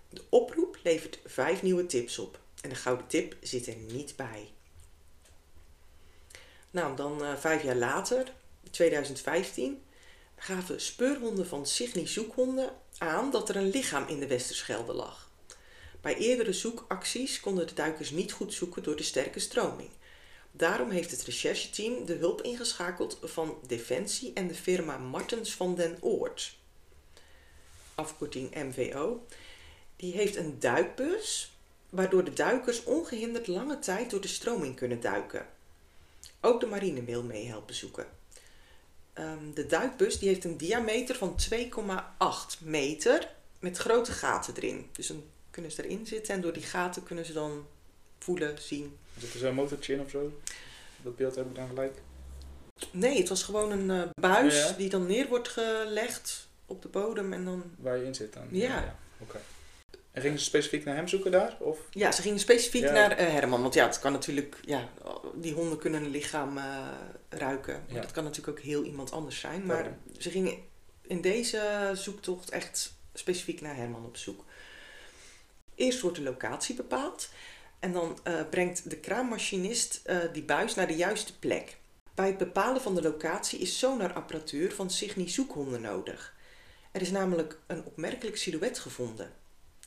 De 0.09 0.21
oproep 0.29 0.77
levert 0.83 1.19
vijf 1.25 1.61
nieuwe 1.61 1.85
tips 1.85 2.19
op 2.19 2.39
en 2.61 2.69
de 2.69 2.75
gouden 2.75 3.07
tip 3.07 3.37
zit 3.41 3.67
er 3.67 3.75
niet 3.75 4.15
bij. 4.15 4.49
Nou, 6.71 6.95
dan 6.95 7.21
uh, 7.21 7.35
vijf 7.37 7.63
jaar 7.63 7.75
later, 7.75 8.33
2015, 8.71 9.83
gaven 10.35 10.81
speurhonden 10.81 11.47
van 11.47 11.65
Signy 11.65 12.07
Zoekhonden 12.07 12.69
aan 12.97 13.31
dat 13.31 13.49
er 13.49 13.55
een 13.55 13.69
lichaam 13.69 14.07
in 14.07 14.19
de 14.19 14.27
Westerschelde 14.27 14.93
lag. 14.93 15.29
Bij 16.01 16.15
eerdere 16.15 16.53
zoekacties 16.53 17.39
konden 17.39 17.67
de 17.67 17.73
duikers 17.73 18.09
niet 18.09 18.31
goed 18.31 18.53
zoeken 18.53 18.83
door 18.83 18.95
de 18.95 19.03
sterke 19.03 19.39
stroming. 19.39 19.89
Daarom 20.51 20.89
heeft 20.89 21.11
het 21.11 21.23
rechercheteam 21.23 22.05
de 22.05 22.13
hulp 22.13 22.41
ingeschakeld 22.41 23.19
van 23.23 23.57
Defensie 23.67 24.33
en 24.33 24.47
de 24.47 24.55
firma 24.55 24.97
Martens 24.97 25.53
van 25.53 25.75
den 25.75 25.97
Oort, 25.99 26.57
afkorting 27.95 28.55
MVO. 28.55 29.25
Die 29.95 30.13
heeft 30.13 30.35
een 30.35 30.59
duikbus, 30.59 31.51
waardoor 31.89 32.23
de 32.23 32.33
duikers 32.33 32.83
ongehinderd 32.83 33.47
lange 33.47 33.79
tijd 33.79 34.09
door 34.09 34.21
de 34.21 34.27
stroming 34.27 34.75
kunnen 34.75 35.01
duiken. 35.01 35.47
Ook 36.41 36.59
de 36.59 36.65
marine 36.65 37.03
wil 37.03 37.23
mee 37.23 37.47
helpen 37.47 37.75
zoeken. 37.75 38.05
Um, 39.13 39.53
de 39.53 39.65
duikbus 39.65 40.19
die 40.19 40.27
heeft 40.27 40.43
een 40.43 40.57
diameter 40.57 41.15
van 41.15 41.35
2,8 42.59 42.63
meter 42.63 43.29
met 43.59 43.77
grote 43.77 44.11
gaten 44.11 44.55
erin. 44.55 44.89
Dus 44.91 45.07
dan 45.07 45.23
kunnen 45.51 45.71
ze 45.71 45.83
erin 45.83 46.07
zitten 46.07 46.33
en 46.33 46.41
door 46.41 46.53
die 46.53 46.63
gaten 46.63 47.03
kunnen 47.03 47.25
ze 47.25 47.33
dan 47.33 47.65
voelen, 48.19 48.61
zien. 48.61 48.97
Zit 49.17 49.33
er 49.33 49.39
zo'n 49.39 49.53
motortje 49.53 49.93
in 49.93 50.01
of 50.01 50.09
zo? 50.09 50.31
Dat 51.01 51.15
beeld 51.15 51.35
heb 51.35 51.45
ik 51.45 51.55
dan 51.55 51.67
gelijk? 51.67 52.01
Nee, 52.91 53.17
het 53.17 53.29
was 53.29 53.43
gewoon 53.43 53.71
een 53.71 53.89
uh, 53.89 54.09
buis 54.21 54.55
ja, 54.55 54.67
ja. 54.67 54.73
die 54.73 54.89
dan 54.89 55.05
neer 55.05 55.27
wordt 55.27 55.47
gelegd 55.47 56.47
op 56.65 56.81
de 56.81 56.87
bodem 56.87 57.33
en 57.33 57.45
dan... 57.45 57.63
Waar 57.77 57.97
je 57.97 58.05
in 58.05 58.15
zit 58.15 58.33
dan? 58.33 58.47
Ja. 58.49 58.67
ja 58.67 58.95
Oké. 59.17 59.39
En 60.11 60.21
gingen 60.21 60.39
ze 60.39 60.45
specifiek 60.45 60.85
naar 60.85 60.95
hem 60.95 61.07
zoeken 61.07 61.31
daar? 61.31 61.57
Of? 61.59 61.79
Ja, 61.89 62.11
ze 62.11 62.21
gingen 62.21 62.39
specifiek 62.39 62.83
naar 62.83 63.11
uh, 63.11 63.27
Herman. 63.27 63.61
Want 63.61 63.73
ja, 63.73 63.85
het 63.85 63.99
kan 63.99 64.11
natuurlijk... 64.11 64.59
Ja, 64.65 64.89
die 65.35 65.53
honden 65.53 65.77
kunnen 65.77 66.03
een 66.03 66.09
lichaam 66.09 66.57
uh, 66.57 66.87
ruiken. 67.29 67.85
Maar 67.91 68.01
dat 68.01 68.11
kan 68.11 68.23
natuurlijk 68.23 68.57
ook 68.57 68.63
heel 68.63 68.83
iemand 68.83 69.11
anders 69.11 69.39
zijn. 69.39 69.65
Maar 69.65 69.97
ze 70.17 70.29
gingen 70.29 70.57
in 71.01 71.21
deze 71.21 71.91
zoektocht 71.93 72.49
echt 72.49 72.93
specifiek 73.13 73.61
naar 73.61 73.75
Herman 73.75 74.05
op 74.05 74.17
zoek. 74.17 74.45
Eerst 75.75 76.01
wordt 76.01 76.17
de 76.17 76.23
locatie 76.23 76.75
bepaald. 76.75 77.29
En 77.79 77.91
dan 77.91 78.19
uh, 78.27 78.41
brengt 78.49 78.89
de 78.89 78.97
kraammachinist 78.97 80.01
die 80.33 80.43
buis 80.43 80.75
naar 80.75 80.87
de 80.87 80.95
juiste 80.95 81.39
plek. 81.39 81.77
Bij 82.15 82.27
het 82.27 82.37
bepalen 82.37 82.81
van 82.81 82.95
de 82.95 83.01
locatie 83.01 83.59
is 83.59 83.79
sonarapparatuur 83.79 84.71
van 84.73 84.89
Signy 84.89 85.29
zoekhonden 85.29 85.81
nodig. 85.81 86.35
Er 86.91 87.01
is 87.01 87.11
namelijk 87.11 87.59
een 87.67 87.85
opmerkelijk 87.85 88.37
silhouet 88.37 88.79
gevonden. 88.79 89.39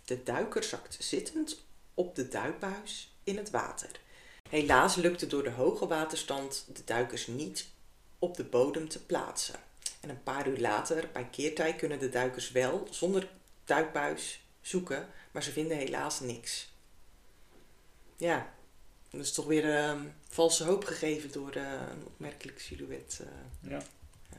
De 0.04 0.22
duiker 0.22 0.62
zakt 0.62 0.96
zittend 1.00 1.64
op 1.94 2.14
de 2.14 2.28
duikbuis 2.28 3.14
in 3.24 3.36
het 3.36 3.50
water. 3.50 3.90
Helaas 4.48 4.94
lukte 4.94 5.26
door 5.26 5.42
de 5.42 5.50
hoge 5.50 5.86
waterstand 5.86 6.66
de 6.72 6.84
duikers 6.84 7.26
niet 7.26 7.68
op 8.18 8.36
de 8.36 8.44
bodem 8.44 8.88
te 8.88 9.04
plaatsen. 9.04 9.54
En 10.00 10.08
een 10.08 10.22
paar 10.22 10.48
uur 10.48 10.58
later, 10.58 11.08
bij 11.12 11.28
keertij, 11.30 11.74
kunnen 11.74 11.98
de 11.98 12.08
duikers 12.08 12.50
wel 12.50 12.86
zonder 12.90 13.28
duikbuis 13.64 14.40
zoeken, 14.60 15.08
maar 15.30 15.42
ze 15.42 15.52
vinden 15.52 15.76
helaas 15.76 16.20
niks. 16.20 16.72
Ja, 18.16 18.54
dat 19.10 19.20
is 19.20 19.32
toch 19.32 19.46
weer 19.46 19.64
uh, 19.64 20.00
valse 20.28 20.64
hoop 20.64 20.84
gegeven 20.84 21.32
door 21.32 21.56
uh, 21.56 21.62
een 21.62 22.06
opmerkelijk 22.06 22.60
silhouet. 22.60 23.20
Uh. 23.20 23.70
Ja. 23.70 23.82
ja. 24.30 24.38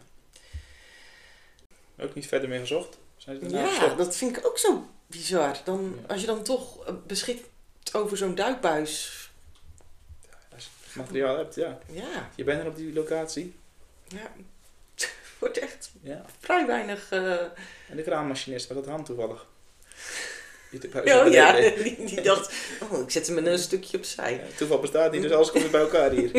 Ook 2.03 2.15
niet 2.15 2.27
verder 2.27 2.49
meer 2.49 2.59
gezocht? 2.59 2.97
Zijn 3.17 3.39
ze 3.39 3.49
ja, 3.49 3.95
dat 3.95 4.15
vind 4.15 4.37
ik 4.37 4.45
ook 4.45 4.57
zo 4.57 4.89
bizar. 5.07 5.61
Dan. 5.63 5.99
Als 6.07 6.21
je 6.21 6.27
dan 6.27 6.43
toch 6.43 6.93
beschikt 7.07 7.47
over 7.93 8.17
zo'n 8.17 8.35
duikbuis. 8.35 9.29
Als 10.53 10.69
je 10.93 10.99
materiaal 10.99 11.37
hebt, 11.37 11.55
ja. 11.55 11.79
ja. 11.91 12.29
Je 12.35 12.43
bent 12.43 12.61
er 12.61 12.67
op 12.67 12.75
die 12.75 12.93
locatie. 12.93 13.55
Ja. 14.07 14.31
wordt 15.39 15.57
echt 15.57 15.91
ja. 16.01 16.25
vrij 16.39 16.65
weinig. 16.65 17.11
Uh... 17.11 17.41
En 17.89 17.95
de 17.95 18.03
kraammachinist, 18.03 18.67
was 18.67 18.77
dat 18.77 18.87
hand 18.87 19.05
toevallig? 19.05 19.45
Oh 21.05 21.31
ja, 21.31 21.51
die, 21.51 22.05
die, 22.05 22.21
dacht, 22.21 22.53
oh, 22.81 22.99
ik 22.99 23.11
zet 23.11 23.27
hem 23.27 23.37
een 23.37 23.59
stukje 23.59 23.97
opzij. 23.97 24.33
Ja, 24.33 24.57
toeval 24.57 24.79
bestaat 24.79 25.11
niet, 25.11 25.21
dus 25.21 25.31
alles 25.31 25.51
komt 25.51 25.71
bij 25.71 25.81
elkaar 25.81 26.11
hier. 26.11 26.31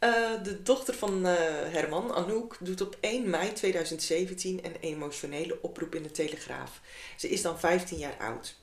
Uh, 0.00 0.42
de 0.42 0.62
dochter 0.62 0.94
van 0.94 1.26
uh, 1.26 1.32
Herman, 1.72 2.12
Anouk, 2.14 2.56
doet 2.60 2.80
op 2.80 2.96
1 3.00 3.30
mei 3.30 3.52
2017 3.52 4.64
een 4.64 4.76
emotionele 4.80 5.58
oproep 5.62 5.94
in 5.94 6.02
de 6.02 6.10
Telegraaf. 6.10 6.80
Ze 7.16 7.28
is 7.28 7.42
dan 7.42 7.58
15 7.58 7.98
jaar 7.98 8.16
oud. 8.18 8.56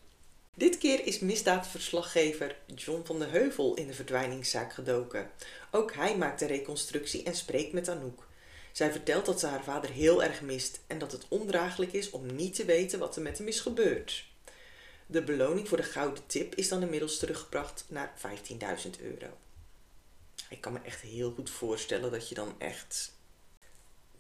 Dit 0.54 0.78
keer 0.78 1.06
is 1.06 1.20
misdaadverslaggever 1.20 2.56
John 2.76 3.02
van 3.06 3.20
de 3.20 3.26
Heuvel 3.26 3.74
in 3.74 3.88
de 3.88 3.94
verdwijningszaak 3.94 4.74
gedoken. 4.74 5.30
Ook 5.72 5.94
hij 5.94 6.18
maakt 6.18 6.42
een 6.42 6.48
reconstructie 6.48 7.24
en 7.24 7.36
spreekt 7.36 7.74
met 7.74 7.90
Anouk. 7.90 8.28
Zij 8.72 8.92
vertelt 8.92 9.26
dat 9.26 9.40
ze 9.40 9.48
haar 9.48 9.64
vader 9.64 9.90
heel 9.90 10.24
erg 10.24 10.42
mist 10.42 10.80
en 10.88 10.98
dat 10.98 11.12
het 11.12 11.26
ondraaglijk 11.28 11.94
is 11.94 12.10
om 12.10 12.36
niet 12.36 12.56
te 12.56 12.66
weten 12.66 13.00
wat 13.00 13.16
er 13.16 13.22
met 13.22 13.38
hem 13.38 13.48
is 13.48 13.60
gebeurd. 13.60 14.26
De 15.06 15.24
beloning 15.24 15.68
voor 15.68 15.78
de 15.78 15.84
gouden 15.84 16.24
tip 16.28 16.56
is 16.56 16.70
dan 16.70 16.82
inmiddels 16.82 17.20
teruggebracht 17.20 17.86
naar 17.88 18.14
15.000 18.18 19.02
euro. 19.02 19.28
Ik 20.56 20.62
kan 20.62 20.74
me 20.74 20.80
echt 20.84 21.02
heel 21.02 21.32
goed 21.32 21.50
voorstellen 21.50 22.12
dat 22.12 22.30
je 22.30 22.36
dan 22.36 22.56
echt. 22.58 23.12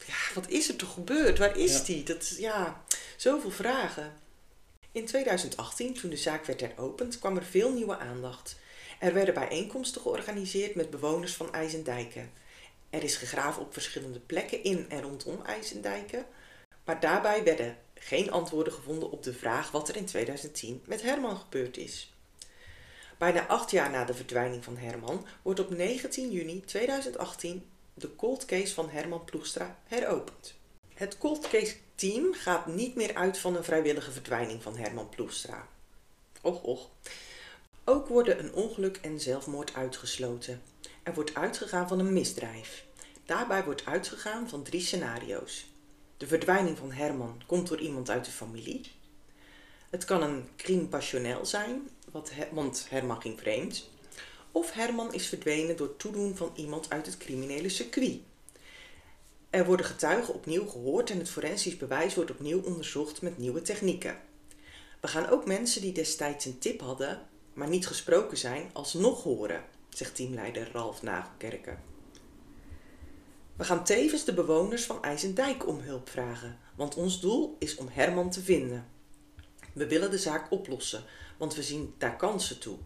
Ja, 0.05 0.33
wat 0.33 0.49
is 0.49 0.69
er 0.69 0.75
toch 0.75 0.93
gebeurd? 0.93 1.37
Waar 1.37 1.57
is 1.57 1.77
ja. 1.77 1.83
die? 1.83 2.03
Dat, 2.03 2.35
ja, 2.37 2.83
zoveel 3.17 3.51
vragen. 3.51 4.13
In 4.91 5.05
2018, 5.05 5.93
toen 5.93 6.09
de 6.09 6.17
zaak 6.17 6.45
werd 6.45 6.61
heropend, 6.61 7.19
kwam 7.19 7.37
er 7.37 7.45
veel 7.45 7.71
nieuwe 7.71 7.97
aandacht. 7.97 8.55
Er 8.99 9.13
werden 9.13 9.33
bijeenkomsten 9.33 10.01
georganiseerd 10.01 10.75
met 10.75 10.89
bewoners 10.89 11.33
van 11.33 11.53
IJsendijken. 11.53 12.31
Er 12.89 13.03
is 13.03 13.15
gegraven 13.15 13.61
op 13.61 13.73
verschillende 13.73 14.19
plekken 14.19 14.63
in 14.63 14.89
en 14.89 15.01
rondom 15.01 15.41
IJsendijken, 15.45 16.25
maar 16.85 16.99
daarbij 16.99 17.43
werden 17.43 17.77
geen 17.93 18.31
antwoorden 18.31 18.73
gevonden 18.73 19.11
op 19.11 19.23
de 19.23 19.33
vraag 19.33 19.71
wat 19.71 19.89
er 19.89 19.95
in 19.95 20.05
2010 20.05 20.83
met 20.85 21.01
Herman 21.01 21.37
gebeurd 21.37 21.77
is. 21.77 22.14
Bijna 23.17 23.47
acht 23.47 23.71
jaar 23.71 23.89
na 23.89 24.05
de 24.05 24.13
verdwijning 24.13 24.63
van 24.63 24.77
Herman 24.77 25.25
wordt 25.41 25.59
op 25.59 25.69
19 25.69 26.31
juni 26.31 26.63
2018 26.65 27.65
de 27.93 28.15
cold 28.15 28.45
case 28.45 28.73
van 28.73 28.89
Herman 28.89 29.23
Ploegstra 29.23 29.79
heropend. 29.87 30.53
Het 30.93 31.17
cold 31.17 31.47
case 31.47 31.75
team 31.95 32.33
gaat 32.33 32.67
niet 32.67 32.95
meer 32.95 33.15
uit 33.15 33.37
van 33.37 33.55
een 33.55 33.63
vrijwillige 33.63 34.11
verdwijning 34.11 34.63
van 34.63 34.77
Herman 34.77 35.09
Ploegstra. 35.09 35.67
Och, 36.41 36.61
och. 36.61 36.89
Ook 37.83 38.07
worden 38.07 38.39
een 38.39 38.53
ongeluk 38.53 38.97
en 39.01 39.19
zelfmoord 39.19 39.73
uitgesloten. 39.73 40.61
Er 41.03 41.13
wordt 41.13 41.35
uitgegaan 41.35 41.87
van 41.87 41.99
een 41.99 42.13
misdrijf. 42.13 42.85
Daarbij 43.25 43.63
wordt 43.63 43.85
uitgegaan 43.85 44.49
van 44.49 44.63
drie 44.63 44.81
scenario's. 44.81 45.65
De 46.17 46.27
verdwijning 46.27 46.77
van 46.77 46.91
Herman 46.91 47.41
komt 47.45 47.67
door 47.67 47.79
iemand 47.79 48.09
uit 48.09 48.25
de 48.25 48.31
familie. 48.31 48.91
Het 49.89 50.05
kan 50.05 50.23
een 50.23 50.49
crime 50.55 50.85
passionnel 50.85 51.45
zijn, 51.45 51.89
wat 52.15 52.31
want 52.51 52.85
Herman 52.89 53.21
ging 53.21 53.39
vreemd. 53.39 53.89
of 54.51 54.71
Herman 54.71 55.13
is 55.13 55.27
verdwenen 55.27 55.77
door 55.77 55.95
toedoen 55.95 56.35
van 56.35 56.51
iemand 56.55 56.89
uit 56.89 57.05
het 57.05 57.17
criminele 57.17 57.69
circuit. 57.69 58.19
Er 59.49 59.65
worden 59.65 59.85
getuigen 59.85 60.33
opnieuw 60.33 60.67
gehoord 60.67 61.09
en 61.09 61.17
het 61.17 61.29
forensisch 61.29 61.77
bewijs 61.77 62.15
wordt 62.15 62.31
opnieuw 62.31 62.61
onderzocht 62.61 63.21
met 63.21 63.37
nieuwe 63.37 63.61
technieken. 63.61 64.17
We 65.01 65.07
gaan 65.07 65.29
ook 65.29 65.45
mensen 65.45 65.81
die 65.81 65.91
destijds 65.91 66.45
een 66.45 66.59
tip 66.59 66.81
hadden, 66.81 67.27
maar 67.53 67.69
niet 67.69 67.87
gesproken 67.87 68.37
zijn, 68.37 68.69
alsnog 68.73 69.23
horen, 69.23 69.63
zegt 69.89 70.15
teamleider 70.15 70.69
Ralf 70.71 71.01
Nagelkerken. 71.01 71.79
We 73.55 73.63
gaan 73.63 73.83
tevens 73.83 74.23
de 74.23 74.33
bewoners 74.33 74.83
van 74.83 75.03
IJsendijk 75.03 75.67
om 75.67 75.79
hulp 75.79 76.09
vragen, 76.09 76.59
want 76.75 76.95
ons 76.95 77.19
doel 77.21 77.55
is 77.59 77.75
om 77.75 77.87
Herman 77.89 78.29
te 78.29 78.41
vinden. 78.41 78.94
We 79.75 79.87
willen 79.87 80.11
de 80.11 80.17
zaak 80.17 80.51
oplossen, 80.51 81.03
want 81.37 81.55
we 81.55 81.63
zien 81.63 81.93
daar 81.97 82.15
kansen 82.15 82.59
toe. 82.59 82.77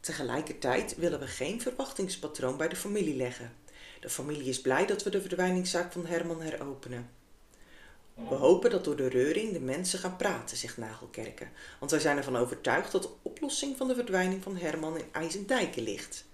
Tegelijkertijd 0.00 0.96
willen 0.96 1.20
we 1.20 1.26
geen 1.26 1.60
verwachtingspatroon 1.60 2.56
bij 2.56 2.68
de 2.68 2.76
familie 2.76 3.16
leggen. 3.16 3.52
De 4.00 4.08
familie 4.08 4.48
is 4.48 4.60
blij 4.60 4.86
dat 4.86 5.02
we 5.02 5.10
de 5.10 5.20
verdwijningszaak 5.20 5.92
van 5.92 6.06
Herman 6.06 6.42
heropenen. 6.42 7.10
We 8.14 8.34
hopen 8.34 8.70
dat 8.70 8.84
door 8.84 8.96
de 8.96 9.08
reuring 9.08 9.52
de 9.52 9.60
mensen 9.60 9.98
gaan 9.98 10.16
praten, 10.16 10.56
zegt 10.56 10.76
Nagelkerken. 10.76 11.50
Want 11.78 11.90
wij 11.90 12.00
zijn 12.00 12.16
ervan 12.16 12.36
overtuigd 12.36 12.92
dat 12.92 13.02
de 13.02 13.12
oplossing 13.22 13.76
van 13.76 13.88
de 13.88 13.94
verdwijning 13.94 14.42
van 14.42 14.56
Herman 14.56 14.98
in 14.98 15.12
IJsendijken 15.12 15.82
ligt. 15.82 16.24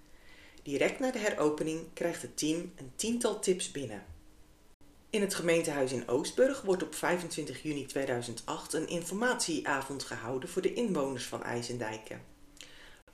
Direct 0.62 0.98
na 0.98 1.10
de 1.10 1.18
heropening 1.18 1.80
krijgt 1.92 2.22
het 2.22 2.36
team 2.36 2.72
een 2.76 2.92
tiental 2.96 3.40
tips 3.40 3.70
binnen. 3.70 4.13
In 5.14 5.20
het 5.20 5.34
gemeentehuis 5.34 5.92
in 5.92 6.08
Oostburg 6.08 6.62
wordt 6.62 6.82
op 6.82 6.94
25 6.94 7.62
juni 7.62 7.86
2008 7.86 8.72
een 8.72 8.88
informatieavond 8.88 10.02
gehouden 10.02 10.48
voor 10.48 10.62
de 10.62 10.72
inwoners 10.72 11.24
van 11.24 11.42
IJsendijken. 11.42 12.22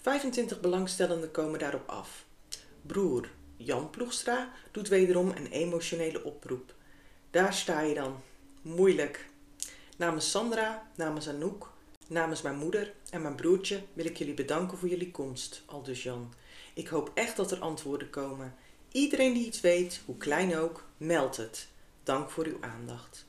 25 0.00 0.60
belangstellenden 0.60 1.30
komen 1.30 1.58
daarop 1.58 1.88
af. 1.88 2.24
Broer 2.82 3.30
Jan 3.56 3.90
Ploegstra 3.90 4.52
doet 4.70 4.88
wederom 4.88 5.28
een 5.28 5.46
emotionele 5.46 6.24
oproep. 6.24 6.74
Daar 7.30 7.54
sta 7.54 7.80
je 7.80 7.94
dan. 7.94 8.20
Moeilijk. 8.62 9.28
Namens 9.96 10.30
Sandra, 10.30 10.90
namens 10.94 11.28
Anouk, 11.28 11.70
namens 12.06 12.42
mijn 12.42 12.56
moeder 12.56 12.92
en 13.10 13.22
mijn 13.22 13.34
broertje 13.34 13.82
wil 13.92 14.04
ik 14.04 14.16
jullie 14.16 14.34
bedanken 14.34 14.78
voor 14.78 14.88
jullie 14.88 15.10
komst, 15.10 15.62
aldus 15.66 16.02
Jan. 16.02 16.32
Ik 16.74 16.88
hoop 16.88 17.10
echt 17.14 17.36
dat 17.36 17.50
er 17.50 17.58
antwoorden 17.58 18.10
komen. 18.10 18.54
Iedereen 18.92 19.32
die 19.32 19.46
iets 19.46 19.60
weet, 19.60 20.00
hoe 20.04 20.16
klein 20.16 20.56
ook, 20.56 20.84
meld 20.96 21.36
het. 21.36 21.68
Dank 22.02 22.30
voor 22.30 22.46
uw 22.46 22.58
aandacht. 22.60 23.26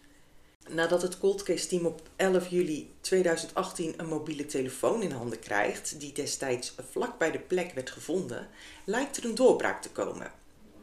Nadat 0.70 1.02
het 1.02 1.18
Cold 1.18 1.44
Case 1.44 1.68
team 1.68 1.86
op 1.86 2.02
11 2.16 2.48
juli 2.48 2.94
2018 3.02 3.94
een 3.98 4.08
mobiele 4.08 4.46
telefoon 4.46 5.02
in 5.02 5.12
handen 5.12 5.40
krijgt, 5.40 6.00
die 6.00 6.14
destijds 6.14 6.76
vlak 6.90 7.18
bij 7.18 7.32
de 7.32 7.40
plek 7.40 7.72
werd 7.74 7.90
gevonden, 7.90 8.50
lijkt 8.86 9.18
er 9.18 9.26
een 9.26 9.36
doorbraak 9.36 9.82
te 9.82 9.90
komen. 9.90 10.32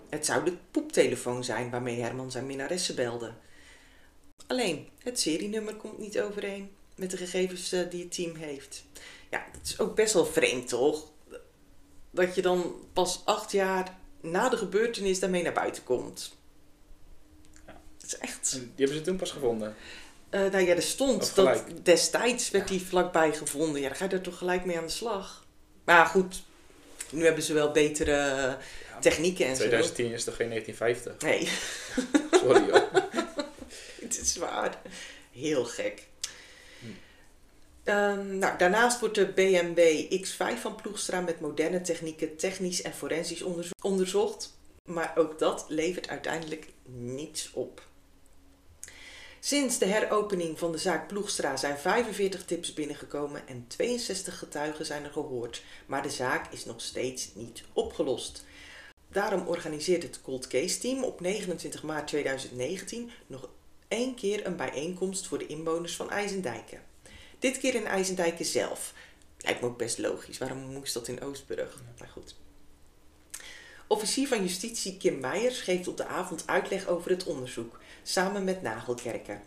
Het 0.09 0.26
zou 0.26 0.45
de 0.45 0.57
poeptelefoon 0.70 1.45
zijn 1.45 1.70
waarmee 1.70 2.01
Herman 2.01 2.30
zijn 2.30 2.47
minnaressen 2.47 2.95
belde. 2.95 3.32
Alleen, 4.47 4.89
het 4.99 5.20
serienummer 5.20 5.74
komt 5.74 5.99
niet 5.99 6.20
overeen 6.20 6.70
met 6.95 7.11
de 7.11 7.16
gegevens 7.16 7.72
eh, 7.72 7.91
die 7.91 8.03
het 8.03 8.14
team 8.14 8.34
heeft. 8.34 8.84
Ja, 9.30 9.47
dat 9.53 9.61
is 9.64 9.78
ook 9.78 9.95
best 9.95 10.14
wel 10.14 10.26
vreemd, 10.26 10.68
toch? 10.68 11.11
Dat 12.11 12.34
je 12.34 12.43
dan 12.43 12.74
pas 12.93 13.22
acht 13.24 13.53
jaar 13.53 13.99
na 14.20 14.49
de 14.49 14.57
gebeurtenis 14.57 15.18
daarmee 15.20 15.43
naar 15.43 15.53
buiten 15.53 15.84
komt. 15.84 16.38
Is 18.09 18.19
echt... 18.19 18.51
Die 18.53 18.71
hebben 18.77 18.97
ze 18.97 19.03
toen 19.03 19.17
pas 19.17 19.31
gevonden. 19.31 19.77
Eh, 20.31 20.41
nou 20.41 20.59
ja, 20.67 20.75
er 20.75 20.83
stond 20.83 21.35
dat 21.35 21.65
destijds 21.83 22.51
werd 22.51 22.69
die 22.69 22.83
vlakbij 22.83 23.33
gevonden. 23.33 23.81
Ja, 23.81 23.89
dan 23.89 23.97
ga 23.97 24.05
je 24.05 24.11
er 24.11 24.21
toch 24.21 24.39
gelijk 24.39 24.65
mee 24.65 24.77
aan 24.79 24.87
de 24.87 24.93
slag. 24.93 25.45
Maar 25.85 26.07
goed, 26.07 26.43
nu 27.11 27.25
hebben 27.25 27.43
ze 27.43 27.53
wel 27.53 27.71
betere 27.71 28.57
technieken 29.01 29.47
en 29.47 29.55
2010 29.55 30.13
is 30.13 30.25
toch 30.25 30.37
geen 30.37 30.49
1950? 30.49 31.15
zo. 31.21 31.27
Nee, 31.27 31.49
Sorry 32.43 32.71
hoor. 32.71 32.89
het 34.05 34.21
is 34.21 34.37
waar. 34.37 34.81
Heel 35.33 35.65
gek. 35.65 36.07
Hm. 36.81 36.87
Ehm, 37.85 38.39
nou, 38.39 38.59
daarnaast 38.59 39.01
wordt 39.01 39.15
de 39.15 39.27
BMW 39.27 40.13
X5 40.25 40.61
van 40.61 40.75
Ploegstra 40.75 41.21
met 41.21 41.41
moderne 41.41 41.81
technieken 41.81 42.37
technisch 42.37 42.83
en 42.83 42.95
forensisch 42.95 43.43
onderzo- 43.43 43.73
onderzocht. 43.83 44.57
Maar 44.85 45.13
ook 45.17 45.39
dat 45.39 45.65
levert 45.69 46.09
uiteindelijk 46.09 46.67
niets 46.85 47.51
op. 47.53 47.87
Sinds 49.41 49.78
de 49.78 49.86
heropening 49.86 50.59
van 50.59 50.72
de 50.72 50.78
zaak 50.78 51.09
Ploegstra 51.09 51.57
zijn 51.57 51.78
45 51.78 52.45
tips 52.45 52.74
binnengekomen 52.74 53.49
en 53.49 53.64
62 53.66 54.39
getuigen 54.39 54.86
zijn 54.86 55.05
er 55.05 55.11
gehoord, 55.11 55.62
maar 55.86 56.03
de 56.03 56.11
zaak 56.11 56.53
is 56.53 56.64
nog 56.64 56.80
steeds 56.80 57.30
niet 57.34 57.62
opgelost. 57.72 58.45
Daarom 59.09 59.47
organiseert 59.47 60.03
het 60.03 60.20
Cold 60.22 60.47
Case 60.47 60.78
Team 60.78 61.05
op 61.05 61.20
29 61.20 61.82
maart 61.82 62.07
2019 62.07 63.11
nog 63.26 63.49
één 63.89 64.14
keer 64.14 64.47
een 64.47 64.57
bijeenkomst 64.57 65.26
voor 65.26 65.39
de 65.39 65.47
inwoners 65.47 65.97
van 65.97 66.11
IJsendijken. 66.11 66.82
Dit 67.39 67.59
keer 67.59 67.74
in 67.74 67.86
IJsendijken 67.86 68.45
zelf. 68.45 68.95
Lijkt 69.39 69.61
me 69.61 69.66
ook 69.66 69.78
best 69.78 69.99
logisch. 69.99 70.39
Waarom 70.39 70.59
moest 70.59 70.95
dat 70.95 71.09
in 71.09 71.22
Oostburg? 71.22 71.82
Maar 71.99 72.09
goed. 72.09 72.34
Officier 73.86 74.28
van 74.28 74.43
Justitie 74.43 74.97
Kim 74.97 75.20
Meijers 75.20 75.61
geeft 75.61 75.89
op 75.89 75.97
de 75.97 76.07
avond 76.07 76.47
uitleg 76.47 76.86
over 76.86 77.11
het 77.11 77.24
onderzoek, 77.24 77.80
samen 78.09 78.45
met 78.45 78.63
Nagelkerken. 78.63 79.43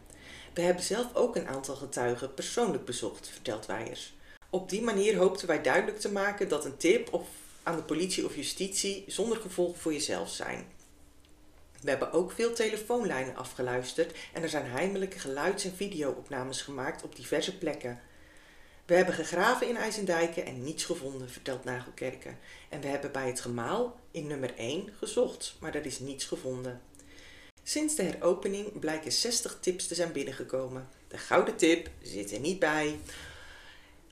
We 0.53 0.61
hebben 0.61 0.83
zelf 0.83 1.15
ook 1.15 1.35
een 1.35 1.47
aantal 1.47 1.75
getuigen 1.75 2.33
persoonlijk 2.33 2.85
bezocht, 2.85 3.29
vertelt 3.29 3.65
Weijers. 3.65 4.13
Op 4.49 4.69
die 4.69 4.81
manier 4.81 5.17
hoopten 5.17 5.47
wij 5.47 5.61
duidelijk 5.61 5.99
te 5.99 6.11
maken 6.11 6.47
dat 6.47 6.65
een 6.65 6.77
tip 6.77 7.13
of 7.13 7.27
aan 7.63 7.75
de 7.75 7.83
politie 7.83 8.25
of 8.25 8.35
justitie 8.35 9.03
zonder 9.07 9.37
gevolg 9.37 9.77
voor 9.77 9.93
jezelf 9.93 10.29
zijn. 10.29 10.65
We 11.81 11.89
hebben 11.89 12.11
ook 12.11 12.31
veel 12.31 12.53
telefoonlijnen 12.53 13.35
afgeluisterd 13.35 14.17
en 14.33 14.43
er 14.43 14.49
zijn 14.49 14.65
heimelijke 14.65 15.19
geluids- 15.19 15.63
en 15.63 15.75
videoopnames 15.75 16.61
gemaakt 16.61 17.03
op 17.03 17.15
diverse 17.15 17.57
plekken. 17.57 17.99
We 18.85 18.95
hebben 18.95 19.15
gegraven 19.15 19.67
in 19.67 19.77
IJsendijken 19.77 20.45
en 20.45 20.63
niets 20.63 20.85
gevonden, 20.85 21.29
vertelt 21.29 21.63
Nagelkerken. 21.63 22.37
En 22.69 22.81
we 22.81 22.87
hebben 22.87 23.11
bij 23.11 23.27
het 23.27 23.41
gemaal 23.41 23.99
in 24.11 24.27
nummer 24.27 24.53
1 24.55 24.89
gezocht, 24.97 25.55
maar 25.59 25.75
er 25.75 25.85
is 25.85 25.99
niets 25.99 26.25
gevonden. 26.25 26.81
Sinds 27.63 27.95
de 27.95 28.03
heropening 28.03 28.79
blijken 28.79 29.11
60 29.11 29.57
tips 29.61 29.87
te 29.87 29.95
zijn 29.95 30.11
binnengekomen. 30.11 30.89
De 31.07 31.17
gouden 31.17 31.55
tip 31.55 31.89
zit 32.01 32.31
er 32.31 32.39
niet 32.39 32.59
bij. 32.59 32.99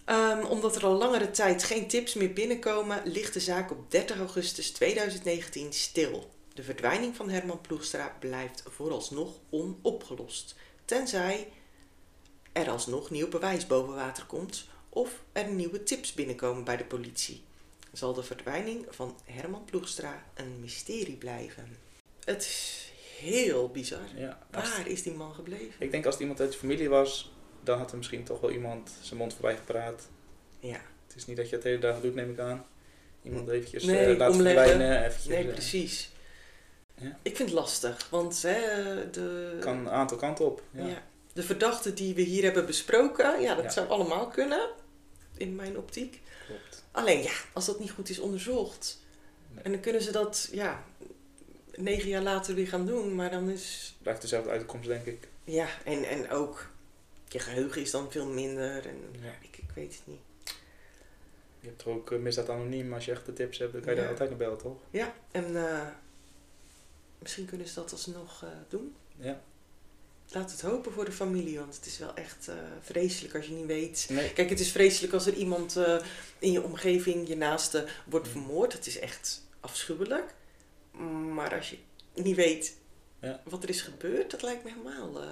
Ehm, 0.06 0.46
omdat 0.46 0.76
er 0.76 0.86
al 0.86 0.98
langere 0.98 1.32
tijd 1.32 1.64
geen 1.64 1.88
tips 1.88 2.14
meer 2.14 2.34
binnenkomen, 2.34 3.02
ligt 3.06 3.34
de 3.34 3.40
zaak 3.40 3.72
op 3.72 3.92
30 3.92 4.18
augustus 4.18 4.72
2019 4.72 5.74
stil. 5.74 6.30
De 6.54 6.64
verdwijning 6.64 7.16
van 7.16 7.30
Herman 7.30 7.62
Ploegstra 7.62 8.16
blijft 8.20 8.64
vooralsnog 8.68 9.40
onopgelost. 9.50 10.56
Tenzij 10.86 11.48
er 12.52 12.70
alsnog 12.70 13.10
nieuw 13.10 13.28
bewijs 13.28 13.68
boven 13.68 13.96
water 13.96 14.26
komt 14.26 14.68
of 14.90 15.24
er 15.32 15.48
nieuwe 15.48 15.84
tips 15.84 16.14
binnenkomen 16.14 16.64
bij 16.64 16.78
de 16.78 16.86
politie. 16.86 17.44
Zal 17.94 18.14
de 18.14 18.24
verdwijning 18.24 18.86
van 18.90 19.18
Herman 19.24 19.66
Ploegstra 19.66 20.24
een 20.34 20.60
mysterie 20.60 21.18
blijven? 21.18 21.78
Het 22.24 22.42
is 22.42 22.92
heel 23.20 23.70
bizar. 23.70 24.00
Ja, 24.16 24.40
Waar 24.52 24.88
is 24.88 25.04
die 25.04 25.14
man 25.14 25.34
gebleven? 25.34 25.74
ik 25.80 25.92
denk 25.92 26.04
als 26.06 26.14
het 26.14 26.22
iemand 26.22 26.40
uit 26.42 26.52
de 26.52 26.58
familie 26.58 26.90
was, 26.90 27.32
dan 27.64 27.78
had 27.78 27.92
er 27.92 27.98
misschien 27.98 28.24
toch 28.24 28.40
wel 28.40 28.52
iemand 28.52 28.92
zijn 29.02 29.20
mond 29.20 29.34
voorbij 29.34 29.56
gepraat. 29.56 30.08
Ja, 30.60 30.82
Het 31.08 31.16
is 31.16 31.26
niet 31.26 31.38
dat 31.38 31.50
je 31.50 31.56
het 31.56 31.64
hele 31.64 31.80
dag 31.80 32.02
doet, 32.02 32.16
neem 32.16 32.30
ik 32.32 32.40
aan. 32.40 32.66
Iemand 33.24 33.50
eventjes 33.50 33.84
Nee, 33.84 34.06
eh, 34.06 34.18
laten 34.18 34.34
omleggen. 34.36 34.64
verdwijnen. 34.66 35.06
Eventjes, 35.06 35.26
nee, 35.34 35.48
eh, 35.48 35.54
precies. 35.54 36.12
Ja. 36.96 37.18
Ik 37.22 37.36
vind 37.36 37.50
het 37.50 37.58
lastig, 37.60 38.08
want 38.10 38.42
hè, 38.42 38.60
de, 39.10 39.58
kan 39.60 39.78
een 39.78 39.90
aantal 39.90 40.18
kanten 40.18 40.46
op. 40.46 40.62
Ja. 40.72 40.86
ja. 40.86 41.04
de 41.34 41.44
verdachten 41.44 41.96
die 41.96 42.16
we 42.16 42.22
hier 42.22 42.44
hebben 42.44 42.66
besproken, 42.66 43.42
ja, 43.42 43.56
dat 43.56 43.64
Ja. 43.64 43.70
zou 43.70 43.88
allemaal 43.90 44.28
kunnen, 44.28 44.70
in 45.38 45.56
mijn 45.56 45.78
optiek. 45.78 46.22
Klopt. 46.48 46.84
Alleen 46.92 47.24
ja, 47.24 47.32
als 47.54 47.66
dat 47.66 47.80
niet 47.80 47.92
goed 47.92 48.10
is 48.10 48.20
onderzocht, 48.20 49.00
Nee. 49.54 49.64
en 49.64 49.72
dan 49.72 49.82
kunnen 49.82 50.02
ze 50.02 50.12
dat 50.12 50.50
ja, 50.52 50.84
negen 51.76 52.10
jaar 52.10 52.22
later 52.22 52.56
weer 52.56 52.68
gaan 52.68 52.86
doen, 52.86 53.16
maar 53.16 53.32
dan 53.32 53.50
is, 53.50 53.96
Blijft 54.02 54.22
dezelfde 54.22 54.50
uitkomst, 54.50 54.88
denk 54.88 55.06
ik. 55.06 55.28
ja, 55.44 55.68
en, 55.86 56.04
en 56.04 56.30
ook, 56.30 56.68
je 57.28 57.40
geheugen 57.40 57.82
is 57.82 57.92
dan 57.92 58.12
veel 58.12 58.28
minder, 58.28 58.86
en 58.88 58.98
Ja. 59.22 59.32
ik, 59.42 59.58
ik 59.58 59.70
weet 59.76 59.94
het 59.94 60.02
niet. 60.06 60.20
Je 61.62 61.68
hebt 61.68 61.80
toch 61.80 61.94
ook 61.94 62.12
eh, 62.12 62.20
misdaad 62.20 62.50
anoniem. 62.50 62.94
Als 62.94 63.06
je 63.06 63.12
echte 63.12 63.34
tips 63.34 63.58
hebt, 63.58 63.72
dan 63.74 63.82
kan 63.82 63.90
je 63.90 63.96
Ja. 63.96 64.02
daar 64.02 64.12
altijd 64.12 64.30
naar 64.30 64.38
bellen, 64.40 64.58
toch? 64.58 64.78
Ja, 64.92 65.14
en 65.32 65.56
eh, 65.70 65.88
misschien 67.20 67.46
kunnen 67.46 67.68
ze 67.68 67.74
dat 67.74 67.92
alsnog 67.92 68.44
eh 68.44 68.50
doen. 68.70 68.96
Ja. 69.18 69.42
Laat 70.32 70.52
het 70.52 70.62
hopen 70.62 70.92
voor 70.92 71.06
de 71.06 71.12
familie, 71.12 71.60
want 71.60 71.76
het 71.76 71.86
is 71.86 71.98
wel 71.98 72.14
echt 72.16 72.50
vreselijk 72.82 73.36
als 73.36 73.46
je 73.46 73.54
niet 73.54 73.66
weet. 73.66 74.06
Nee. 74.10 74.34
Kijk, 74.34 74.50
het 74.50 74.60
is 74.60 74.72
vreselijk 74.72 75.14
als 75.14 75.26
er 75.26 75.34
iemand 75.34 75.78
in 76.40 76.52
je 76.52 76.64
omgeving, 76.64 77.28
je 77.28 77.36
naaste, 77.38 77.88
wordt 78.06 78.26
Mm. 78.26 78.32
vermoord. 78.32 78.74
Het 78.74 78.88
is 78.88 79.00
echt 79.00 79.42
afschuwelijk. 79.60 80.34
Maar 81.08 81.56
als 81.56 81.70
je 81.70 81.78
niet 82.14 82.36
weet 82.36 82.76
Ja. 83.20 83.42
wat 83.44 83.64
er 83.64 83.70
is 83.70 83.82
gebeurd, 83.82 84.32
dat 84.32 84.42
lijkt 84.42 84.64
me 84.64 84.70
helemaal. 84.70 85.22
eh, 85.22 85.28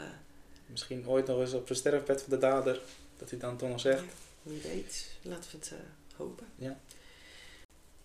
Misschien 0.65 1.07
ooit 1.07 1.27
nog 1.27 1.39
eens 1.39 1.53
op 1.53 1.67
het 1.67 1.77
sterfbed 1.77 2.21
van 2.21 2.29
de 2.29 2.37
dader. 2.37 2.81
Dat 3.17 3.29
hij 3.29 3.39
dan 3.39 3.57
toch 3.57 3.69
nog 3.69 3.79
zegt. 3.79 3.99
ja, 4.03 4.05
wie 4.43 4.61
weet, 4.61 5.05
laten 5.21 5.51
we 5.51 5.57
het 5.57 5.71
eh, 5.71 6.17
hopen. 6.17 6.47
Ja. 6.55 6.79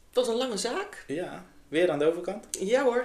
Het 0.09 0.15
was 0.25 0.29
een 0.29 0.35
lange 0.35 0.57
zaak. 0.57 1.05
Ja, 1.07 1.47
weer 1.69 1.91
aan 1.91 1.99
de 1.99 2.05
overkant. 2.05 2.47
Ja 2.61 2.85
hoor. 2.85 3.05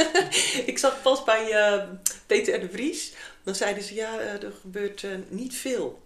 ik 0.72 0.78
zag 0.78 1.02
pas 1.02 1.24
bij 1.24 1.50
eh, 1.52 1.88
Peter 2.26 2.54
en 2.54 2.60
de 2.60 2.68
Vries. 2.70 3.12
Dan 3.42 3.54
zeiden 3.54 3.82
ze, 3.82 3.94
ja, 3.94 4.18
er 4.20 4.52
gebeurt 4.60 5.04
niet 5.30 5.54
veel 5.54 6.02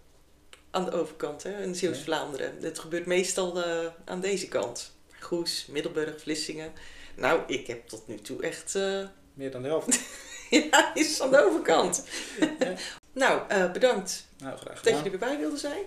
aan 0.71 0.85
de 0.85 0.91
overkant 0.91 1.43
hè, 1.43 1.61
in 1.63 1.75
Zeeuws-Vlaanderen. 1.75 2.57
Het 2.61 2.79
gebeurt 2.79 3.05
meestal 3.05 3.63
aan 4.05 4.21
deze 4.21 4.47
kant. 4.47 4.91
Goes, 5.19 5.65
Middelburg, 5.65 6.21
Vlissingen. 6.21 6.71
Nou, 7.15 7.41
ik 7.47 7.67
heb 7.67 7.87
tot 7.87 8.07
nu 8.07 8.17
toe 8.17 8.41
echt... 8.41 8.75
eh, 8.75 8.99
Meer 9.33 9.51
dan 9.51 9.61
de 9.61 9.67
helft. 9.67 9.99
ja, 10.71 10.95
is 10.95 11.21
aan 11.21 11.31
de 11.31 11.45
overkant. 11.45 12.07
Ja. 12.39 12.73
nou, 13.23 13.41
eh, 13.49 13.71
bedankt 13.71 14.27
Nou, 14.37 14.57
graag 14.57 14.81
dat 14.81 14.93
je 14.93 15.03
er 15.03 15.09
weer 15.09 15.19
bij 15.19 15.37
wilde 15.37 15.57
zijn. 15.57 15.83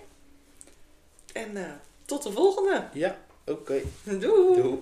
En 1.33 1.57
eh, 1.57 1.71
tot 2.05 2.23
de 2.23 2.31
volgende. 2.31 2.87
Ja, 2.93 3.17
oké. 3.45 3.81
Doei. 4.03 4.61
Doei. 4.61 4.81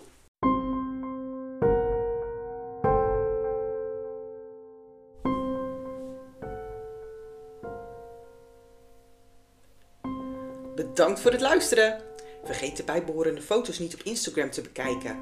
Bedankt 10.75 11.19
voor 11.19 11.31
het 11.31 11.41
luisteren. 11.41 12.01
Vergeet 12.43 12.77
de 12.77 12.83
bijbehorende 12.83 13.41
foto's 13.41 13.79
niet 13.79 13.93
op 13.93 14.01
Instagram 14.01 14.51
te 14.51 14.61
bekijken. 14.61 15.17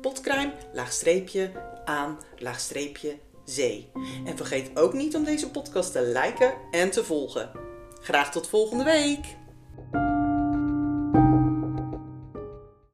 Potcrime, 0.00 0.52
laagstreepje, 0.72 1.50
aan, 1.84 2.18
laagstreepje, 2.38 3.18
zee. 3.44 3.90
En 4.24 4.36
vergeet 4.36 4.78
ook 4.78 4.92
niet 4.92 5.16
om 5.16 5.24
deze 5.24 5.50
podcast 5.50 5.92
te 5.92 6.02
liken 6.02 6.52
en 6.70 6.90
te 6.90 7.04
volgen. 7.04 7.50
Graag 8.00 8.32
tot 8.32 8.48
volgende 8.48 8.84
week. 8.84 9.36